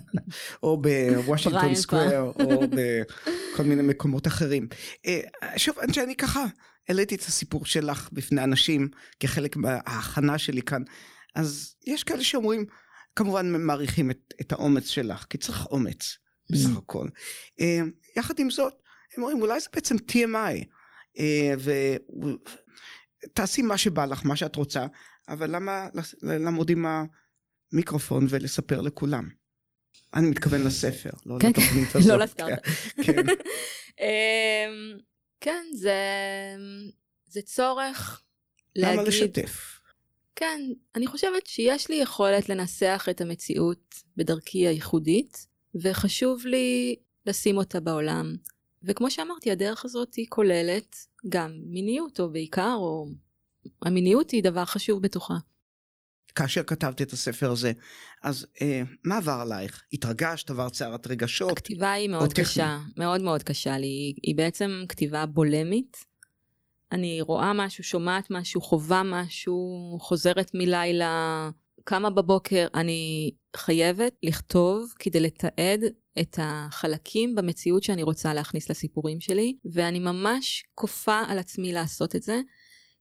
או 0.64 0.82
בוושינגטון 0.82 1.76
סקוויר, 1.76 2.22
או 2.22 2.62
בכל 2.68 3.64
מיני 3.64 3.82
מקומות 3.82 4.28
אחרים. 4.28 4.68
אה, 5.06 5.20
שוב, 5.58 5.76
אני 6.04 6.16
ככה 6.16 6.46
העליתי 6.90 7.16
את 7.16 7.22
הסיפור 7.22 7.66
שלך 7.66 8.10
בפני 8.14 8.44
אנשים 8.44 8.88
כחלק 9.20 9.56
מההכנה 9.58 10.38
שלי 10.38 10.62
כאן. 10.62 10.82
אז 11.36 11.76
יש 11.88 12.04
כאלה 12.04 12.24
שאומרים, 12.24 12.66
כמובן 13.16 13.52
מעריכים 13.52 14.12
את, 14.12 14.34
את 14.42 14.52
האומץ 14.52 14.88
שלך, 14.88 15.26
כי 15.30 15.38
צריך 15.38 15.66
אומץ 15.66 16.18
בסך 16.50 16.70
Mm. 16.76 16.78
הכל. 16.78 17.08
אה, 17.62 17.80
יחד 18.18 18.40
עם 18.40 18.50
זאת, 18.50 18.74
הם 19.18 19.24
אומרים, 19.24 19.42
אולי 19.42 19.60
זה 19.60 19.68
בעצם 19.74 19.96
TMI. 19.96 20.66
ותעשי 23.26 23.62
מה 23.62 23.78
שבא 23.78 24.06
לך, 24.06 24.26
מה 24.26 24.36
שאת 24.36 24.56
רוצה, 24.56 24.86
אבל 25.30 25.56
למה 25.56 25.88
לעמוד 26.22 26.70
עם 26.70 26.86
המיקרופון 27.72 28.28
ולספר 28.30 28.82
לכולם? 28.82 29.30
אני 30.14 30.30
מתכוון 30.30 30.64
לספר, 30.64 31.10
לא 31.26 31.38
כן, 31.40 31.50
לתוכנית 31.50 31.88
כן, 31.88 32.00
הזאת. 32.00 32.12
לא 32.12 32.24
לסטארט. 32.24 32.60
כן, 33.06 33.26
אמ, 34.00 34.98
כן, 35.42 35.64
זה, 35.74 36.00
זה 37.28 37.42
צורך 37.42 38.22
למה 38.76 38.96
להגיד... 38.96 39.08
לשתף? 39.08 39.80
כן, 40.36 40.62
אני 40.96 41.08
חושבת 41.08 41.48
שיש 41.48 41.90
לי 41.90 41.96
יכולת 41.96 42.50
לנסח 42.50 43.08
את 43.10 43.22
המציאות 43.22 43.96
בדרכי 44.18 44.68
הייחודית, 44.68 45.48
וחשוב 45.82 46.46
לי 46.46 46.96
לשים 47.26 47.58
אותה 47.58 47.80
בעולם. 47.80 48.36
וכמו 48.86 49.12
שאמרתי, 49.12 49.52
הדרך 49.52 49.86
הזאת 49.86 50.14
היא 50.14 50.26
כוללת 50.30 50.96
גם 51.30 51.52
מיניות, 51.66 52.20
או 52.20 52.32
בעיקר, 52.32 52.76
או 52.78 53.08
המיניות 53.82 54.32
היא 54.32 54.44
דבר 54.44 54.66
חשוב 54.66 55.02
בתוכה. 55.02 55.36
כאשר 56.36 56.64
כתבת 56.64 57.02
את 57.02 57.14
הספר 57.14 57.52
הזה, 57.52 57.72
אז 58.24 58.48
אה, 58.62 58.82
מה 59.04 59.18
עבר 59.18 59.32
עלייך? 59.42 59.84
התרגשת, 59.94 60.50
עברת 60.50 60.74
סערת 60.74 61.08
רגשות? 61.08 61.52
הכתיבה 61.52 61.92
היא 61.92 62.08
או 62.08 62.12
מאוד 62.12 62.30
טכני. 62.30 62.46
קשה, 62.46 62.80
מאוד 62.98 63.22
מאוד 63.22 63.44
קשה 63.44 63.78
לי. 63.78 63.88
היא, 63.88 64.14
היא 64.24 64.36
בעצם 64.36 64.84
כתיבה 64.90 65.26
בולמית. 65.26 65.98
אני 66.92 67.22
רואה 67.22 67.54
משהו, 67.54 67.84
שומעת 67.84 68.28
משהו, 68.30 68.62
חווה 68.62 69.02
משהו, 69.04 69.98
חוזרת 70.02 70.52
מלילה, 70.54 71.50
קמה 71.84 72.10
בבוקר. 72.10 72.68
אני 72.74 73.32
חייבת 73.56 74.14
לכתוב 74.24 74.94
כדי 75.00 75.20
לתעד 75.20 75.82
את 76.22 76.40
החלקים 76.42 77.36
במציאות 77.36 77.84
שאני 77.84 78.04
רוצה 78.04 78.34
להכניס 78.34 78.70
לסיפורים 78.70 79.22
שלי, 79.22 79.58
ואני 79.66 80.00
ממש 80.00 80.64
כופה 80.76 81.20
על 81.28 81.40
עצמי 81.40 81.74
לעשות 81.74 82.16
את 82.16 82.24
זה, 82.24 82.42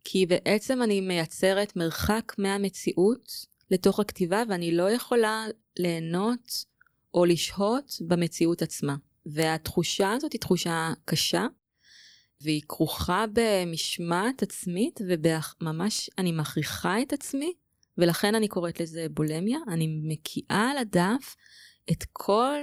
כי 0.05 0.27
בעצם 0.27 0.83
אני 0.83 1.01
מייצרת 1.01 1.77
מרחק 1.77 2.33
מהמציאות 2.39 3.47
לתוך 3.71 4.01
הכתיבה, 4.01 4.43
ואני 4.49 4.73
לא 4.73 4.91
יכולה 4.91 5.47
ליהנות 5.79 6.65
או 7.15 7.25
לשהות 7.25 7.93
במציאות 8.01 8.63
עצמה. 8.63 8.97
והתחושה 9.27 10.13
הזאת 10.13 10.33
היא 10.33 10.41
תחושה 10.41 10.93
קשה, 11.05 11.47
והיא 12.41 12.63
כרוכה 12.69 13.25
במשמעת 13.33 14.43
עצמית, 14.43 15.01
וממש 15.61 16.11
אני 16.19 16.33
מכריחה 16.33 17.03
את 17.03 17.13
עצמי, 17.13 17.53
ולכן 17.99 18.35
אני 18.35 18.49
קוראת 18.49 18.81
לזה 18.81 19.07
בולמיה. 19.11 19.59
אני 19.69 20.01
מקיאה 20.03 20.71
על 20.71 20.79
הדף 20.79 21.37
את 21.91 22.05
כל 22.13 22.59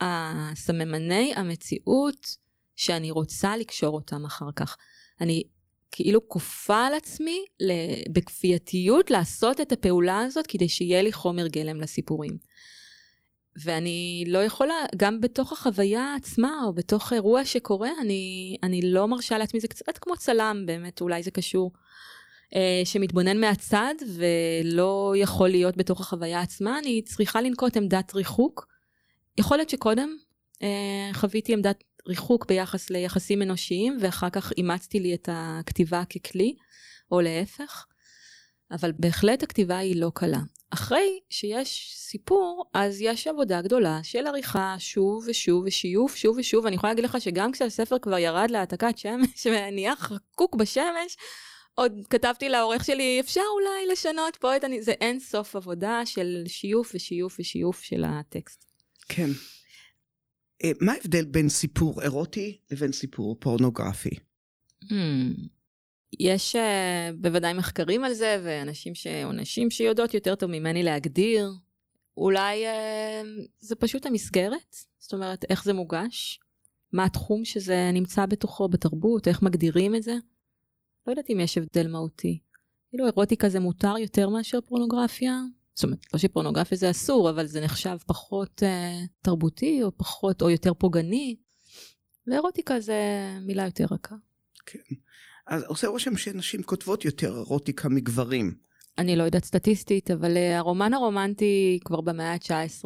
הסממני 0.00 1.32
המציאות 1.36 2.36
שאני 2.76 3.10
רוצה 3.10 3.56
לקשור 3.56 3.94
אותם 3.94 4.24
אחר 4.24 4.48
כך. 4.56 4.76
אני 5.20 5.42
כאילו 5.90 6.28
כופה 6.28 6.86
על 6.86 6.94
עצמי 6.94 7.44
בכפייתיות 8.12 9.10
לעשות 9.10 9.60
את 9.60 9.72
הפעולה 9.72 10.20
הזאת 10.20 10.46
כדי 10.46 10.68
שיהיה 10.68 11.02
לי 11.02 11.12
חומר 11.12 11.46
גלם 11.46 11.80
לסיפורים. 11.80 12.38
ואני 13.56 14.24
לא 14.26 14.38
יכולה, 14.38 14.74
גם 14.96 15.20
בתוך 15.20 15.52
החוויה 15.52 16.14
עצמה, 16.14 16.60
או 16.64 16.72
בתוך 16.72 17.12
אירוע 17.12 17.44
שקורה, 17.44 17.90
אני, 18.00 18.56
אני 18.62 18.80
לא 18.82 19.08
מרשה 19.08 19.38
לעצמי, 19.38 19.60
זה 19.60 19.68
קצת 19.68 19.98
כמו 19.98 20.16
צלם 20.16 20.62
באמת, 20.66 21.00
אולי 21.00 21.22
זה 21.22 21.30
קשור. 21.30 21.72
אה, 22.54 22.82
שמתבונן 22.84 23.40
מהצד 23.40 23.94
ולא 24.16 25.14
יכול 25.16 25.48
להיות 25.48 25.76
בתוך 25.76 26.00
החוויה 26.00 26.40
עצמה, 26.40 26.78
אני 26.78 27.02
צריכה 27.02 27.40
לנקוט 27.40 27.76
עמדת 27.76 28.14
ריחוק. 28.14 28.69
יכול 29.38 29.56
להיות 29.56 29.70
שקודם 29.70 30.16
אה, 30.62 31.10
חוויתי 31.12 31.52
עמדת 31.52 31.84
ריחוק 32.08 32.46
ביחס 32.46 32.90
ליחסים 32.90 33.42
אנושיים, 33.42 33.98
ואחר 34.00 34.30
כך 34.30 34.52
אימצתי 34.56 35.00
לי 35.00 35.14
את 35.14 35.28
הכתיבה 35.32 36.02
ככלי, 36.04 36.56
או 37.12 37.20
להפך, 37.20 37.86
אבל 38.70 38.92
בהחלט 38.98 39.42
הכתיבה 39.42 39.78
היא 39.78 40.00
לא 40.00 40.10
קלה. 40.14 40.40
אחרי 40.70 41.20
שיש 41.30 41.92
סיפור, 41.96 42.64
אז 42.74 43.00
יש 43.00 43.26
עבודה 43.26 43.62
גדולה 43.62 44.00
של 44.02 44.26
עריכה 44.26 44.74
שוב 44.78 45.24
ושוב 45.28 45.64
ושיוף 45.66 46.16
שוב 46.16 46.36
ושוב. 46.38 46.66
אני 46.66 46.76
יכולה 46.76 46.92
להגיד 46.92 47.04
לך 47.04 47.20
שגם 47.20 47.52
כשהספר 47.52 47.98
כבר 47.98 48.18
ירד 48.18 48.50
להעתקת 48.50 48.98
שמש 48.98 49.46
ונהיה 49.50 49.96
חקוק 49.96 50.54
בשמש, 50.54 51.16
עוד 51.74 51.92
כתבתי 52.10 52.48
לעורך 52.48 52.84
שלי, 52.84 53.20
אפשר 53.20 53.40
אולי 53.54 53.92
לשנות 53.92 54.36
פה 54.36 54.56
את... 54.56 54.64
זה 54.80 54.92
אין 54.92 55.20
סוף 55.20 55.56
עבודה 55.56 56.02
של 56.04 56.42
שיוף 56.46 56.92
ושיוף 56.94 57.36
ושיוף 57.40 57.82
של 57.82 58.04
הטקסט. 58.06 58.69
כן. 59.10 59.30
אה, 60.64 60.70
מה 60.80 60.92
ההבדל 60.92 61.24
בין 61.24 61.48
סיפור 61.48 62.02
אירוטי 62.02 62.58
לבין 62.70 62.92
סיפור 62.92 63.36
פורנוגרפי? 63.40 64.10
Hmm. 64.84 65.48
יש 66.20 66.56
uh, 66.56 66.58
בוודאי 67.20 67.52
מחקרים 67.52 68.04
על 68.04 68.14
זה, 68.14 68.40
ואנשים 68.44 68.94
ש... 68.94 69.06
או 69.24 69.32
נשים 69.32 69.70
שיודעות 69.70 70.14
יותר 70.14 70.34
טוב 70.34 70.50
ממני 70.50 70.82
להגדיר. 70.82 71.50
אולי 72.16 72.64
uh, 72.66 73.26
זה 73.60 73.74
פשוט 73.74 74.06
המסגרת, 74.06 74.76
זאת 74.98 75.12
אומרת, 75.12 75.44
איך 75.50 75.64
זה 75.64 75.72
מוגש, 75.72 76.40
מה 76.92 77.04
התחום 77.04 77.44
שזה 77.44 77.90
נמצא 77.92 78.26
בתוכו 78.26 78.68
בתרבות, 78.68 79.28
איך 79.28 79.42
מגדירים 79.42 79.94
את 79.94 80.02
זה. 80.02 80.14
לא 81.06 81.12
יודעת 81.12 81.30
אם 81.30 81.40
יש 81.40 81.58
הבדל 81.58 81.88
מהותי. 81.88 82.38
כאילו 82.88 83.06
אירוטיקה 83.06 83.48
זה 83.48 83.60
מותר 83.60 83.98
יותר 83.98 84.28
מאשר 84.28 84.60
פורנוגרפיה? 84.60 85.40
זאת 85.80 85.84
אומרת, 85.84 85.98
לא 86.12 86.18
שפורנוגרפיה 86.18 86.78
זה 86.78 86.90
אסור, 86.90 87.30
אבל 87.30 87.46
זה 87.46 87.60
נחשב 87.60 87.96
פחות 88.06 88.62
uh, 88.62 89.06
תרבותי, 89.22 89.82
או 89.82 89.90
פחות, 89.96 90.42
או 90.42 90.50
יותר 90.50 90.74
פוגעני. 90.74 91.36
ואירוטיקה 92.26 92.80
זה 92.80 92.94
מילה 93.46 93.64
יותר 93.64 93.86
רכה. 93.90 94.14
כן. 94.66 94.78
אז 95.46 95.62
עושה 95.62 95.88
רושם 95.88 96.16
שנשים 96.16 96.62
כותבות 96.62 97.04
יותר 97.04 97.36
אירוטיקה 97.36 97.88
מגברים. 97.88 98.54
אני 98.98 99.16
לא 99.16 99.22
יודעת 99.22 99.44
סטטיסטית, 99.44 100.10
אבל 100.10 100.36
uh, 100.36 100.58
הרומן 100.58 100.94
הרומנטי 100.94 101.78
כבר 101.84 102.00
במאה 102.00 102.32
ה-19, 102.32 102.84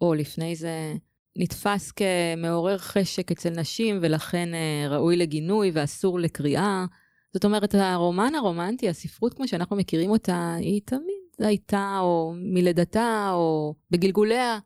או 0.00 0.14
לפני 0.14 0.56
זה, 0.56 0.94
נתפס 1.36 1.92
כמעורר 1.92 2.78
חשק 2.78 3.30
אצל 3.30 3.50
נשים, 3.50 3.98
ולכן 4.02 4.48
uh, 4.52 4.90
ראוי 4.90 5.16
לגינוי 5.16 5.70
ואסור 5.74 6.18
לקריאה. 6.18 6.84
זאת 7.32 7.44
אומרת, 7.44 7.74
הרומן 7.74 8.34
הרומנטי, 8.34 8.88
הספרות 8.88 9.34
כמו 9.34 9.48
שאנחנו 9.48 9.76
מכירים 9.76 10.10
אותה, 10.10 10.54
היא 10.54 10.80
תמיד 10.84 11.17
הייתה, 11.38 11.98
או 12.00 12.32
מלידתה, 12.36 13.30
או 13.32 13.74
בגלגוליה, 13.90 14.58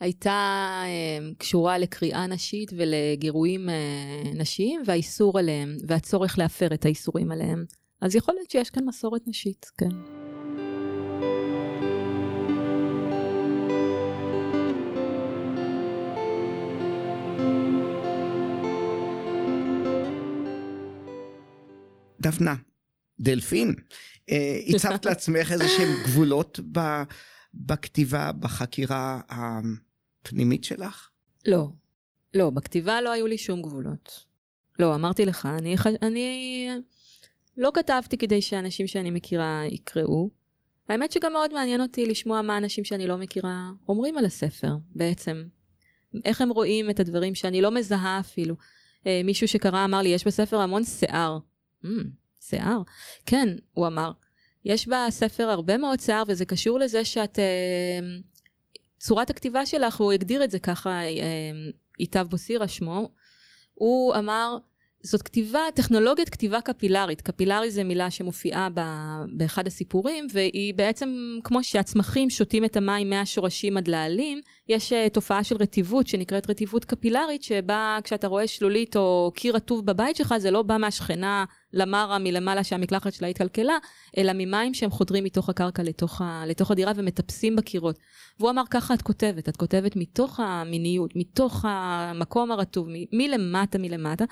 הייתה 0.00 0.30
אה, 0.84 1.18
קשורה 1.38 1.78
לקריאה 1.78 2.26
נשית 2.26 2.70
ולגירויים 2.76 3.68
אה, 3.68 4.22
נשיים, 4.34 4.82
והאיסור 4.86 5.38
עליהם, 5.38 5.76
והצורך 5.86 6.38
להפר 6.38 6.74
את 6.74 6.84
האיסורים 6.84 7.32
עליהם. 7.32 7.64
אז 8.00 8.16
יכול 8.16 8.34
להיות 8.34 8.50
שיש 8.50 8.70
כאן 8.70 8.84
מסורת 8.84 9.22
נשית, 9.26 9.66
כן. 9.78 9.88
דפנה, 22.20 22.54
דלפין, 23.22 23.74
אה, 24.30 24.60
הצבת 24.68 25.04
לעצמך 25.04 25.52
איזה 25.52 25.68
שהם 25.68 25.88
גבולות 26.04 26.60
ב, 26.72 26.80
בכתיבה, 27.54 28.32
בחקירה 28.32 29.20
הפנימית 29.28 30.64
שלך? 30.64 31.08
לא. 31.46 31.68
לא, 32.34 32.50
בכתיבה 32.50 33.00
לא 33.00 33.12
היו 33.12 33.26
לי 33.26 33.38
שום 33.38 33.62
גבולות. 33.62 34.24
לא, 34.78 34.94
אמרתי 34.94 35.26
לך, 35.26 35.48
אני, 35.58 35.76
אני 36.02 36.68
לא 37.56 37.70
כתבתי 37.74 38.18
כדי 38.18 38.42
שאנשים 38.42 38.86
שאני 38.86 39.10
מכירה 39.10 39.62
יקראו. 39.70 40.30
האמת 40.88 41.12
שגם 41.12 41.32
מאוד 41.32 41.54
מעניין 41.54 41.80
אותי 41.80 42.06
לשמוע 42.06 42.42
מה 42.42 42.58
אנשים 42.58 42.84
שאני 42.84 43.06
לא 43.06 43.18
מכירה 43.18 43.70
אומרים 43.88 44.18
על 44.18 44.24
הספר, 44.24 44.76
בעצם. 44.94 45.44
איך 46.24 46.40
הם 46.40 46.50
רואים 46.50 46.90
את 46.90 47.00
הדברים 47.00 47.34
שאני 47.34 47.62
לא 47.62 47.70
מזהה 47.70 48.20
אפילו. 48.20 48.54
אה, 49.06 49.20
מישהו 49.24 49.48
שקרא 49.48 49.84
אמר 49.84 50.02
לי, 50.02 50.08
יש 50.08 50.26
בספר 50.26 50.60
המון 50.60 50.84
שיער. 50.84 51.38
Mm, 51.84 51.88
שיער? 52.48 52.82
כן, 53.26 53.48
הוא 53.72 53.86
אמר. 53.86 54.12
יש 54.64 54.88
בספר 54.88 55.48
הרבה 55.48 55.76
מאוד 55.76 56.00
שיער, 56.00 56.22
וזה 56.28 56.44
קשור 56.44 56.78
לזה 56.78 57.04
שאת... 57.04 57.38
אה, 57.38 58.00
צורת 58.98 59.30
הכתיבה 59.30 59.66
שלך, 59.66 59.96
הוא 59.96 60.12
הגדיר 60.12 60.44
את 60.44 60.50
זה 60.50 60.58
ככה, 60.58 60.90
אה, 60.90 61.08
ייטב 61.98 62.26
בוסירה 62.30 62.68
שמו, 62.68 63.08
הוא 63.74 64.14
אמר, 64.14 64.56
זאת 65.04 65.22
כתיבה, 65.22 65.60
טכנולוגיית 65.74 66.28
כתיבה 66.28 66.60
קפילרית. 66.60 67.20
קפילרי 67.20 67.70
זה 67.70 67.84
מילה 67.84 68.10
שמופיעה 68.10 68.68
ב, 68.74 68.80
באחד 69.32 69.66
הסיפורים, 69.66 70.26
והיא 70.32 70.74
בעצם, 70.74 71.38
כמו 71.44 71.64
שהצמחים 71.64 72.30
שותים 72.30 72.64
את 72.64 72.76
המים 72.76 73.10
מהשורשים 73.10 73.76
עד 73.76 73.88
לעלים, 73.88 74.40
יש 74.68 74.92
uh, 74.92 75.12
תופעה 75.12 75.44
של 75.44 75.56
רטיבות 75.56 76.06
שנקראת 76.06 76.50
רטיבות 76.50 76.84
קפילרית, 76.84 77.42
שבה 77.42 77.98
כשאתה 78.04 78.26
רואה 78.26 78.46
שלולית 78.46 78.96
או 78.96 79.32
קיר 79.34 79.56
רטוב 79.56 79.86
בבית 79.86 80.16
שלך, 80.16 80.34
זה 80.38 80.50
לא 80.50 80.62
בא 80.62 80.76
מהשכנה 80.76 81.44
למרה 81.72 82.18
מלמעלה 82.18 82.64
שהמקלחת 82.64 83.12
שלה 83.12 83.28
התקלקלה, 83.28 83.76
אלא 84.16 84.32
ממים 84.34 84.74
שהם 84.74 84.90
חודרים 84.90 85.24
מתוך 85.24 85.48
הקרקע 85.48 85.82
לתוך, 85.82 86.20
ה, 86.20 86.44
לתוך 86.46 86.70
הדירה 86.70 86.92
ומטפסים 86.96 87.56
בקירות. 87.56 87.98
והוא 88.38 88.50
אמר, 88.50 88.62
ככה 88.70 88.94
את 88.94 89.02
כותבת, 89.02 89.48
את 89.48 89.56
כותבת 89.56 89.96
מתוך 89.96 90.40
המיניות, 90.40 91.10
מתוך 91.16 91.64
המקום 91.68 92.52
הרטוב, 92.52 92.88
מלמטה 93.12 93.78
מלמטה. 93.78 94.24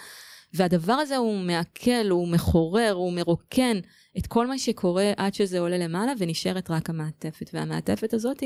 והדבר 0.55 0.93
הזה 0.93 1.17
הוא 1.17 1.39
מעכל, 1.41 2.11
הוא 2.11 2.29
מחורר, 2.29 2.93
הוא 2.93 3.13
מרוקן 3.13 3.79
את 4.19 4.27
כל 4.27 4.47
מה 4.47 4.59
שקורה 4.59 5.13
עד 5.17 5.35
שזה 5.35 5.61
עולה 5.61 5.79
למעלה 5.79 6.13
ונשארת 6.19 6.71
רק 6.71 6.91
המעטפת. 6.91 7.51
והמעטפת 7.53 8.15
הזאת 8.15 8.41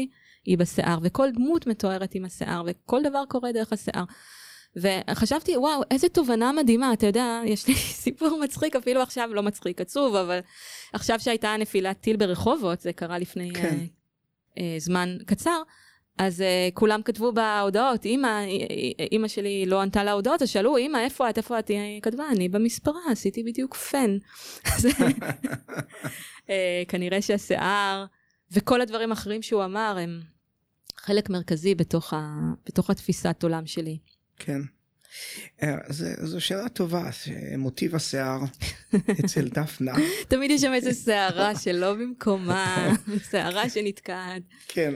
היא 0.44 0.58
בשיער, 0.58 0.98
וכל 1.02 1.30
דמות 1.30 1.66
מתוארת 1.66 2.14
עם 2.14 2.24
השיער, 2.24 2.62
וכל 2.66 3.02
דבר 3.02 3.22
קורה 3.28 3.52
דרך 3.52 3.72
השיער. 3.72 4.04
וחשבתי, 4.76 5.56
וואו, 5.56 5.82
איזה 5.90 6.08
תובנה 6.08 6.52
מדהימה, 6.52 6.92
אתה 6.92 7.06
יודע, 7.06 7.40
יש 7.44 7.68
לי 7.68 7.74
סיפור 8.04 8.40
מצחיק, 8.44 8.76
אפילו 8.76 9.02
עכשיו 9.02 9.30
לא 9.34 9.42
מצחיק, 9.42 9.80
עצוב, 9.80 10.14
אבל 10.14 10.38
עכשיו 10.92 11.20
שהייתה 11.20 11.56
נפילת 11.58 12.00
טיל 12.00 12.16
ברחובות, 12.16 12.80
זה 12.80 12.92
קרה 12.92 13.18
לפני 13.18 13.52
כן. 13.54 13.78
uh, 13.78 14.58
uh, 14.58 14.60
זמן 14.78 15.16
קצר, 15.26 15.62
אז 16.18 16.40
uh, 16.40 16.74
כולם 16.74 17.02
כתבו 17.02 17.32
בהודעות, 17.32 18.06
אמא, 18.06 18.44
אמא 19.12 19.28
שלי 19.28 19.66
לא 19.66 19.80
ענתה 19.80 20.04
להודעות, 20.04 20.42
אז 20.42 20.48
שאלו, 20.48 20.78
אמא, 20.78 20.98
איפה 20.98 21.30
את, 21.30 21.38
איפה 21.38 21.58
את? 21.58 21.68
היא 21.68 22.02
כתבה, 22.02 22.24
אני 22.30 22.48
במספרה, 22.48 23.00
עשיתי 23.10 23.42
בדיוק 23.42 23.74
פן. 23.74 24.16
uh, 26.46 26.50
כנראה 26.88 27.22
שהשיער 27.22 28.04
וכל 28.52 28.80
הדברים 28.80 29.10
האחרים 29.10 29.42
שהוא 29.42 29.64
אמר 29.64 29.96
הם 30.00 30.20
חלק 30.96 31.30
מרכזי 31.30 31.74
בתוך, 31.74 32.14
ה, 32.14 32.38
בתוך 32.66 32.90
התפיסת 32.90 33.42
עולם 33.42 33.66
שלי. 33.66 33.98
כן. 34.38 34.60
אה, 35.62 35.76
זו 36.22 36.40
שאלה 36.40 36.68
טובה, 36.68 37.10
מוטיב 37.58 37.94
השיער 37.94 38.40
אצל 39.24 39.48
דפנה. 39.48 39.92
תמיד 40.28 40.50
יש 40.50 40.60
שם 40.60 40.72
איזו 40.74 41.02
שערה 41.04 41.58
שלא 41.58 41.94
במקומה, 41.94 42.94
שערה 43.30 43.70
שנתקעת. 43.70 44.42
כן. 44.68 44.94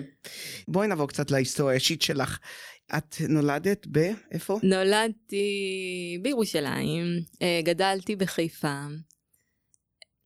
בואי 0.68 0.88
נעבור 0.88 1.08
קצת 1.08 1.30
להיסטוריה 1.30 1.72
האישית 1.72 2.02
שלך. 2.02 2.38
את 2.96 3.16
נולדת 3.28 3.86
ב... 3.92 4.10
איפה? 4.32 4.58
נולדתי 4.62 6.18
בירושלים, 6.22 7.04
אה, 7.42 7.60
גדלתי 7.64 8.16
בחיפה. 8.16 8.86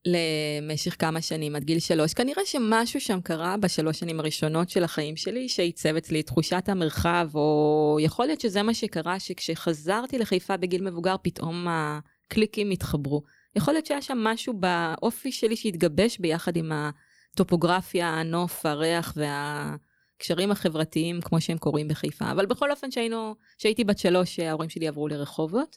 למשך 0.06 0.96
כמה 0.98 1.20
שנים, 1.20 1.56
עד 1.56 1.64
גיל 1.64 1.78
שלוש. 1.78 2.14
כנראה 2.14 2.42
שמשהו 2.44 3.00
שם 3.00 3.20
קרה 3.20 3.56
בשלוש 3.56 3.98
שנים 3.98 4.20
הראשונות 4.20 4.70
של 4.70 4.84
החיים 4.84 5.16
שלי, 5.16 5.48
שעיצב 5.48 5.96
אצלי 5.96 6.20
את 6.20 6.26
תחושת 6.26 6.68
המרחב, 6.68 7.28
או 7.34 7.98
יכול 8.00 8.26
להיות 8.26 8.40
שזה 8.40 8.62
מה 8.62 8.74
שקרה, 8.74 9.20
שכשחזרתי 9.20 10.18
לחיפה 10.18 10.56
בגיל 10.56 10.82
מבוגר, 10.82 11.16
פתאום 11.22 11.66
הקליקים 11.68 12.70
התחברו. 12.70 13.22
יכול 13.56 13.74
להיות 13.74 13.86
שהיה 13.86 14.02
שם 14.02 14.18
משהו 14.18 14.54
באופי 14.54 15.32
שלי 15.32 15.56
שהתגבש 15.56 16.18
ביחד 16.18 16.56
עם 16.56 16.72
הטופוגרפיה, 16.72 18.08
הנוף, 18.08 18.66
הריח 18.66 19.14
והקשרים 19.16 20.50
החברתיים, 20.50 21.20
כמו 21.20 21.40
שהם 21.40 21.58
קורים 21.58 21.88
בחיפה. 21.88 22.30
אבל 22.30 22.46
בכל 22.46 22.70
אופן, 22.70 22.90
שהיינו, 22.90 23.34
שהייתי 23.58 23.84
בת 23.84 23.98
שלוש, 23.98 24.38
ההורים 24.38 24.70
שלי 24.70 24.88
עברו 24.88 25.08
לרחובות. 25.08 25.76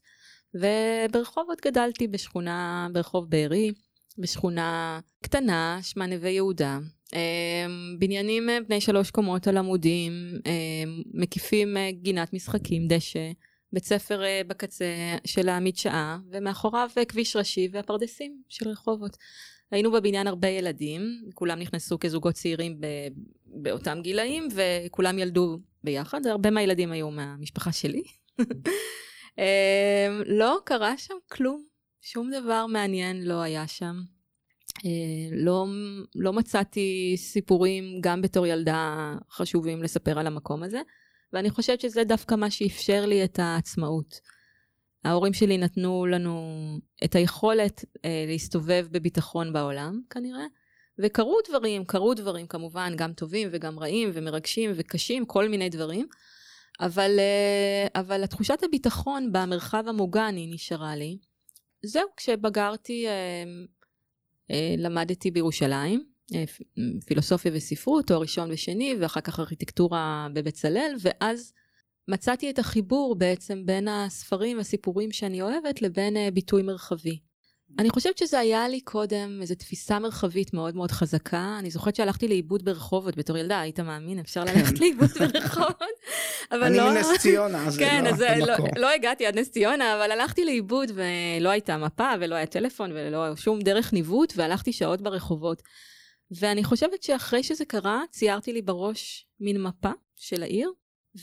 וברחובות 0.53 1.61
גדלתי 1.65 2.07
בשכונה, 2.07 2.87
ברחוב 2.93 3.29
בארי. 3.29 3.71
בשכונה 4.17 4.99
קטנה, 5.23 5.79
שמה 5.81 6.05
נווה 6.05 6.29
יהודה. 6.29 6.79
אמ, 7.13 7.19
בניינים 7.99 8.49
אה, 8.49 8.57
בני 8.67 8.81
שלוש 8.81 9.11
קומות 9.11 9.47
על 9.47 9.57
עמודים, 9.57 10.11
אמ, 10.45 11.01
מקיפים 11.13 11.77
אה, 11.77 11.91
גינת 11.91 12.33
משחקים, 12.33 12.87
דשא, 12.87 13.31
בית 13.73 13.85
ספר 13.85 14.23
אה, 14.23 14.41
בקצה 14.47 14.85
של 15.25 15.49
המדשאה, 15.49 16.17
ומאחוריו 16.31 16.89
אה, 16.97 17.05
כביש 17.05 17.35
ראשי 17.35 17.69
והפרדסים 17.71 18.41
של 18.49 18.69
רחובות. 18.69 19.17
היינו 19.71 19.91
בבניין 19.91 20.27
הרבה 20.27 20.47
ילדים, 20.47 21.01
כולם 21.33 21.59
נכנסו 21.59 21.99
כזוגות 21.99 22.35
צעירים 22.35 22.79
באותם 23.45 23.99
גילאים, 24.01 24.47
וכולם 24.55 25.19
ילדו 25.19 25.59
ביחד, 25.83 26.27
הרבה 26.27 26.51
מהילדים 26.51 26.91
היו 26.91 27.11
מהמשפחה 27.11 27.71
שלי. 27.71 28.03
אה, 29.39 30.19
לא 30.25 30.57
קרה 30.65 30.97
שם 30.97 31.13
כלום, 31.31 31.63
שום 32.07 32.31
דבר 32.31 32.65
מעניין 32.65 33.23
לא 33.23 33.41
היה 33.41 33.67
שם. 33.67 33.95
אה, 34.85 34.89
לא, 35.31 35.65
לא 36.15 36.33
מצאתי 36.33 37.13
סיפורים, 37.17 37.83
גם 38.01 38.21
בתור 38.21 38.47
ילדה, 38.47 39.13
חשובים 39.31 39.83
לספר 39.83 40.19
על 40.19 40.27
המקום 40.27 40.63
הזה, 40.63 40.81
ואני 41.33 41.49
חושבת 41.49 41.81
שזה 41.81 42.03
דווקא 42.03 42.35
מה 42.35 42.51
שאפשר 42.51 43.05
לי 43.05 43.23
את 43.23 43.39
העצמאות. 43.39 44.19
ההורים 45.03 45.33
שלי 45.33 45.57
נתנו 45.57 46.05
לנו 46.05 46.39
את 47.03 47.15
היכולת 47.15 47.85
אה, 48.05 48.25
להסתובב 48.27 48.87
בביטחון 48.91 49.53
בעולם, 49.53 50.01
כנראה, 50.09 50.45
וקרו 50.99 51.37
דברים, 51.49 51.85
קרו 51.85 52.13
דברים 52.13 52.47
כמובן, 52.47 52.93
גם 52.95 53.13
טובים 53.13 53.49
וגם 53.51 53.79
רעים 53.79 54.09
ומרגשים 54.13 54.71
וקשים, 54.75 55.25
כל 55.25 55.49
מיני 55.49 55.69
דברים, 55.69 56.07
אבל, 56.79 57.19
אה, 57.19 58.01
אבל 58.01 58.23
התחושת 58.23 58.63
הביטחון 58.63 59.31
במרחב 59.31 59.83
המוגן 59.87 60.35
היא 60.35 60.53
נשארה 60.53 60.95
לי. 60.95 61.17
זהו, 61.85 62.07
כשבגרתי 62.17 63.07
אה, 63.07 63.43
אה, 64.51 64.75
למדתי 64.77 65.31
בירושלים, 65.31 66.05
אה, 66.35 66.43
פילוסופיה 67.05 67.51
וספרות, 67.55 68.07
תואר 68.07 68.19
ראשון 68.19 68.51
ושני, 68.51 68.95
ואחר 68.99 69.21
כך 69.21 69.39
ארכיטקטורה 69.39 70.27
בבצלאל, 70.33 70.95
ואז 71.01 71.53
מצאתי 72.07 72.49
את 72.49 72.59
החיבור 72.59 73.15
בעצם 73.15 73.65
בין 73.65 73.87
הספרים 73.87 74.57
והסיפורים 74.57 75.11
שאני 75.11 75.41
אוהבת 75.41 75.81
לבין 75.81 76.17
אה, 76.17 76.31
ביטוי 76.31 76.63
מרחבי. 76.63 77.19
אני 77.79 77.89
חושבת 77.89 78.17
שזה 78.17 78.39
היה 78.39 78.67
לי 78.67 78.81
קודם 78.81 79.37
איזו 79.41 79.55
תפיסה 79.55 79.99
מרחבית 79.99 80.53
מאוד 80.53 80.75
מאוד 80.75 80.91
חזקה. 80.91 81.55
אני 81.59 81.71
זוכרת 81.71 81.95
שהלכתי 81.95 82.27
לאיבוד 82.27 82.65
ברחובות 82.65 83.15
בתור 83.15 83.37
ילדה, 83.37 83.59
היית 83.59 83.79
מאמין? 83.79 84.19
אפשר 84.19 84.43
ללכת 84.43 84.79
לאיבוד 84.79 85.09
ברחובות? 85.09 85.77
אבל 86.51 86.71
לא... 86.71 86.89
אני 86.89 86.97
מנס 86.97 87.07
ציונה, 87.19 87.67
אז 87.67 87.77
כן, 87.77 88.03
לא 88.05 88.09
אז 88.09 88.21
לא. 88.21 88.55
לא 88.77 88.89
הגעתי 88.89 89.25
עד 89.25 89.39
נס 89.39 89.51
ציונה, 89.51 89.95
אבל 89.95 90.11
הלכתי 90.11 90.45
לאיבוד 90.45 90.91
ולא 90.95 91.49
הייתה 91.49 91.77
מפה 91.77 92.09
ולא 92.19 92.35
היה 92.35 92.45
טלפון 92.45 92.91
ולא 92.91 93.35
שום 93.35 93.61
דרך 93.61 93.93
ניווט, 93.93 94.33
והלכתי 94.35 94.73
שעות 94.73 95.01
ברחובות. 95.01 95.61
ואני 96.31 96.63
חושבת 96.63 97.03
שאחרי 97.03 97.43
שזה 97.43 97.65
קרה, 97.65 98.01
ציירתי 98.09 98.53
לי 98.53 98.61
בראש 98.61 99.27
מין 99.39 99.63
מפה 99.63 99.91
של 100.15 100.43
העיר, 100.43 100.71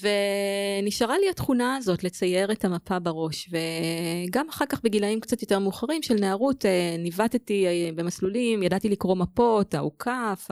ונשארה 0.01 1.19
לי 1.19 1.31
התכונה 1.31 1.77
הזאת 1.77 2.05
לצייר 2.05 2.53
את 2.53 2.65
המפה 2.65 2.99
בראש, 2.99 3.51
וגם 3.51 4.49
אחר 4.49 4.67
כך 4.67 4.83
בגילאים 4.83 5.21
קצת 5.21 5.43
יותר 5.43 5.59
מאוחרים 5.59 6.03
של 6.03 6.15
נערות 6.15 6.67
אה, 6.67 6.97
ניווטתי 6.99 7.67
אה, 7.67 7.91
במסלולים, 7.95 8.63
ידעתי 8.63 8.89
לקרוא 8.89 9.17
מפות, 9.17 9.75
האוכף, 9.75 10.49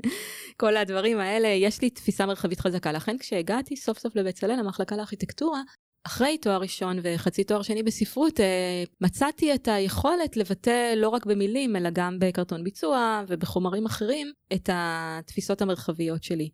כל 0.60 0.76
הדברים 0.76 1.18
האלה, 1.18 1.48
יש 1.48 1.82
לי 1.82 1.90
תפיסה 1.90 2.26
מרחבית 2.26 2.60
חזקה. 2.60 2.92
לכן 2.92 3.18
כשהגעתי 3.18 3.76
סוף 3.76 3.98
סוף 3.98 4.16
לבצלאל, 4.16 4.58
המחלקה 4.58 4.96
לארכיטקטורה, 4.96 5.62
אחרי 6.06 6.38
תואר 6.38 6.60
ראשון 6.60 6.98
וחצי 7.02 7.44
תואר 7.44 7.62
שני 7.62 7.82
בספרות, 7.82 8.40
אה, 8.40 8.84
מצאתי 9.00 9.54
את 9.54 9.68
היכולת 9.68 10.36
לבטא 10.36 10.94
לא 10.96 11.08
רק 11.08 11.26
במילים, 11.26 11.76
אלא 11.76 11.90
גם 11.92 12.18
בקרטון 12.20 12.64
ביצוע 12.64 13.22
ובחומרים 13.28 13.86
אחרים, 13.86 14.32
את 14.52 14.68
התפיסות 14.72 15.62
המרחביות 15.62 16.22
שלי. 16.22 16.48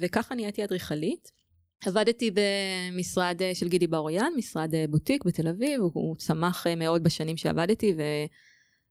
וככה 0.00 0.34
נהייתי 0.34 0.64
אדריכלית. 0.64 1.35
עבדתי 1.84 2.30
במשרד 2.30 3.42
אה, 3.42 3.54
של 3.54 3.68
גידי 3.68 3.86
בר-אוריין, 3.86 4.32
משרד 4.36 4.74
אה, 4.74 4.84
בוטיק 4.90 5.24
בתל 5.24 5.48
אביב, 5.48 5.80
הוא, 5.80 6.16
צמח 6.16 6.66
אה, 6.66 6.74
מאוד 6.74 7.02
בשנים 7.02 7.36
שעבדתי, 7.36 7.94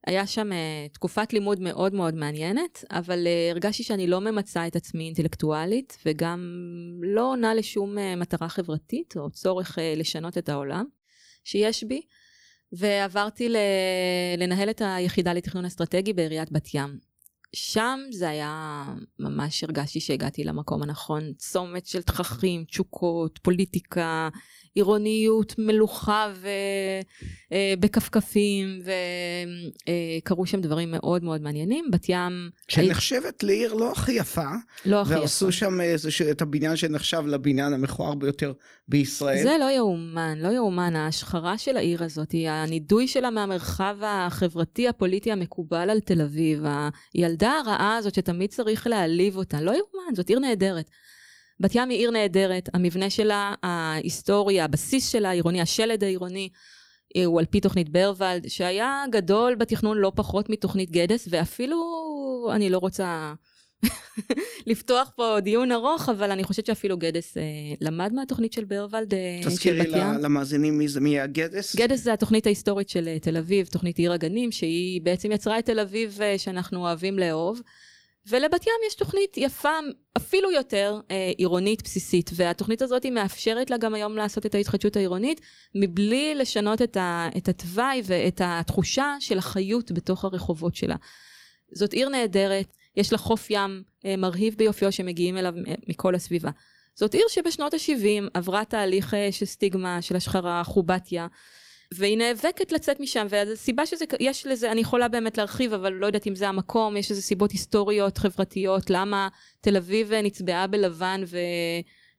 והיה 0.07 0.27
שם 0.27 0.49
תקופת 0.91 1.33
לימוד 1.33 1.59
מאוד 1.59 1.93
מאוד 1.93 2.15
מעניינת, 2.15 2.83
אבל 2.91 3.27
הרגשתי 3.51 3.83
שאני 3.83 4.07
לא 4.07 4.21
ממצה 4.21 4.67
את 4.67 4.75
עצמי 4.75 5.05
אינטלקטואלית, 5.05 5.97
וגם 6.05 6.39
לא 7.01 7.31
עונה 7.31 7.53
לשום 7.53 7.97
מטרה 8.17 8.49
חברתית 8.49 9.17
או 9.17 9.31
צורך 9.31 9.77
לשנות 9.95 10.37
את 10.37 10.49
העולם 10.49 10.85
שיש 11.43 11.83
בי, 11.83 12.01
ועברתי 12.71 13.49
לנהל 14.37 14.69
את 14.69 14.81
היחידה 14.85 15.33
לתכנון 15.33 15.65
אסטרטגי 15.65 16.13
בעיריית 16.13 16.51
בת 16.51 16.73
ים. 16.73 17.14
שם 17.53 17.99
זה 18.11 18.29
היה, 18.29 18.83
ממש 19.19 19.63
הרגשתי 19.63 19.99
שהגעתי 19.99 20.43
למקום 20.43 20.83
הנכון, 20.83 21.33
צומת 21.33 21.85
של 21.85 22.01
תככים, 22.01 22.63
תשוקות, 22.63 23.39
פוליטיקה, 23.43 24.29
עירוניות, 24.75 25.55
מלוכה 25.57 26.33
ובכפכפים, 27.51 28.81
וקרו 30.21 30.45
שם 30.45 30.61
דברים 30.61 30.91
מאוד 30.91 31.23
מאוד 31.23 31.41
מעניינים. 31.41 31.85
בת 31.91 32.09
ים, 32.09 32.49
שנחשבת 32.67 33.43
לעיר 33.43 33.73
לא 33.73 33.91
הכי 33.91 34.11
יפה, 34.11 34.49
לא 34.85 35.01
הכי 35.01 35.13
יפה. 35.23 35.51
שם 35.51 35.81
איזשהו- 35.81 36.31
את 36.31 36.41
הבניין 36.41 36.75
שנחשב 36.75 37.23
לבניין 37.27 37.73
המכוער 37.73 38.15
ביותר 38.15 38.53
בישראל. 38.87 39.43
זה 39.43 39.55
לא 39.59 39.71
יאומן, 39.71 40.37
לא 40.41 40.47
יאומן, 40.47 40.95
ההשחרה 40.95 41.57
של 41.57 41.77
העיר 41.77 42.03
הזאת, 42.03 42.31
היא 42.31 42.49
הנידוי 42.49 43.07
שלה 43.07 43.29
מהמרחב 43.29 43.97
החברתי 44.01 44.87
הפוליטי 44.87 45.31
המקובל 45.31 45.89
על 45.89 45.99
תל 45.99 46.21
אביב, 46.21 46.63
הילדה 47.13 47.51
הרעה 47.65 47.97
הזאת 47.97 48.15
שתמיד 48.15 48.49
צריך 48.49 48.87
להעליב 48.87 49.37
אותה, 49.37 49.61
לא 49.61 49.71
יאומן, 49.71 50.15
זאת 50.15 50.29
עיר 50.29 50.39
נהדרת. 50.39 50.85
בת 51.59 51.75
ים 51.75 51.89
היא 51.89 51.99
עיר 51.99 52.11
נהדרת, 52.11 52.69
המבנה 52.73 53.09
שלה, 53.09 53.53
ההיסטוריה, 53.63 54.65
הבסיס 54.65 55.11
שלה 55.11 55.29
העירוני, 55.29 55.61
השלד 55.61 56.03
העירוני, 56.03 56.49
אה, 57.17 57.25
הוא 57.25 57.39
על 57.39 57.45
פי 57.45 57.59
תוכנית 57.59 57.89
ברוולד, 57.89 58.47
שהיה 58.47 59.03
גדול 59.11 59.55
בתכנון 59.55 59.97
לא 59.97 60.11
פחות 60.15 60.49
מתוכנית 60.49 60.91
גדס, 60.91 61.27
ואפילו, 61.31 61.77
אני 62.55 62.69
לא 62.69 62.77
רוצה 62.77 63.33
לפתוח 64.67 65.11
פה 65.15 65.37
דיון 65.41 65.71
ארוך, 65.71 66.09
אבל 66.09 66.31
אני 66.31 66.43
חושבת 66.43 66.65
שאפילו 66.65 66.97
גדס 66.97 67.37
אה, 67.37 67.43
למד 67.81 68.13
מהתוכנית 68.13 68.53
של 68.53 68.65
ברוולד 68.65 69.13
אה, 69.13 69.39
של 69.43 69.49
תזכירי 69.49 69.79
בת 69.79 69.87
ים. 69.87 70.13
ל- 70.13 70.25
למאזינים 70.25 70.77
מי 70.77 70.87
זה, 70.87 70.99
מי 71.01 71.19
הגדס? 71.19 71.75
גדס 71.75 72.03
זה 72.03 72.13
התוכנית 72.13 72.45
ההיסטורית 72.45 72.89
של 72.89 73.07
אה, 73.07 73.19
תל 73.19 73.37
אביב, 73.37 73.67
תוכנית 73.67 73.97
עיר 73.97 74.13
הגנים, 74.13 74.51
שהיא 74.51 75.01
בעצם 75.01 75.31
יצרה 75.31 75.59
את 75.59 75.65
תל 75.65 75.79
אביב 75.79 76.19
אה, 76.21 76.37
שאנחנו 76.37 76.79
אוהבים 76.79 77.19
לאהוב. 77.19 77.61
ולבת 78.27 78.67
ים 78.67 78.73
יש 78.87 78.95
תוכנית 78.95 79.37
יפה 79.37 79.69
אפילו 80.17 80.51
יותר 80.51 80.99
אה, 81.11 81.31
עירונית 81.37 81.83
בסיסית, 81.83 82.29
והתוכנית 82.33 82.81
הזאת 82.81 83.03
היא 83.03 83.11
מאפשרת 83.11 83.69
לה 83.69 83.77
גם 83.77 83.93
היום 83.93 84.15
לעשות 84.15 84.45
את 84.45 84.55
ההתחדשות 84.55 84.95
העירונית, 84.95 85.41
מבלי 85.75 86.35
לשנות 86.35 86.81
את, 86.81 86.97
ה, 86.97 87.29
את 87.37 87.47
התוואי 87.47 88.01
ואת 88.05 88.41
התחושה 88.43 89.15
של 89.19 89.37
החיות 89.37 89.91
בתוך 89.91 90.25
הרחובות 90.25 90.75
שלה. 90.75 90.95
זאת 91.71 91.93
עיר 91.93 92.09
נהדרת, 92.09 92.73
יש 92.97 93.11
לה 93.11 93.17
חוף 93.17 93.47
ים 93.49 93.83
אה, 94.05 94.17
מרהיב 94.17 94.55
ביופיו 94.57 94.91
שמגיעים 94.91 95.37
אליו 95.37 95.53
אה, 95.67 95.73
מכל 95.87 96.15
הסביבה. 96.15 96.49
זאת 96.95 97.13
עיר 97.13 97.25
שבשנות 97.29 97.73
ה-70 97.73 98.29
עברה 98.33 98.65
תהליך 98.65 99.13
אה, 99.13 99.31
של 99.31 99.45
סטיגמה, 99.45 100.01
של 100.01 100.15
השחרה, 100.15 100.63
חובתיה, 100.63 101.27
והיא 101.93 102.17
נאבקת 102.17 102.71
לצאת 102.71 102.99
משם, 102.99 103.27
והסיבה 103.29 103.85
שזה, 103.85 104.05
יש 104.19 104.47
לזה, 104.47 104.71
אני 104.71 104.81
יכולה 104.81 105.07
באמת 105.07 105.37
להרחיב, 105.37 105.73
אבל 105.73 105.93
לא 105.93 106.05
יודעת 106.05 106.27
אם 106.27 106.35
זה 106.35 106.49
המקום, 106.49 106.97
יש 106.97 107.11
איזה 107.11 107.21
סיבות 107.21 107.51
היסטוריות, 107.51 108.17
חברתיות, 108.17 108.89
למה 108.89 109.27
תל 109.61 109.77
אביב 109.77 110.13
נצבעה 110.13 110.67
בלבן 110.67 111.23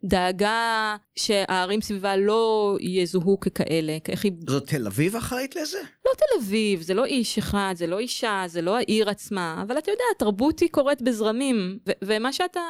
ודאגה 0.04 0.96
שהערים 1.16 1.80
סביבה 1.80 2.16
לא 2.16 2.76
יזוהו 2.80 3.40
ככאלה, 3.40 3.98
איך 4.08 4.24
היא 4.24 4.32
זאת 4.48 4.66
תל 4.68 4.86
אביב 4.86 5.16
אחראית 5.16 5.56
לזה? 5.56 5.78
לא 6.06 6.10
תל 6.16 6.44
אביב, 6.44 6.82
זה 6.82 6.94
לא 6.94 7.04
איש 7.04 7.38
אחד, 7.38 7.74
זה 7.76 7.86
לא 7.86 7.98
אישה, 7.98 8.44
זה 8.46 8.62
לא 8.62 8.76
העיר 8.76 9.10
עצמה, 9.10 9.62
אבל 9.62 9.78
אתה 9.78 9.90
יודע, 9.90 10.04
התרבות 10.16 10.60
היא 10.60 10.68
קורית 10.68 11.02
בזרמים, 11.02 11.78
ו- 11.88 11.92
ומה 12.04 12.32
שאתה 12.32 12.60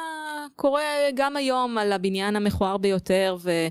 קורא 0.55 0.81
גם 1.15 1.35
היום 1.35 1.77
על 1.77 1.91
הבניין 1.91 2.35
המכוער 2.35 2.77
ביותר, 2.77 3.37
ו- 3.41 3.67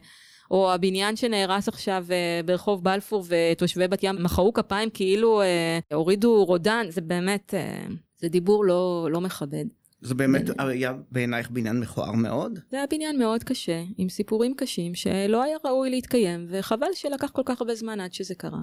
או 0.51 0.73
הבניין 0.73 1.17
שנהרס 1.17 1.69
עכשיו 1.69 2.07
אה, 2.11 2.41
ברחוב 2.45 2.85
בלפור, 2.85 3.25
ותושבי 3.29 3.89
בת 3.89 4.03
ים 4.03 4.23
מחאו 4.23 4.53
כפיים 4.53 4.91
כאילו 4.91 5.43
אה, 5.43 5.79
הורידו 5.93 6.45
רודן, 6.45 6.87
זה 6.89 7.01
באמת, 7.01 7.55
אה, 7.55 7.87
זה 8.17 8.29
דיבור 8.29 8.65
לא, 8.65 9.09
לא 9.11 9.21
מכבד. 9.21 9.65
זה 10.01 10.15
באמת 10.15 10.51
כן. 10.51 10.69
היה 10.69 10.93
בעינייך 11.11 11.51
בניין 11.51 11.81
מכוער 11.81 12.13
מאוד? 12.13 12.59
זה 12.71 12.77
היה 12.77 12.87
בניין 12.91 13.19
מאוד 13.19 13.45
קשה, 13.45 13.83
עם 13.99 14.09
סיפורים 14.09 14.55
קשים, 14.55 14.95
שלא 14.95 15.43
היה 15.43 15.57
ראוי 15.65 15.91
להתקיים, 15.91 16.47
וחבל 16.49 16.87
שלקח 16.95 17.31
כל 17.31 17.43
כך 17.45 17.61
הרבה 17.61 17.75
זמן 17.75 18.01
עד 18.01 18.13
שזה 18.13 18.35
קרה. 18.35 18.61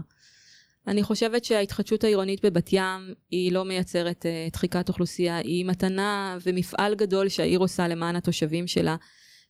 אני 0.87 1.03
חושבת 1.03 1.45
שההתחדשות 1.45 2.03
העירונית 2.03 2.45
בבת 2.45 2.69
ים 2.73 3.13
היא 3.31 3.51
לא 3.51 3.65
מייצרת 3.65 4.25
uh, 4.25 4.53
דחיקת 4.53 4.89
אוכלוסייה, 4.89 5.37
היא 5.37 5.65
מתנה 5.65 6.37
ומפעל 6.45 6.95
גדול 6.95 7.29
שהעיר 7.29 7.59
עושה 7.59 7.87
למען 7.87 8.15
התושבים 8.15 8.67
שלה, 8.67 8.95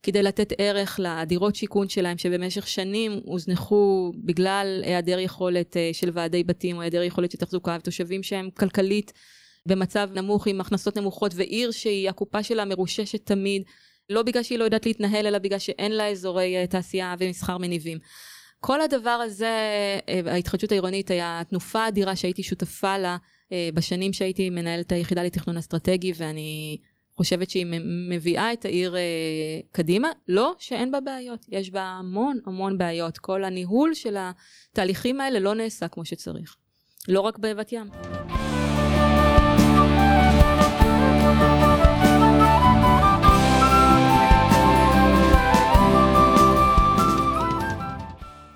כדי 0.04 0.24
לתת 0.24 0.54
ערך 0.58 1.00
לדירות 1.04 1.56
שיכון 1.56 1.90
שלהם, 1.90 2.18
שבמשך 2.18 2.68
שנים 2.68 3.20
הוזנחו 3.26 4.12
בגלל 4.16 4.82
היעדר 4.86 5.20
יכולת 5.20 5.76
uh, 5.76 5.96
של 5.96 6.10
ועדי 6.14 6.44
בתים, 6.44 6.76
או 6.76 6.82
היעדר 6.82 7.04
יכולת 7.04 7.32
של 7.32 7.38
תחזוקה, 7.38 7.78
ותושבים 7.80 8.24
שהם 8.24 8.50
כלכלית 8.50 9.14
במצב 9.66 10.10
נמוך 10.14 10.48
עם 10.48 10.62
הכנסות 10.62 10.98
נמוכות, 10.98 11.32
ועיר 11.36 11.72
שהיא 11.72 12.10
הקופה 12.10 12.44
שלה 12.44 12.66
מרוששת 12.66 13.26
תמיד, 13.26 13.64
לא 14.10 14.24
בגלל 14.24 14.44
שהיא 14.44 14.60
לא 14.60 14.64
יודעת 14.64 14.86
להתנהל, 14.86 15.28
אלא 15.28 15.38
בגלל 15.38 15.60
שאין 15.60 15.92
לה 15.92 16.08
אזורי 16.08 16.64
uh, 16.64 16.68
תעשייה 16.68 17.16
ומסחר 17.20 17.58
מניבים. 17.58 17.98
כל 18.66 18.82
הדבר 18.82 19.10
הזה, 19.10 19.52
אה, 20.10 20.22
ההתחדשות 20.26 20.72
העירונית 20.72 21.12
היה 21.12 21.42
תנופה 21.50 21.88
אדירה 21.88 22.16
שהייתי 22.16 22.44
שותפה 22.44 22.98
לה 22.98 23.18
אה, 23.52 23.70
בשנים 23.74 24.14
שהייתי 24.14 24.50
מנהלת 24.50 24.92
היחידה 24.92 25.24
לתכנון 25.24 25.58
אסטרטגי 25.58 26.14
ואני 26.16 26.78
חושבת 27.18 27.50
שהיא 27.50 27.66
מביאה 28.10 28.54
את 28.54 28.66
העיר 28.66 28.96
אה, 28.96 29.02
קדימה. 29.72 30.10
לא 30.28 30.56
שאין 30.60 30.92
בה 30.92 31.00
בעיות, 31.00 31.46
יש 31.50 31.72
בה 31.72 31.82
המון 31.82 32.40
המון 32.46 32.78
בעיות. 32.78 33.18
כל 33.18 33.44
הניהול 33.44 33.94
של 33.94 34.18
התהליכים 34.20 35.22
האלה 35.22 35.40
לא 35.40 35.56
נעשה 35.56 35.88
כמו 35.88 36.06
שצריך. 36.06 36.56
לא 37.08 37.20
רק 37.20 37.38
בבת 37.38 37.72
ים. 37.72 37.88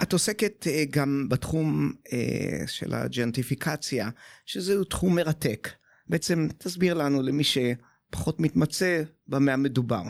את 0.04 0.14
עוסקת 0.14 0.68
אה, 0.68 0.84
גם 0.90 1.26
בתחום 1.30 1.94
אה, 2.14 2.68
של 2.68 2.94
הג'נטיפיקציה, 2.94 4.10
שזהו 4.46 4.84
תחום 4.84 5.16
מרתק. 5.16 5.70
בעצם 6.08 6.48
תסביר 6.58 6.94
לנו 6.94 7.22
למי 7.22 7.44
שפחות 8.08 8.40
מתמצא 8.40 9.04
במה 9.28 9.54
המדובר. 9.54 10.02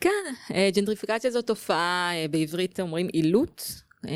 כן, 0.00 0.54
אה, 0.54 0.70
ג'נטריפיקציה 0.74 1.30
זו 1.30 1.42
תופעה, 1.42 2.10
אה, 2.14 2.28
בעברית 2.28 2.80
אומרים 2.80 3.08
עילות, 3.12 3.82
אה, 4.06 4.12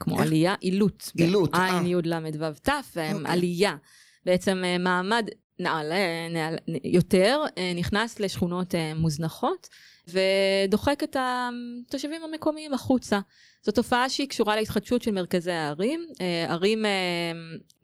כמו 0.00 0.14
איך? 0.14 0.26
עלייה, 0.26 0.54
עילות. 0.60 1.12
עילות, 1.18 1.54
אה. 1.54 1.76
עין, 1.76 1.86
י', 1.86 1.94
ל', 1.94 2.14
ו', 2.38 2.52
ת', 2.62 2.68
אוקיי. 2.68 3.12
עלייה. 3.24 3.76
בעצם 4.24 4.62
מעמד 4.80 5.28
נעלה, 5.58 6.28
נעלה, 6.30 6.56
יותר, 6.84 7.42
נכנס 7.76 8.20
לשכונות 8.20 8.74
מוזנחות, 8.96 9.68
ודוחק 10.08 11.02
את 11.04 11.16
התושבים 11.20 12.22
המקומיים 12.22 12.74
החוצה. 12.74 13.20
זו 13.62 13.72
תופעה 13.72 14.08
שהיא 14.08 14.28
קשורה 14.28 14.56
להתחדשות 14.56 15.02
של 15.02 15.10
מרכזי 15.10 15.52
הערים. 15.52 16.06
ערים 16.48 16.84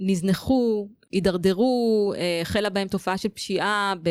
נזנחו, 0.00 0.88
הידרדרו, 1.12 2.12
אה, 2.16 2.40
החלה 2.42 2.70
בהם 2.70 2.88
תופעה 2.88 3.18
של 3.18 3.28
פשיעה 3.28 3.94
ב... 4.02 4.10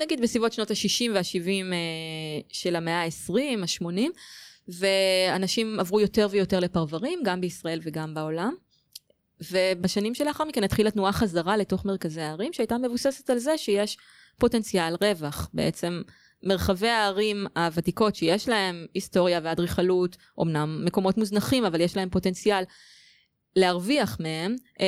נגיד 0.00 0.20
בסביבות 0.20 0.52
שנות 0.52 0.70
ה-60 0.70 1.10
וה-70 1.14 1.74
של 2.48 2.76
המאה 2.76 3.02
ה-20, 3.02 3.32
ה-80, 3.62 4.00
ואנשים 4.68 5.80
עברו 5.80 6.00
יותר 6.00 6.28
ויותר 6.30 6.60
לפרברים, 6.60 7.18
גם 7.24 7.40
בישראל 7.40 7.80
וגם 7.82 8.14
בעולם. 8.14 8.54
ובשנים 9.52 10.14
שלאחר 10.14 10.44
מכן 10.44 10.64
התחילה 10.64 10.90
תנועה 10.90 11.12
חזרה 11.12 11.56
לתוך 11.56 11.84
מרכזי 11.84 12.20
הערים, 12.20 12.52
שהייתה 12.52 12.78
מבוססת 12.78 13.30
על 13.30 13.38
זה 13.38 13.58
שיש 13.58 13.98
פוטנציאל 14.38 14.96
רווח. 15.00 15.48
בעצם 15.54 16.02
מרחבי 16.42 16.88
הערים 16.88 17.46
הוותיקות 17.56 18.14
שיש 18.14 18.48
להם 18.48 18.86
היסטוריה 18.94 19.40
ואדריכלות, 19.42 20.16
אמנם 20.42 20.84
מקומות 20.84 21.18
מוזנחים, 21.18 21.64
אבל 21.64 21.80
יש 21.80 21.96
להם 21.96 22.10
פוטנציאל 22.10 22.64
להרוויח 23.56 24.16
מהם, 24.20 24.56
אה, 24.80 24.86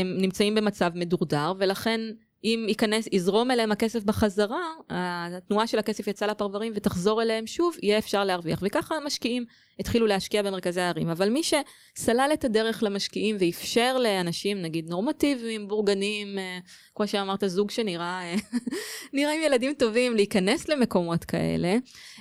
הם 0.00 0.16
נמצאים 0.18 0.54
במצב 0.54 0.90
מדורדר, 0.94 1.52
ולכן 1.58 2.00
אם 2.44 2.66
ייכנס, 2.68 3.08
יזרום 3.12 3.50
אליהם 3.50 3.72
הכסף 3.72 4.02
בחזרה, 4.04 4.62
התנועה 4.88 5.66
של 5.66 5.78
הכסף 5.78 6.06
יצאה 6.06 6.28
לפרברים 6.28 6.72
ותחזור 6.76 7.22
אליהם 7.22 7.46
שוב, 7.46 7.76
יהיה 7.82 7.98
אפשר 7.98 8.24
להרוויח. 8.24 8.58
וככה 8.62 8.96
המשקיעים 8.96 9.44
התחילו 9.78 10.06
להשקיע 10.06 10.42
במרכזי 10.42 10.80
הערים. 10.80 11.08
אבל 11.08 11.30
מי 11.30 11.42
שסלל 11.42 12.30
את 12.32 12.44
הדרך 12.44 12.82
למשקיעים 12.82 13.36
ואפשר 13.40 13.98
לאנשים, 13.98 14.62
נגיד 14.62 14.88
נורמטיביים, 14.88 15.68
בורגנים, 15.68 16.38
אה, 16.38 16.58
כמו 16.94 17.06
שאמרת, 17.06 17.44
זוג 17.46 17.70
שנראה 17.70 18.22
אה, 18.22 18.34
נראה 19.14 19.32
עם 19.32 19.40
ילדים 19.42 19.74
טובים, 19.74 20.16
להיכנס 20.16 20.68
למקומות 20.68 21.24
כאלה, 21.24 21.76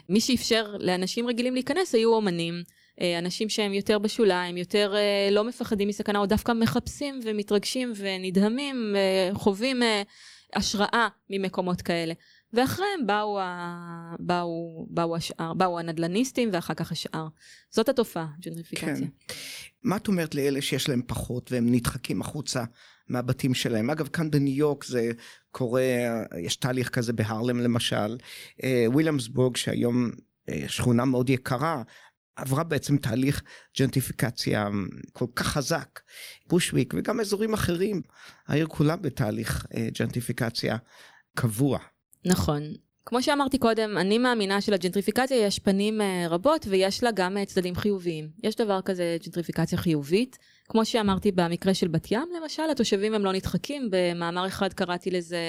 מי 0.10 0.22
שאפשר 0.22 0.76
לאנשים 0.80 1.28
רגילים 1.28 1.54
להיכנס 1.54 1.96
היו 1.96 2.14
אומנים. 2.14 2.64
אה, 3.02 3.20
אנשים 3.20 3.50
שהם 3.50 3.74
יותר 3.74 4.00
בשוליים, 4.00 4.58
יותר 4.58 4.94
אה, 4.96 5.30
לא 5.32 5.44
מפחדים 5.44 5.88
מסכנה, 5.88 6.20
או 6.20 6.26
דווקא 6.26 6.52
מחפשים 6.52 7.20
ומתרגשים 7.24 7.94
ונדהמים, 7.96 8.96
אה, 8.96 9.30
חווים 9.34 9.84
אה, 9.84 10.02
השראה 10.56 11.08
ממקומות 11.30 11.82
כאלה. 11.82 12.14
ואחריהם 12.54 13.08
באו, 13.08 13.40
ה... 13.40 14.16
באו, 14.20 14.86
באו 14.90 15.16
השאר, 15.16 15.54
באו 15.54 15.80
הנדלניסטים 15.80 16.50
ואחר 16.54 16.74
כך 16.74 16.92
השאר. 16.92 17.28
זאת 17.70 17.90
התופעה, 17.90 18.28
ג'נטריפיקציה. 18.40 18.96
כן. 18.96 19.36
מה 19.84 19.98
את 19.98 20.08
אומרת 20.08 20.36
לאלה 20.36 20.62
שיש 20.62 20.90
להם 20.90 21.02
פחות 21.08 21.52
והם 21.52 21.72
נדחקים 21.72 22.22
החוצה 22.22 22.64
מהבתים 23.08 23.54
שלהם? 23.54 23.90
אגב, 23.90 24.08
כאן 24.08 24.32
בניו 24.32 24.54
יורק 24.54 24.84
זה 24.84 25.12
קורה, 25.52 25.84
יש 26.40 26.56
תהליך 26.56 26.90
כזה 26.90 27.14
בהרלם 27.14 27.60
למשל. 27.60 28.18
וויליאמסבורג, 28.88 29.58
שהיום 29.58 30.12
שכונה 30.68 31.06
מאוד 31.06 31.30
יקרה, 31.30 31.84
עברה 32.36 32.64
בעצם 32.64 32.98
תהליך 32.98 33.42
ג'נטיפיקציה 33.80 34.68
כל 35.14 35.26
כך 35.36 35.48
חזק. 35.48 36.00
בושוויק 36.48 36.94
וגם 36.98 37.20
אזורים 37.20 37.54
אחרים, 37.54 38.02
העיר 38.48 38.68
כולה 38.68 38.96
בתהליך 38.96 39.66
אה, 39.76 39.88
ג'נטיפיקציה 40.00 40.78
קבוע. 41.36 41.80
נכון. 42.26 42.62
כמו 43.06 43.24
שאמרתי 43.24 43.58
קודם, 43.58 43.98
אני 43.98 44.18
מאמינה 44.18 44.62
שלג'נטריפיקציה 44.62 45.38
יש 45.38 45.60
פנים 45.60 46.02
אה, 46.02 46.26
רבות 46.30 46.66
ויש 46.70 47.04
לה 47.04 47.12
גם 47.12 47.38
אה, 47.38 47.46
צדדים 47.46 47.76
חיוביים. 47.76 48.30
יש 48.44 48.56
דבר 48.56 48.82
כזה 48.82 49.18
ג'נטריפיקציה 49.26 49.78
חיובית. 49.78 50.38
כמו 50.70 50.86
שאמרתי 50.86 51.32
במקרה 51.32 51.74
של 51.74 51.88
בת 51.88 52.12
ים 52.12 52.28
למשל, 52.42 52.64
התושבים 52.72 53.14
הם 53.14 53.26
לא 53.26 53.34
נדחקים, 53.34 53.90
במאמר 53.92 54.48
אחד 54.48 54.74
קראתי 54.74 55.12
לזה 55.12 55.40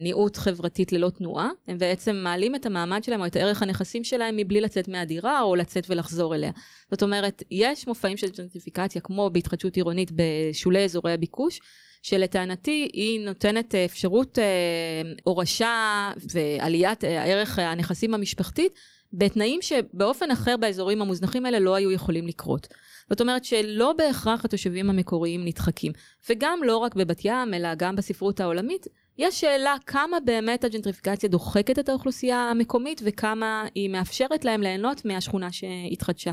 ניעות 0.00 0.36
חברתית 0.36 0.92
ללא 0.92 1.10
תנועה. 1.10 1.50
הם 1.68 1.78
בעצם 1.78 2.16
מעלים 2.16 2.54
את 2.54 2.66
המעמד 2.66 3.04
שלהם 3.04 3.20
או 3.20 3.26
את 3.26 3.36
ערך 3.36 3.62
הנכסים 3.62 4.04
שלהם 4.04 4.36
מבלי 4.36 4.60
לצאת 4.60 4.88
מהדירה 4.88 5.42
או 5.42 5.56
לצאת 5.56 5.86
ולחזור 5.90 6.34
אליה. 6.34 6.50
זאת 6.90 7.02
אומרת, 7.02 7.42
יש 7.50 7.86
מופעים 7.86 8.16
של 8.16 8.26
ג'נטריפיקציה 8.26 9.00
כמו 9.00 9.30
בהתחדשות 9.30 9.76
עירונית 9.76 10.10
בשולי 10.14 10.84
אזורי 10.84 11.12
הביקוש, 11.12 11.60
שלטענתי 12.02 12.88
היא 12.92 13.20
נותנת 13.20 13.74
אפשרות 13.74 14.38
אה, 14.38 15.02
הורשה 15.24 16.10
ועליית 16.32 17.04
אה, 17.04 17.22
הערך 17.22 17.58
הנכסים 17.58 18.14
המשפחתית 18.14 18.72
בתנאים 19.12 19.62
שבאופן 19.62 20.30
אחר 20.30 20.56
באזורים 20.56 21.02
המוזנחים 21.02 21.46
האלה 21.46 21.58
לא 21.58 21.74
היו 21.74 21.90
יכולים 21.90 22.26
לקרות. 22.26 22.68
זאת 23.10 23.20
אומרת 23.20 23.44
שלא 23.44 23.92
בהכרח 23.92 24.44
התושבים 24.44 24.90
המקוריים 24.90 25.44
נדחקים. 25.44 25.92
וגם 26.30 26.58
לא 26.64 26.76
רק 26.76 26.94
בבת 26.94 27.24
ים, 27.24 27.54
אלא 27.54 27.74
גם 27.74 27.96
בספרות 27.96 28.40
העולמית, 28.40 28.86
יש 29.18 29.40
שאלה 29.40 29.76
כמה 29.86 30.20
באמת 30.24 30.64
הג'נטריפיקציה 30.64 31.28
דוחקת 31.28 31.78
את 31.78 31.88
האוכלוסייה 31.88 32.36
המקומית 32.36 33.00
וכמה 33.04 33.64
היא 33.74 33.90
מאפשרת 33.90 34.44
להם 34.44 34.62
ליהנות 34.62 35.04
מהשכונה 35.04 35.52
שהתחדשה. 35.52 36.32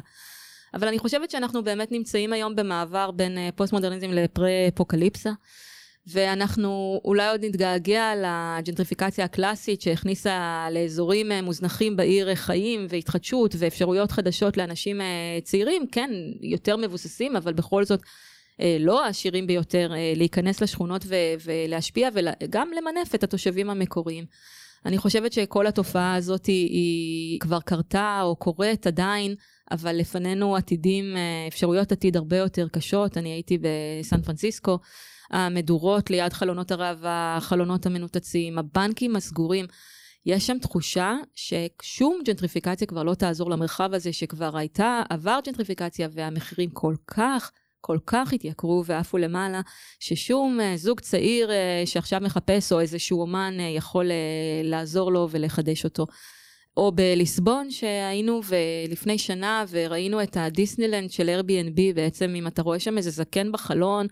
אבל 0.74 0.88
אני 0.88 1.00
חושבת 1.00 1.32
שאנחנו 1.32 1.64
באמת 1.64 1.92
נמצאים 1.92 2.34
היום 2.34 2.56
במעבר 2.56 3.12
בין 3.12 3.38
אה, 3.38 3.50
פוסט-מודרניזם 3.56 4.12
לפרה-אפוקליפסה. 4.12 5.32
ואנחנו 6.08 7.02
אולי 7.06 7.30
עוד 7.30 7.46
נתגעגע 7.46 8.12
לג'נטריפיקציה 8.16 9.26
הקלאסית 9.26 9.82
שהכניסה 9.82 10.68
לאזורים 10.72 11.32
אה, 11.32 11.42
מוזנחים 11.42 11.96
בעיר 11.96 12.30
אה, 12.30 12.36
חיים 12.36 12.86
והתחדשות 12.90 13.56
ואפשרויות 13.58 14.12
חדשות 14.12 14.58
לאנשים 14.58 15.02
צעירים, 15.44 15.88
כן, 15.92 16.10
יותר 16.42 16.78
מבוססים, 16.78 17.36
אבל 17.36 17.54
בכל 17.54 17.86
זאת 17.86 18.02
לא 18.80 19.06
העשירים 19.06 19.48
ביותר, 19.48 19.92
אה, 19.96 20.14
להיכנס 20.16 20.62
לשכונות 20.62 21.06
ו- 21.08 21.16
ולהשפיע 21.46 22.10
וגם 22.14 22.70
למנף 22.78 23.16
את 23.16 23.24
התושבים 23.24 23.70
המקוריים. 23.70 24.26
אני 24.86 24.98
חושבת 24.98 25.34
שכל 25.34 25.68
התופעה 25.68 26.16
הזאת 26.16 26.46
היא, 26.46 26.70
היא 26.70 27.40
כבר 27.40 27.60
קרתה 27.60 28.20
או 28.24 28.36
קורית 28.36 28.88
עדיין, 28.88 29.36
אבל 29.72 29.96
לפנינו 29.96 30.56
עתידים, 30.56 31.18
אה, 31.18 31.48
אפשרויות 31.48 31.92
עתיד 31.92 32.18
הרבה 32.18 32.38
יותר 32.38 32.68
קשות. 32.68 33.18
אני 33.18 33.30
הייתי 33.30 33.58
בסן 33.58 34.22
פרנסיסקו, 34.22 34.80
המדורות 35.32 36.10
ליד 36.10 36.34
חלונות 36.34 36.72
הראווה, 36.72 37.36
החלונות 37.38 37.86
המנותצים, 37.86 38.60
הבנקים 38.60 39.16
הסגורים. 39.16 39.66
יש 40.26 40.48
שם 40.48 40.60
תחושה 40.60 41.16
ששום 41.36 42.20
ג'נטריפיקציה 42.26 42.88
כבר 42.88 43.04
לא 43.04 43.14
תעזור 43.14 43.50
למרחב 43.50 43.94
הזה 43.94 44.14
שכבר 44.14 44.58
הייתה, 44.58 45.02
עבר 45.10 45.40
ג'נטריפיקציה 45.46 46.08
והמחירים 46.12 46.70
כל 46.70 46.96
כך 47.08 47.52
כל 47.86 47.98
כך 48.06 48.34
התייקרו 48.34 48.84
ועפו 48.86 49.18
למעלה, 49.18 49.62
ששום 50.00 50.60
אה, 50.62 50.78
זוג 50.78 51.00
צעיר 51.00 51.52
אה, 51.52 51.84
שעכשיו 51.86 52.22
מחפש 52.22 52.72
או 52.72 52.80
איזשהו 52.80 53.22
אומן 53.22 53.54
אה, 53.60 53.66
יכול 53.66 54.12
לעזור 54.64 55.12
לו 55.12 55.28
ולחדש 55.32 55.84
אותו. 55.84 56.06
או 56.78 56.92
בליסבון 56.92 57.72
שהיינו 57.72 58.42
לפני 58.90 59.18
שנה 59.18 59.66
וראינו 59.70 60.24
את 60.24 60.38
הדיסנילנד 60.38 61.12
של 61.12 61.30
Airbnb 61.30 61.96
בעצם 61.96 62.34
אם 62.36 62.48
אתה 62.48 62.62
רואה 62.62 62.80
שם 62.80 62.98
איזה 62.98 63.10
זקן 63.10 63.52
בחלון 63.52 64.08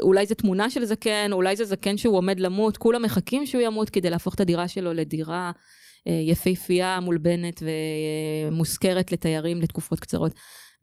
אולי 0.00 0.26
זו 0.26 0.34
תמונה 0.34 0.70
של 0.70 0.84
זקן 0.84 1.32
אולי 1.32 1.56
זה 1.56 1.64
זקן 1.64 1.96
שהוא 1.96 2.16
עומד 2.16 2.40
למות 2.40 2.76
כולם 2.76 3.02
מחכים 3.02 3.46
שהוא 3.46 3.62
ימות 3.62 3.90
כדי 3.90 4.10
להפוך 4.10 4.34
את 4.34 4.40
הדירה 4.40 4.68
שלו 4.68 4.92
לדירה 4.92 5.52
יפהפייה 6.06 7.00
מולבנת 7.00 7.62
ומושכרת 7.62 9.12
לתיירים 9.12 9.60
לתקופות 9.60 10.00
קצרות. 10.00 10.32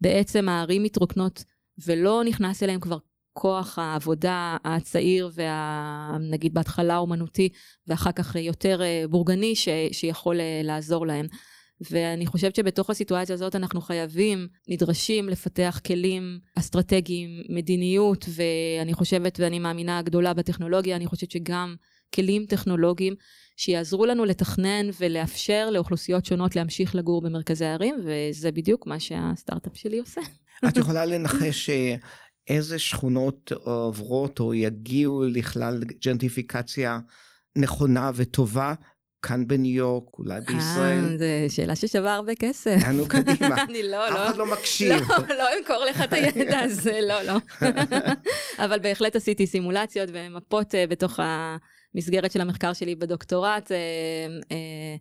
בעצם 0.01 0.49
הערים 0.49 0.83
מתרוקנות 0.83 1.43
ולא 1.85 2.23
נכנס 2.25 2.63
אליהם 2.63 2.79
כבר 2.79 2.97
כוח 3.33 3.79
העבודה 3.79 4.57
הצעיר 4.63 5.29
והנגיד 5.33 6.53
בהתחלה 6.53 6.97
אומנותי 6.97 7.49
ואחר 7.87 8.11
כך 8.11 8.35
יותר 8.35 8.81
בורגני 9.09 9.55
ש, 9.55 9.67
שיכול 9.91 10.35
לעזור 10.63 11.07
להם. 11.07 11.27
ואני 11.91 12.25
חושבת 12.25 12.55
שבתוך 12.55 12.89
הסיטואציה 12.89 13.35
הזאת 13.35 13.55
אנחנו 13.55 13.81
חייבים, 13.81 14.47
נדרשים 14.67 15.29
לפתח 15.29 15.79
כלים 15.85 16.39
אסטרטגיים, 16.55 17.29
מדיניות, 17.49 18.25
ואני 18.29 18.93
חושבת, 18.93 19.39
ואני 19.39 19.59
מאמינה 19.59 20.01
גדולה 20.01 20.33
בטכנולוגיה, 20.33 20.95
אני 20.95 21.07
חושבת 21.07 21.31
שגם 21.31 21.75
כלים 22.15 22.45
טכנולוגיים 22.45 23.15
שיעזרו 23.57 24.05
לנו 24.05 24.25
לתכנן 24.25 24.89
ולאפשר 24.99 25.69
לאוכלוסיות 25.69 26.25
שונות 26.25 26.55
להמשיך 26.55 26.95
לגור 26.95 27.21
במרכזי 27.21 27.65
הערים, 27.65 27.95
וזה 28.05 28.51
בדיוק 28.51 28.87
מה 28.87 28.99
שהסטארט-אפ 28.99 29.77
שלי 29.77 29.99
עושה. 29.99 30.21
את 30.67 30.77
יכולה 30.77 31.05
לנחש 31.05 31.69
אה, 31.69 31.95
איזה 32.47 32.79
שכונות 32.79 33.51
עוברות 33.51 34.39
או 34.39 34.53
יגיעו 34.53 35.23
לכלל 35.23 35.83
ג'נטיפיקציה 36.03 36.99
נכונה 37.55 38.11
וטובה 38.15 38.73
כאן 39.21 39.47
בניו 39.47 39.75
יורק, 39.75 40.19
אולי 40.19 40.41
בישראל. 40.41 41.17
זו 41.17 41.55
שאלה 41.55 41.75
ששווה 41.75 42.15
הרבה 42.15 42.35
כסף. 42.35 42.77
נו, 42.93 43.07
קדימה. 43.07 43.63
אני 43.69 43.83
לא, 43.83 44.07
אף 44.07 44.13
לא. 44.13 44.25
אחד 44.25 44.37
לא 44.37 44.45
מקשיב. 44.45 44.91
לא, 45.09 45.35
לא 45.37 45.45
אמכור 45.59 45.85
לך 45.89 46.01
את 46.03 46.13
הידע 46.13 46.59
הזה, 46.59 46.99
לא, 47.07 47.21
לא. 47.21 47.37
אבל 48.65 48.79
בהחלט 48.79 49.15
עשיתי 49.15 49.47
סימולציות 49.47 50.09
ומפות 50.13 50.75
אה, 50.75 50.87
בתוך 50.87 51.19
המסגרת 51.93 52.31
של 52.31 52.41
המחקר 52.41 52.73
שלי 52.73 52.95
בדוקטורט, 52.95 53.71
אה, 53.71 54.95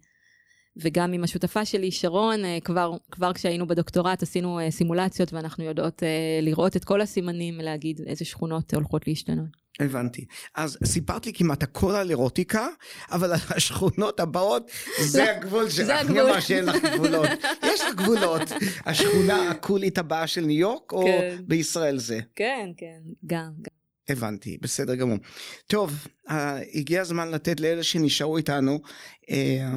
וגם 0.76 1.12
עם 1.12 1.24
השותפה 1.24 1.64
שלי, 1.64 1.90
שרון, 1.90 2.44
אה, 2.44 2.58
כבר, 2.64 2.96
כבר 3.10 3.32
כשהיינו 3.32 3.66
בדוקטורט 3.66 4.22
עשינו 4.22 4.60
אה, 4.60 4.70
סימולציות, 4.70 5.32
ואנחנו 5.32 5.64
יודעות 5.64 6.02
אה, 6.02 6.08
לראות 6.42 6.76
את 6.76 6.84
כל 6.84 7.00
הסימנים, 7.00 7.58
להגיד 7.58 8.00
איזה 8.06 8.24
שכונות 8.24 8.74
הולכות 8.74 9.08
להשתנות. 9.08 9.60
הבנתי. 9.80 10.24
אז 10.54 10.78
סיפרת 10.84 11.26
לי 11.26 11.32
כמעט 11.32 11.62
הכל 11.62 11.94
על 11.94 12.10
אירוטיקה, 12.10 12.68
אבל 13.10 13.32
על 13.32 13.38
השכונות 13.56 14.20
הבאות, 14.20 14.70
זה 15.00 15.36
הגבול 15.36 15.70
שלך. 15.70 15.86
זה 15.86 16.00
הגבול. 16.00 16.20
אמר 16.20 16.40
שאין 16.40 16.64
לך 16.64 16.76
גבולות? 16.94 17.28
יש 17.62 17.80
לך 17.80 17.94
גבולות. 17.94 18.42
השכונה 18.86 19.50
הקולית 19.50 19.98
הבאה 19.98 20.26
של 20.26 20.40
ניו 20.40 20.58
יורק, 20.58 20.92
או 20.92 21.04
כן. 21.04 21.36
בישראל 21.46 21.98
זה? 21.98 22.20
כן, 22.36 22.70
כן, 22.76 23.00
גם, 23.26 23.50
גם. 23.62 23.80
הבנתי, 24.08 24.58
בסדר 24.60 24.94
גמור. 24.94 25.18
טוב, 25.66 26.06
הגיע 26.74 27.00
הזמן 27.00 27.30
לתת 27.30 27.60
לאלה 27.60 27.82
שנשארו 27.82 28.36
איתנו. 28.36 28.80
אה, 29.30 29.70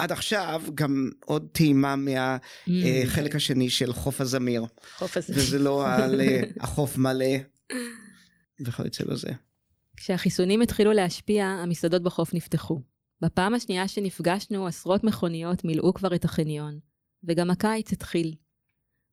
עד 0.00 0.12
עכשיו 0.12 0.62
גם 0.74 1.10
עוד 1.24 1.48
טעימה 1.52 1.94
מהחלק 1.96 3.34
השני 3.34 3.70
של 3.70 3.92
חוף 3.92 4.20
הזמיר, 4.20 4.64
חוף 4.96 5.16
הזה. 5.16 5.32
וזה 5.36 5.58
לא 5.58 5.86
על 5.88 6.20
אה, 6.20 6.42
החוף 6.60 6.98
מלא 6.98 7.36
וכיוצא 8.60 9.04
בזה. 9.04 9.30
כשהחיסונים 9.96 10.62
התחילו 10.62 10.92
להשפיע, 10.92 11.46
המסעדות 11.46 12.02
בחוף 12.02 12.34
נפתחו. 12.34 12.80
בפעם 13.20 13.54
השנייה 13.54 13.88
שנפגשנו, 13.88 14.66
עשרות 14.66 15.04
מכוניות 15.04 15.64
מילאו 15.64 15.94
כבר 15.94 16.14
את 16.14 16.24
החניון, 16.24 16.78
וגם 17.24 17.50
הקיץ 17.50 17.92
התחיל. 17.92 18.34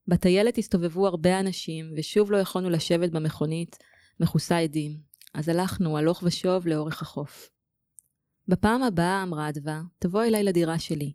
בטיילת 0.07 0.57
הסתובבו 0.57 1.07
הרבה 1.07 1.39
אנשים, 1.39 1.93
ושוב 1.97 2.31
לא 2.31 2.37
יכולנו 2.37 2.69
לשבת 2.69 3.11
במכונית, 3.11 3.77
מכוסה 4.19 4.57
עדים, 4.57 4.97
אז 5.33 5.49
הלכנו 5.49 5.97
הלוך 5.97 6.23
ושוב 6.23 6.67
לאורך 6.67 7.01
החוף. 7.01 7.49
בפעם 8.47 8.83
הבאה, 8.83 9.23
אמרה 9.23 9.49
אדווה, 9.49 9.81
תבוא 9.99 10.23
אליי 10.23 10.43
לדירה 10.43 10.79
שלי. 10.79 11.13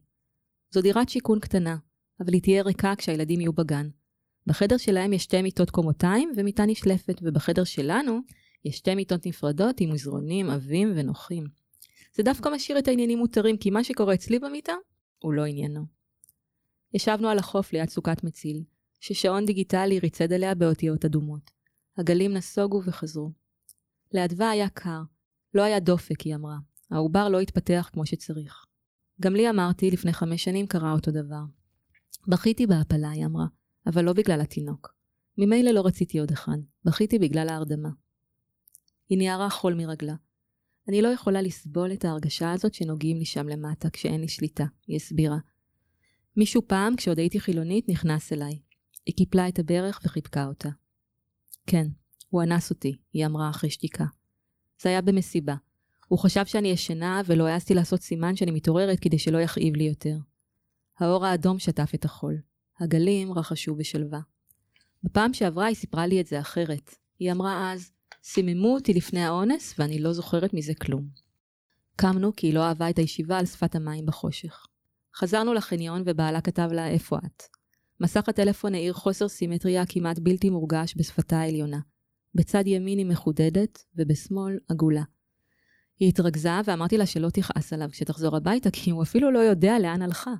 זו 0.70 0.82
דירת 0.82 1.08
שיכון 1.08 1.40
קטנה, 1.40 1.76
אבל 2.20 2.32
היא 2.32 2.42
תהיה 2.42 2.62
ריקה 2.62 2.94
כשהילדים 2.96 3.40
יהיו 3.40 3.52
בגן. 3.52 3.88
בחדר 4.46 4.76
שלהם 4.76 5.12
יש 5.12 5.22
שתי 5.22 5.42
מיטות 5.42 5.70
קומותיים 5.70 6.32
ומיטה 6.36 6.66
נשלפת, 6.66 7.18
ובחדר 7.22 7.64
שלנו 7.64 8.20
יש 8.64 8.76
שתי 8.76 8.94
מיטות 8.94 9.26
נפרדות 9.26 9.80
עם 9.80 9.92
מזרונים 9.92 10.50
עבים 10.50 10.92
ונוחים. 10.96 11.46
זה 12.14 12.22
דווקא 12.22 12.48
משאיר 12.48 12.78
את 12.78 12.88
העניינים 12.88 13.18
מותרים, 13.18 13.56
כי 13.56 13.70
מה 13.70 13.84
שקורה 13.84 14.14
אצלי 14.14 14.38
במיטה 14.38 14.74
הוא 15.18 15.32
לא 15.32 15.44
עניינו. 15.44 15.84
ישבנו 16.94 17.28
על 17.28 17.38
החוף 17.38 17.72
ליד 17.72 17.88
סוכת 17.88 18.24
מציל, 18.24 18.62
ששעון 19.00 19.46
דיגיטלי 19.46 19.98
ריצד 19.98 20.32
עליה 20.32 20.54
באותיות 20.54 21.04
אדומות. 21.04 21.50
הגלים 21.98 22.32
נסוגו 22.32 22.82
וחזרו. 22.84 23.30
לאדווה 24.14 24.50
היה 24.50 24.68
קר. 24.68 25.02
לא 25.54 25.62
היה 25.62 25.80
דופק, 25.80 26.20
היא 26.20 26.34
אמרה. 26.34 26.56
העובר 26.92 27.28
לא 27.28 27.40
התפתח 27.40 27.90
כמו 27.92 28.06
שצריך. 28.06 28.66
גם 29.20 29.34
לי 29.34 29.50
אמרתי, 29.50 29.90
לפני 29.90 30.12
חמש 30.12 30.44
שנים 30.44 30.66
קרה 30.66 30.92
אותו 30.92 31.10
דבר. 31.10 31.42
בכיתי 32.28 32.66
בהפלה, 32.66 33.10
היא 33.10 33.26
אמרה, 33.26 33.46
אבל 33.86 34.04
לא 34.04 34.12
בגלל 34.12 34.40
התינוק. 34.40 34.94
ממילא 35.38 35.70
לא 35.70 35.86
רציתי 35.86 36.18
עוד 36.18 36.30
אחד, 36.30 36.58
בכיתי 36.84 37.18
בגלל 37.18 37.48
ההרדמה. 37.48 37.88
היא 39.08 39.18
ניערה 39.18 39.50
חול 39.50 39.74
מרגלה. 39.74 40.14
אני 40.88 41.02
לא 41.02 41.08
יכולה 41.08 41.42
לסבול 41.42 41.92
את 41.92 42.04
ההרגשה 42.04 42.52
הזאת 42.52 42.74
שנוגעים 42.74 43.18
לי 43.18 43.24
שם 43.24 43.48
למטה 43.48 43.90
כשאין 43.90 44.20
לי 44.20 44.28
שליטה, 44.28 44.64
היא 44.86 44.96
הסבירה. 44.96 45.38
מישהו 46.36 46.62
פעם, 46.66 46.96
כשעוד 46.96 47.18
הייתי 47.18 47.40
חילונית, 47.40 47.88
נכנס 47.88 48.32
אליי. 48.32 48.58
היא 49.06 49.14
קיפלה 49.16 49.48
את 49.48 49.58
הברך 49.58 50.00
וחיבקה 50.04 50.46
אותה. 50.46 50.68
כן, 51.66 51.86
הוא 52.28 52.42
אנס 52.42 52.70
אותי, 52.70 52.96
היא 53.12 53.26
אמרה 53.26 53.50
אחרי 53.50 53.70
שתיקה. 53.70 54.04
זה 54.82 54.88
היה 54.88 55.00
במסיבה. 55.00 55.54
הוא 56.12 56.18
חשב 56.18 56.46
שאני 56.46 56.68
ישנה 56.68 57.22
ולא 57.26 57.46
העזתי 57.46 57.74
לעשות 57.74 58.00
סימן 58.00 58.36
שאני 58.36 58.50
מתעוררת 58.50 59.00
כדי 59.00 59.18
שלא 59.18 59.38
יכאיב 59.38 59.76
לי 59.76 59.84
יותר. 59.84 60.16
האור 60.98 61.26
האדום 61.26 61.58
שטף 61.58 61.92
את 61.94 62.04
החול. 62.04 62.38
הגלים 62.80 63.32
רחשו 63.32 63.74
בשלווה. 63.74 64.20
בפעם 65.02 65.34
שעברה 65.34 65.66
היא 65.66 65.76
סיפרה 65.76 66.06
לי 66.06 66.20
את 66.20 66.26
זה 66.26 66.40
אחרת. 66.40 66.94
היא 67.18 67.32
אמרה 67.32 67.72
אז, 67.72 67.92
סיממו 68.24 68.74
אותי 68.74 68.94
לפני 68.94 69.24
האונס 69.24 69.74
ואני 69.78 69.98
לא 69.98 70.12
זוכרת 70.12 70.54
מזה 70.54 70.74
כלום. 70.74 71.08
קמנו 71.96 72.36
כי 72.36 72.46
היא 72.46 72.54
לא 72.54 72.64
אהבה 72.64 72.90
את 72.90 72.98
הישיבה 72.98 73.38
על 73.38 73.46
שפת 73.46 73.74
המים 73.74 74.06
בחושך. 74.06 74.66
חזרנו 75.16 75.54
לחניון 75.54 76.02
ובעלה 76.06 76.40
כתב 76.40 76.68
לה 76.72 76.88
איפה 76.88 77.18
את. 77.18 77.42
מסך 78.00 78.28
הטלפון 78.28 78.74
האיר 78.74 78.92
חוסר 78.92 79.28
סימטריה 79.28 79.86
כמעט 79.86 80.18
בלתי 80.18 80.50
מורגש 80.50 80.94
בשפתה 80.96 81.40
העליונה. 81.40 81.80
בצד 82.34 82.66
ימין 82.66 82.98
היא 82.98 83.06
מחודדת 83.06 83.84
ובשמאל 83.96 84.58
עגולה. 84.68 85.02
היא 86.02 86.08
התרכזה 86.08 86.50
ואמרתי 86.64 86.98
לה 86.98 87.06
שלא 87.06 87.30
תכעס 87.30 87.72
עליו 87.72 87.88
כשתחזור 87.92 88.36
הביתה 88.36 88.70
כי 88.70 88.90
הוא 88.90 89.02
אפילו 89.02 89.30
לא 89.30 89.38
יודע 89.38 89.78
לאן 89.78 90.02
הלכה. 90.02 90.34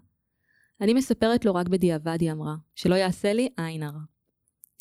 אני 0.81 0.95
מספרת 0.95 1.45
לו 1.45 1.55
רק 1.55 1.69
בדיעבד, 1.69 2.17
היא 2.21 2.33
אמרה, 2.33 2.55
שלא 2.75 2.95
יעשה 2.95 3.33
לי 3.33 3.49
עין 3.57 3.83
הרע. 3.83 4.01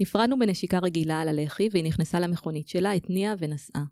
נפרדנו 0.01 0.39
בנשיקה 0.39 0.79
רגילה 0.79 1.21
על 1.21 1.27
הלחי 1.27 1.69
והיא 1.71 1.83
נכנסה 1.83 2.19
למכונית 2.19 2.67
שלה, 2.67 2.91
התניעה 2.91 3.33
ונסעה. 3.39 3.83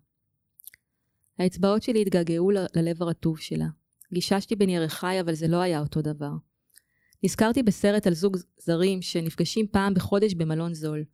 האצבעות 1.38 1.82
שלי 1.82 2.02
התגעגעו 2.02 2.50
ל- 2.50 2.66
ללב 2.76 3.02
הרטוב 3.02 3.38
שלה. 3.38 3.66
גיששתי 4.12 4.56
בין 4.56 4.70
ירחיי 4.70 5.20
אבל 5.20 5.34
זה 5.34 5.48
לא 5.48 5.56
היה 5.56 5.80
אותו 5.80 6.02
דבר. 6.02 6.32
נזכרתי 7.22 7.62
בסרט 7.62 8.06
על 8.06 8.14
זוג 8.14 8.36
זרים 8.58 9.02
שנפגשים 9.02 9.66
פעם 9.66 9.94
בחודש 9.94 10.34
במלון 10.34 10.74
זול. 10.74 11.04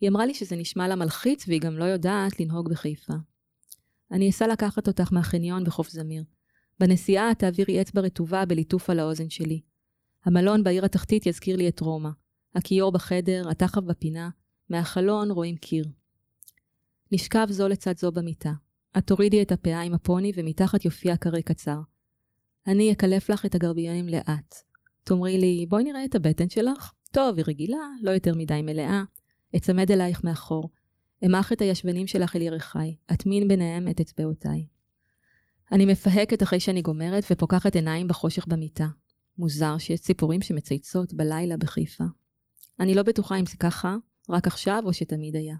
היא 0.00 0.08
אמרה 0.08 0.26
לי 0.26 0.34
שזה 0.34 0.56
נשמע 0.56 0.88
לה 0.88 0.96
מלחיץ 0.96 1.48
והיא 1.48 1.60
גם 1.60 1.78
לא 1.78 1.84
יודעת 1.84 2.40
לנהוג 2.40 2.70
בחיפה. 2.70 3.14
אני 4.10 4.30
אסע 4.30 4.46
לקחת 4.46 4.88
אותך 4.88 5.12
מהחניון 5.12 5.64
בחוף 5.64 5.90
זמיר. 5.90 6.24
בנסיעה 6.80 7.34
תעבירי 7.34 7.80
אצבע 7.80 8.00
רטובה 8.00 8.44
בליטוף 8.44 8.90
על 8.90 8.98
האוזן 8.98 9.30
שלי. 9.30 9.60
המלון 10.24 10.64
בעיר 10.64 10.84
התחתית 10.84 11.26
יזכיר 11.26 11.56
לי 11.56 11.68
את 11.68 11.80
רומא. 11.80 12.10
הכיור 12.54 12.92
בחדר, 12.92 13.50
התחב 13.50 13.84
בפינה, 13.84 14.30
מהחלון 14.70 15.30
רואים 15.30 15.56
קיר. 15.56 15.84
נשכב 17.12 17.46
זו 17.50 17.68
לצד 17.68 17.98
זו 17.98 18.12
במיטה. 18.12 18.52
את 18.98 19.06
תורידי 19.06 19.42
את 19.42 19.52
הפאה 19.52 19.80
עם 19.80 19.94
הפוני 19.94 20.32
ומתחת 20.34 20.84
יופיע 20.84 21.16
קרא 21.16 21.40
קצר. 21.40 21.80
אני 22.66 22.92
אקלף 22.92 23.30
לך 23.30 23.46
את 23.46 23.54
הגרביונים 23.54 24.08
לאט. 24.08 24.54
תאמרי 25.04 25.38
לי, 25.38 25.66
בואי 25.68 25.84
נראה 25.84 26.04
את 26.04 26.14
הבטן 26.14 26.48
שלך. 26.48 26.92
טוב, 27.10 27.36
היא 27.36 27.44
רגילה, 27.48 27.86
לא 28.02 28.10
יותר 28.10 28.34
מדי 28.34 28.62
מלאה. 28.62 29.02
אצמד 29.56 29.90
אלייך 29.90 30.24
מאחור. 30.24 30.70
אמח 31.26 31.52
את 31.52 31.60
הישבנים 31.60 32.06
שלך 32.06 32.36
אל 32.36 32.42
ירחיי, 32.42 32.96
אטמין 33.12 33.48
ביניהם 33.48 33.88
את 33.88 34.00
אצבעותיי. 34.00 34.66
אני 35.72 35.86
מפהקת 35.86 36.42
אחרי 36.42 36.60
שאני 36.60 36.82
גומרת 36.82 37.24
ופוקחת 37.30 37.74
עיניים 37.74 38.08
בחושך 38.08 38.46
במיטה. 38.46 38.86
מוזר 39.38 39.78
שיש 39.78 40.00
ציפורים 40.00 40.42
שמצייצות 40.42 41.14
בלילה 41.14 41.56
בחיפה. 41.56 42.04
אני 42.80 42.94
לא 42.94 43.02
בטוחה 43.02 43.36
אם 43.36 43.46
זה 43.46 43.56
ככה, 43.56 43.96
רק 44.28 44.46
עכשיו 44.46 44.82
או 44.84 44.92
שתמיד 44.92 45.36
היה. 45.36 45.56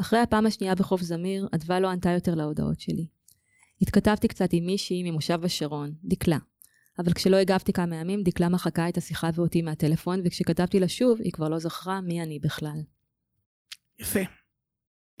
אחרי 0.00 0.18
הפעם 0.18 0.46
השנייה 0.46 0.74
בחוף 0.74 1.02
זמיר, 1.02 1.48
אדווה 1.54 1.80
לא 1.80 1.88
ענתה 1.88 2.10
יותר 2.10 2.34
להודעות 2.34 2.80
שלי. 2.80 3.06
התכתבתי 3.82 4.28
קצת 4.28 4.48
עם 4.52 4.66
מישהי 4.66 5.10
ממושב 5.10 5.44
השרון, 5.44 5.94
דקלה. 6.04 6.38
אבל 6.98 7.12
כשלא 7.12 7.36
הגבתי 7.36 7.72
כמה 7.72 7.96
ימים, 7.96 8.22
דקלה 8.22 8.48
מחקה 8.48 8.88
את 8.88 8.96
השיחה 8.96 9.30
ואותי 9.34 9.62
מהטלפון, 9.62 10.20
וכשכתבתי 10.24 10.80
לה 10.80 10.88
שוב, 10.88 11.20
היא 11.20 11.32
כבר 11.32 11.48
לא 11.48 11.58
זכרה 11.58 12.00
מי 12.00 12.22
אני 12.22 12.38
בכלל. 12.38 12.80
יפה. 13.98 14.20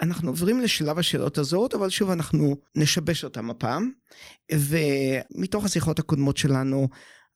אנחנו 0.00 0.30
עוברים 0.30 0.60
לשלב 0.60 0.98
השאלות 0.98 1.38
הזאת, 1.38 1.74
אבל 1.74 1.90
שוב 1.90 2.10
אנחנו 2.10 2.56
נשבש 2.74 3.24
אותם 3.24 3.50
הפעם. 3.50 3.92
ומתוך 4.52 5.64
השיחות 5.64 5.98
הקודמות 5.98 6.36
שלנו, 6.36 6.88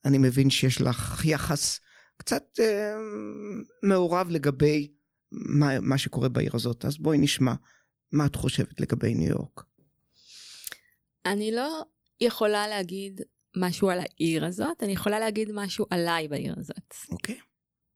אני 0.05 0.19
מבין 0.19 0.51
שיש 0.51 0.81
לך 0.81 1.25
יחס 1.25 1.81
קצת 2.17 2.45
אה, 2.61 2.95
מעורב 3.83 4.31
לגבי 4.31 4.93
מה, 5.33 5.81
מה 5.81 5.99
שקורה 5.99 6.29
בעיר 6.29 6.51
הזאת. 6.55 6.85
אז 6.85 6.99
בואי 6.99 7.19
נשמע 7.19 7.55
מה 8.13 8.27
את 8.27 8.37
חושבת 8.37 8.81
לגבי 8.81 9.15
ניו 9.15 9.29
יורק. 9.29 9.63
אני 11.27 11.53
לא 11.53 11.83
יכולה 12.21 12.69
להגיד 12.69 13.21
משהו 13.57 13.91
על 13.91 13.99
העיר 13.99 14.45
הזאת, 14.45 14.83
אני 14.83 14.93
יכולה 14.93 15.19
להגיד 15.19 15.49
משהו 15.55 15.87
עליי 15.91 16.29
בעיר 16.29 16.55
הזאת. 16.59 16.95
אוקיי. 17.11 17.39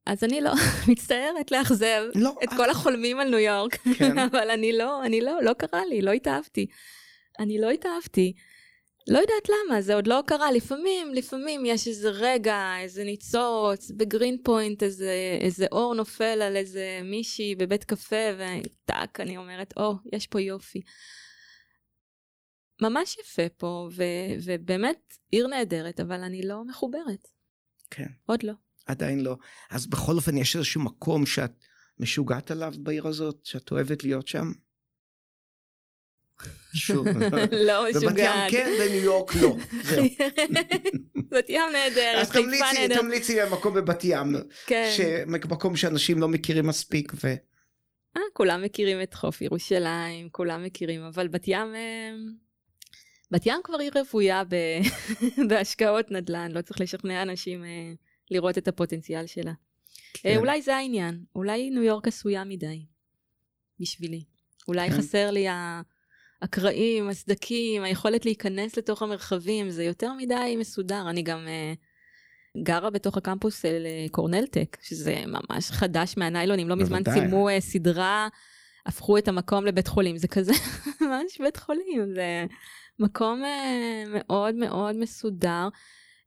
אז 0.09 0.25
אני 0.25 0.41
לא 0.41 0.51
מצטערת 0.91 1.51
לאכזב 1.51 2.03
לא, 2.15 2.31
את 2.45 2.49
את- 2.49 2.57
כל 2.57 2.71
החולמים 2.71 3.21
על 3.21 3.29
ניו 3.29 3.39
יורק, 3.39 3.77
כן. 3.99 4.19
אבל 4.31 4.51
אני 4.51 4.73
לא, 4.73 5.05
אני 5.05 5.21
לא, 5.21 5.43
לא 5.43 5.53
קרה 5.53 5.85
לי, 5.87 6.03
לא 6.03 6.11
התאהבתי. 6.11 6.67
אני 7.39 7.61
לא 7.61 7.71
התאהבתי. 7.71 8.33
לא 9.09 9.19
יודעת 9.19 9.49
למה, 9.49 9.81
זה 9.83 9.95
עוד 9.95 10.07
לא 10.07 10.21
קרה. 10.27 10.53
לפעמים, 10.53 11.15
לפעמים 11.15 11.67
יש 11.67 11.89
איזה 11.89 12.11
רגע, 12.11 12.75
איזה 12.81 13.05
ניצוץ, 13.05 13.91
בגרין 13.91 14.37
פוינט 14.45 14.83
איזה, 14.83 15.13
איזה 15.41 15.67
אור 15.73 15.95
נופל 15.95 16.43
על 16.43 16.57
איזה 16.57 17.01
מישהי 17.05 17.55
בבית 17.55 17.85
קפה, 17.85 18.17
וטאק, 18.39 19.21
אני 19.21 19.37
אומרת, 19.37 19.75
או, 19.77 19.95
יש 20.13 20.27
פה 20.27 20.41
יופי. 20.41 20.81
ממש 22.83 23.17
יפה 23.19 23.49
פה, 23.57 23.89
ו- 23.93 24.03
ובאמת 24.45 25.15
עיר 25.31 25.47
נהדרת, 25.47 26.01
אבל 26.01 26.21
אני 26.21 26.43
לא 26.43 26.65
מחוברת. 26.65 27.29
כן. 27.91 28.07
עוד 28.27 28.43
לא. 28.43 28.53
עדיין 28.89 29.21
לא. 29.21 29.37
אז 29.71 29.87
בכל 29.87 30.17
אופן, 30.17 30.37
יש 30.37 30.57
איזשהו 30.57 30.81
מקום 30.81 31.27
שאת 31.27 31.65
משוגעת 31.99 32.51
עליו 32.51 32.75
בעיר 32.79 33.07
הזאת, 33.07 33.41
שאת 33.45 33.71
אוהבת 33.71 34.05
להיות 34.05 34.29
שם? 34.29 34.53
שוב. 36.75 37.07
לא 37.69 37.83
בבת 37.85 38.03
ים 38.03 38.09
משוגעת. 38.09 38.51
כן, 38.51 38.71
בניו 38.79 39.05
יורק 39.05 39.35
לא. 39.35 39.57
זהו. 39.83 40.05
בת 41.31 41.49
ים 41.49 41.73
נהדרת, 41.73 42.19
אז 42.21 42.31
חיפה 42.31 42.45
תמליצי, 42.45 42.81
נהדרת. 42.81 42.99
תמליצי 42.99 43.35
לי 43.35 43.41
על 43.41 43.49
מקום 43.49 43.75
בבת 43.75 44.05
ים, 44.05 44.37
כן. 44.67 44.91
מקום 45.27 45.77
שאנשים 45.77 46.19
לא 46.19 46.29
מכירים 46.29 46.67
מספיק, 46.67 47.13
ו... 47.25 47.35
אה, 48.17 48.23
כולם 48.33 48.63
מכירים 48.63 49.03
את 49.03 49.15
חוף 49.15 49.43
ירושלים, 49.43 50.29
כולם 50.31 50.65
מכירים, 50.65 51.03
אבל 51.03 51.29
בת 51.29 51.45
ים... 51.47 51.75
אה, 51.75 52.11
בת 53.31 53.47
ים 53.47 53.61
כבר 53.65 53.79
היא 53.79 53.91
רוויה. 53.95 54.43
בהשקעות 55.49 56.11
נדל"ן, 56.11 56.53
לא 56.53 56.63
צריך 56.63 56.81
לשכנע 56.81 57.23
אנשים 57.23 57.65
אה, 57.65 57.93
לראות 58.31 58.59
את 58.59 58.69
הפוטנציאל 58.69 59.27
שלה. 59.27 59.53
כן. 60.13 60.29
אה, 60.29 60.37
אולי 60.37 60.63
זה 60.63 60.77
העניין, 60.77 61.25
אולי 61.35 61.71
ניו 61.71 61.83
יורק 61.83 62.09
עשויה 62.09 62.45
מדי, 62.45 62.87
בשבילי. 63.81 64.25
אולי 64.69 64.91
כן. 64.91 64.97
חסר 64.97 65.31
לי 65.31 65.47
הקרעים, 66.43 67.09
הסדקים, 67.09 67.83
היכולת 67.83 68.25
להיכנס 68.25 68.79
לתוך 68.79 69.03
המרחבים, 69.03 69.71
זה 69.71 69.85
יותר 69.85 70.13
מדי 70.13 70.57
מסודר. 70.59 71.11
אני 71.11 71.23
גם 71.23 71.49
אה, 71.49 71.73
גרה 72.63 72.91
בתוך 72.91 73.17
הקמפוס 73.17 73.63
של 73.63 73.83
אה, 73.87 74.07
קורנלטק, 74.11 74.77
שזה 74.83 75.23
ממש 75.27 75.71
חדש 75.71 76.15
מהניילונים. 76.17 76.69
לא 76.69 76.77
מזמן. 76.77 77.03
צילמו 77.15 77.49
אה, 77.49 77.61
סדרה, 77.61 78.29
הפכו 78.87 79.19
את 79.19 79.29
המקום 79.29 79.67
לבית 79.67 79.89
חולים. 79.89 80.19
זה 80.19 80.29
כזה 80.29 80.53
ממש 81.01 81.41
בית 81.41 81.57
חולים, 81.57 82.15
זה 82.15 82.47
מקום 82.99 83.45
אה, 83.45 84.05
מאוד 84.09 84.55
מאוד 84.55 84.97
מסודר. 84.97 85.69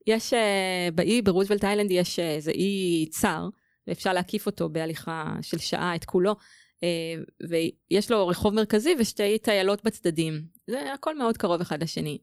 יש 0.07 0.33
אה, 0.33 0.89
באי, 0.95 1.21
ברוזוולט 1.21 1.63
איילנד 1.63 1.91
יש 1.91 2.19
אה, 2.19 2.35
איזה 2.35 2.51
אי 2.51 3.07
צר, 3.11 3.49
ואפשר 3.87 4.13
להקיף 4.13 4.45
אותו 4.45 4.69
בהליכה 4.69 5.35
של 5.41 5.57
שעה, 5.57 5.95
את 5.95 6.05
כולו. 6.05 6.35
אה, 6.83 7.15
ויש 7.49 8.11
לו 8.11 8.27
רחוב 8.27 8.53
מרכזי 8.53 8.95
ושתי 8.99 9.37
טיילות 9.37 9.83
בצדדים. 9.83 10.41
זה 10.67 10.93
הכל 10.93 11.17
מאוד 11.17 11.37
קרוב 11.37 11.61
אחד 11.61 11.83
לשני. 11.83 12.17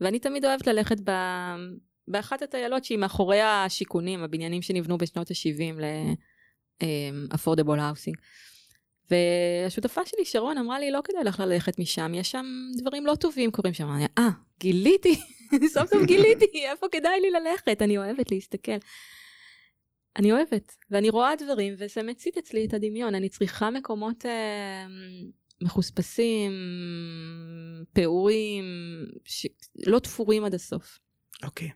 ואני 0.00 0.18
תמיד 0.18 0.44
אוהבת 0.44 0.66
ללכת 0.66 0.96
ב... 1.04 1.10
באחת 2.08 2.42
הטיילות 2.42 2.84
שהיא 2.84 2.98
מאחורי 2.98 3.40
השיכונים, 3.40 4.22
הבניינים 4.22 4.62
שנבנו 4.62 4.98
בשנות 4.98 5.30
ה-70 5.30 5.80
ל-affordable 6.80 7.78
housing. 7.78 8.16
והשותפה 9.10 10.00
שלי, 10.06 10.24
שרון, 10.24 10.58
אמרה 10.58 10.80
לי, 10.80 10.90
לא 10.90 11.00
כדאי 11.04 11.24
לך 11.24 11.40
ללכת 11.40 11.78
משם, 11.78 12.12
יש 12.14 12.30
שם 12.30 12.46
דברים 12.78 13.06
לא 13.06 13.14
טובים 13.14 13.50
קורים 13.50 13.74
שם. 13.74 13.88
אה, 14.18 14.28
גיליתי, 14.60 15.20
סוף 15.74 15.90
סוף 15.90 16.04
גיליתי, 16.04 16.66
איפה 16.70 16.86
כדאי 16.92 17.20
לי 17.20 17.30
ללכת? 17.30 17.82
אני 17.82 17.98
אוהבת 17.98 18.30
להסתכל. 18.30 18.78
אני 20.16 20.32
אוהבת, 20.32 20.76
ואני 20.90 21.10
רואה 21.10 21.36
דברים, 21.36 21.74
וזה 21.78 22.02
מצית 22.02 22.38
אצלי 22.38 22.66
את 22.66 22.74
הדמיון. 22.74 23.14
אני 23.14 23.28
צריכה 23.28 23.70
מקומות 23.70 24.26
אה, 24.26 24.86
מחוספסים, 25.62 26.52
פעורים, 27.92 28.64
ש... 29.24 29.46
לא 29.86 29.98
תפורים 29.98 30.44
עד 30.44 30.54
הסוף. 30.54 30.98
אוקיי. 31.42 31.70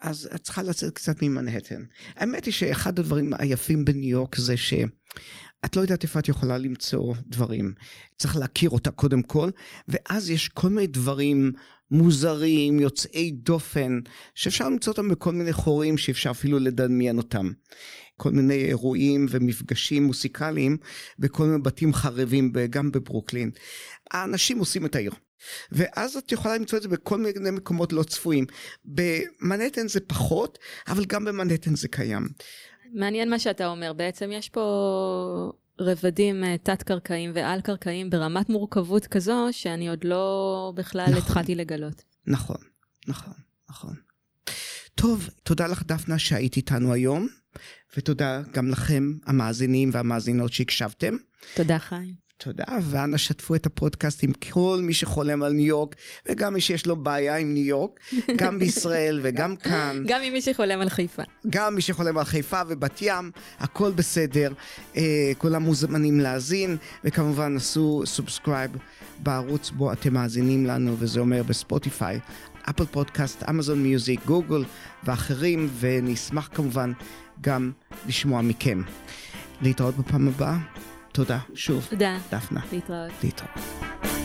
אז 0.00 0.28
את 0.34 0.40
צריכה 0.40 0.62
לצאת 0.62 0.94
קצת 0.94 1.22
ממנהטן. 1.22 1.82
האמת 2.16 2.44
היא 2.44 2.52
שאחד 2.52 2.98
הדברים 2.98 3.32
היפים 3.38 3.84
בניו 3.84 4.10
יורק 4.10 4.36
זה 4.36 4.56
שאת 4.56 5.76
לא 5.76 5.80
יודעת 5.80 6.02
איפה 6.02 6.18
את 6.18 6.28
יכולה 6.28 6.58
למצוא 6.58 7.14
דברים. 7.26 7.74
צריך 8.18 8.36
להכיר 8.36 8.70
אותה 8.70 8.90
קודם 8.90 9.22
כל, 9.22 9.50
ואז 9.88 10.30
יש 10.30 10.48
כל 10.48 10.68
מיני 10.68 10.86
דברים 10.86 11.52
מוזרים, 11.90 12.80
יוצאי 12.80 13.30
דופן, 13.30 14.00
שאפשר 14.34 14.68
למצוא 14.68 14.92
אותם 14.92 15.08
בכל 15.08 15.32
מיני 15.32 15.52
חורים 15.52 15.98
שאפשר 15.98 16.30
אפילו 16.30 16.58
לדמיין 16.58 17.18
אותם. 17.18 17.50
כל 18.16 18.30
מיני 18.30 18.64
אירועים 18.64 19.26
ומפגשים 19.30 20.04
מוסיקליים 20.04 20.76
בכל 21.18 21.44
מיני 21.44 21.62
בתים 21.62 21.94
חרבים, 21.94 22.52
גם 22.70 22.92
בברוקלין. 22.92 23.50
האנשים 24.10 24.58
עושים 24.58 24.86
את 24.86 24.94
העיר. 24.94 25.12
ואז 25.72 26.16
את 26.16 26.32
יכולה 26.32 26.58
למצוא 26.58 26.78
את 26.78 26.82
זה 26.82 26.88
בכל 26.88 27.18
מיני 27.18 27.50
מקומות 27.50 27.92
לא 27.92 28.02
צפויים. 28.02 28.46
במנהטן 28.84 29.88
זה 29.88 30.00
פחות, 30.00 30.58
אבל 30.88 31.04
גם 31.04 31.24
במנהטן 31.24 31.74
זה 31.74 31.88
קיים. 31.88 32.28
מעניין 32.92 33.30
מה 33.30 33.38
שאתה 33.38 33.66
אומר, 33.66 33.92
בעצם 33.92 34.30
יש 34.32 34.48
פה 34.48 35.52
רבדים 35.80 36.44
אה, 36.44 36.56
תת-קרקעיים 36.62 37.30
ועל-קרקעיים 37.34 38.10
ברמת 38.10 38.48
מורכבות 38.48 39.06
כזו, 39.06 39.48
שאני 39.50 39.88
עוד 39.88 40.04
לא 40.04 40.72
בכלל 40.76 41.06
נכון. 41.06 41.18
התחלתי 41.18 41.54
לגלות. 41.54 42.02
נכון, 42.26 42.56
נכון, 43.06 43.34
נכון. 43.70 43.94
טוב, 44.94 45.28
תודה 45.42 45.66
לך 45.66 45.82
דפנה 45.86 46.18
שהיית 46.18 46.56
איתנו 46.56 46.92
היום, 46.92 47.28
ותודה 47.96 48.42
גם 48.52 48.68
לכם, 48.68 49.12
המאזינים 49.26 49.90
והמאזינות 49.92 50.52
שהקשבתם. 50.52 51.16
תודה, 51.54 51.78
חיים. 51.78 52.26
תודה, 52.38 52.64
ואנא 52.82 53.16
שתפו 53.16 53.54
את 53.54 53.66
הפודקאסט 53.66 54.24
עם 54.24 54.32
כל 54.32 54.80
מי 54.82 54.94
שחולם 54.94 55.42
על 55.42 55.52
ניו 55.52 55.66
יורק, 55.66 55.96
וגם 56.28 56.54
מי 56.54 56.60
שיש 56.60 56.86
לו 56.86 56.96
בעיה 56.96 57.36
עם 57.36 57.54
ניו 57.54 57.64
יורק, 57.64 58.00
גם 58.40 58.58
בישראל 58.58 59.20
וגם 59.22 59.56
כאן. 59.56 60.02
גם 60.06 60.20
עם 60.22 60.32
מי 60.32 60.40
שחולם 60.40 60.80
על 60.80 60.88
חיפה. 60.88 61.22
גם 61.50 61.74
מי 61.74 61.80
שחולם 61.80 62.18
על 62.18 62.24
חיפה 62.24 62.60
ובת 62.68 62.98
ים, 63.02 63.30
הכל 63.58 63.92
בסדר. 63.92 64.52
אה, 64.96 65.32
כולם 65.38 65.62
מוזמנים 65.62 66.20
להאזין, 66.20 66.76
וכמובן 67.04 67.56
עשו 67.56 68.02
subscribe 68.06 68.70
בערוץ 69.18 69.70
בו 69.70 69.92
אתם 69.92 70.14
מאזינים 70.14 70.66
לנו, 70.66 70.96
וזה 70.98 71.20
אומר 71.20 71.42
בספוטיפיי, 71.42 72.20
אפל 72.70 72.86
פודקאסט, 72.86 73.42
אמזון 73.50 73.82
מיוזיק, 73.82 74.20
גוגל 74.24 74.64
ואחרים, 75.04 75.68
ונשמח 75.80 76.48
כמובן 76.54 76.92
גם 77.40 77.72
לשמוע 78.06 78.42
מכם. 78.42 78.82
להתראות 79.62 79.96
בפעם 79.96 80.28
הבאה. 80.28 80.56
תודה, 81.12 81.38
שוב, 81.54 81.86
תודה. 81.90 82.18
דפנה. 82.30 82.60
להתראות. 82.72 83.12
להתראות. 83.24 84.15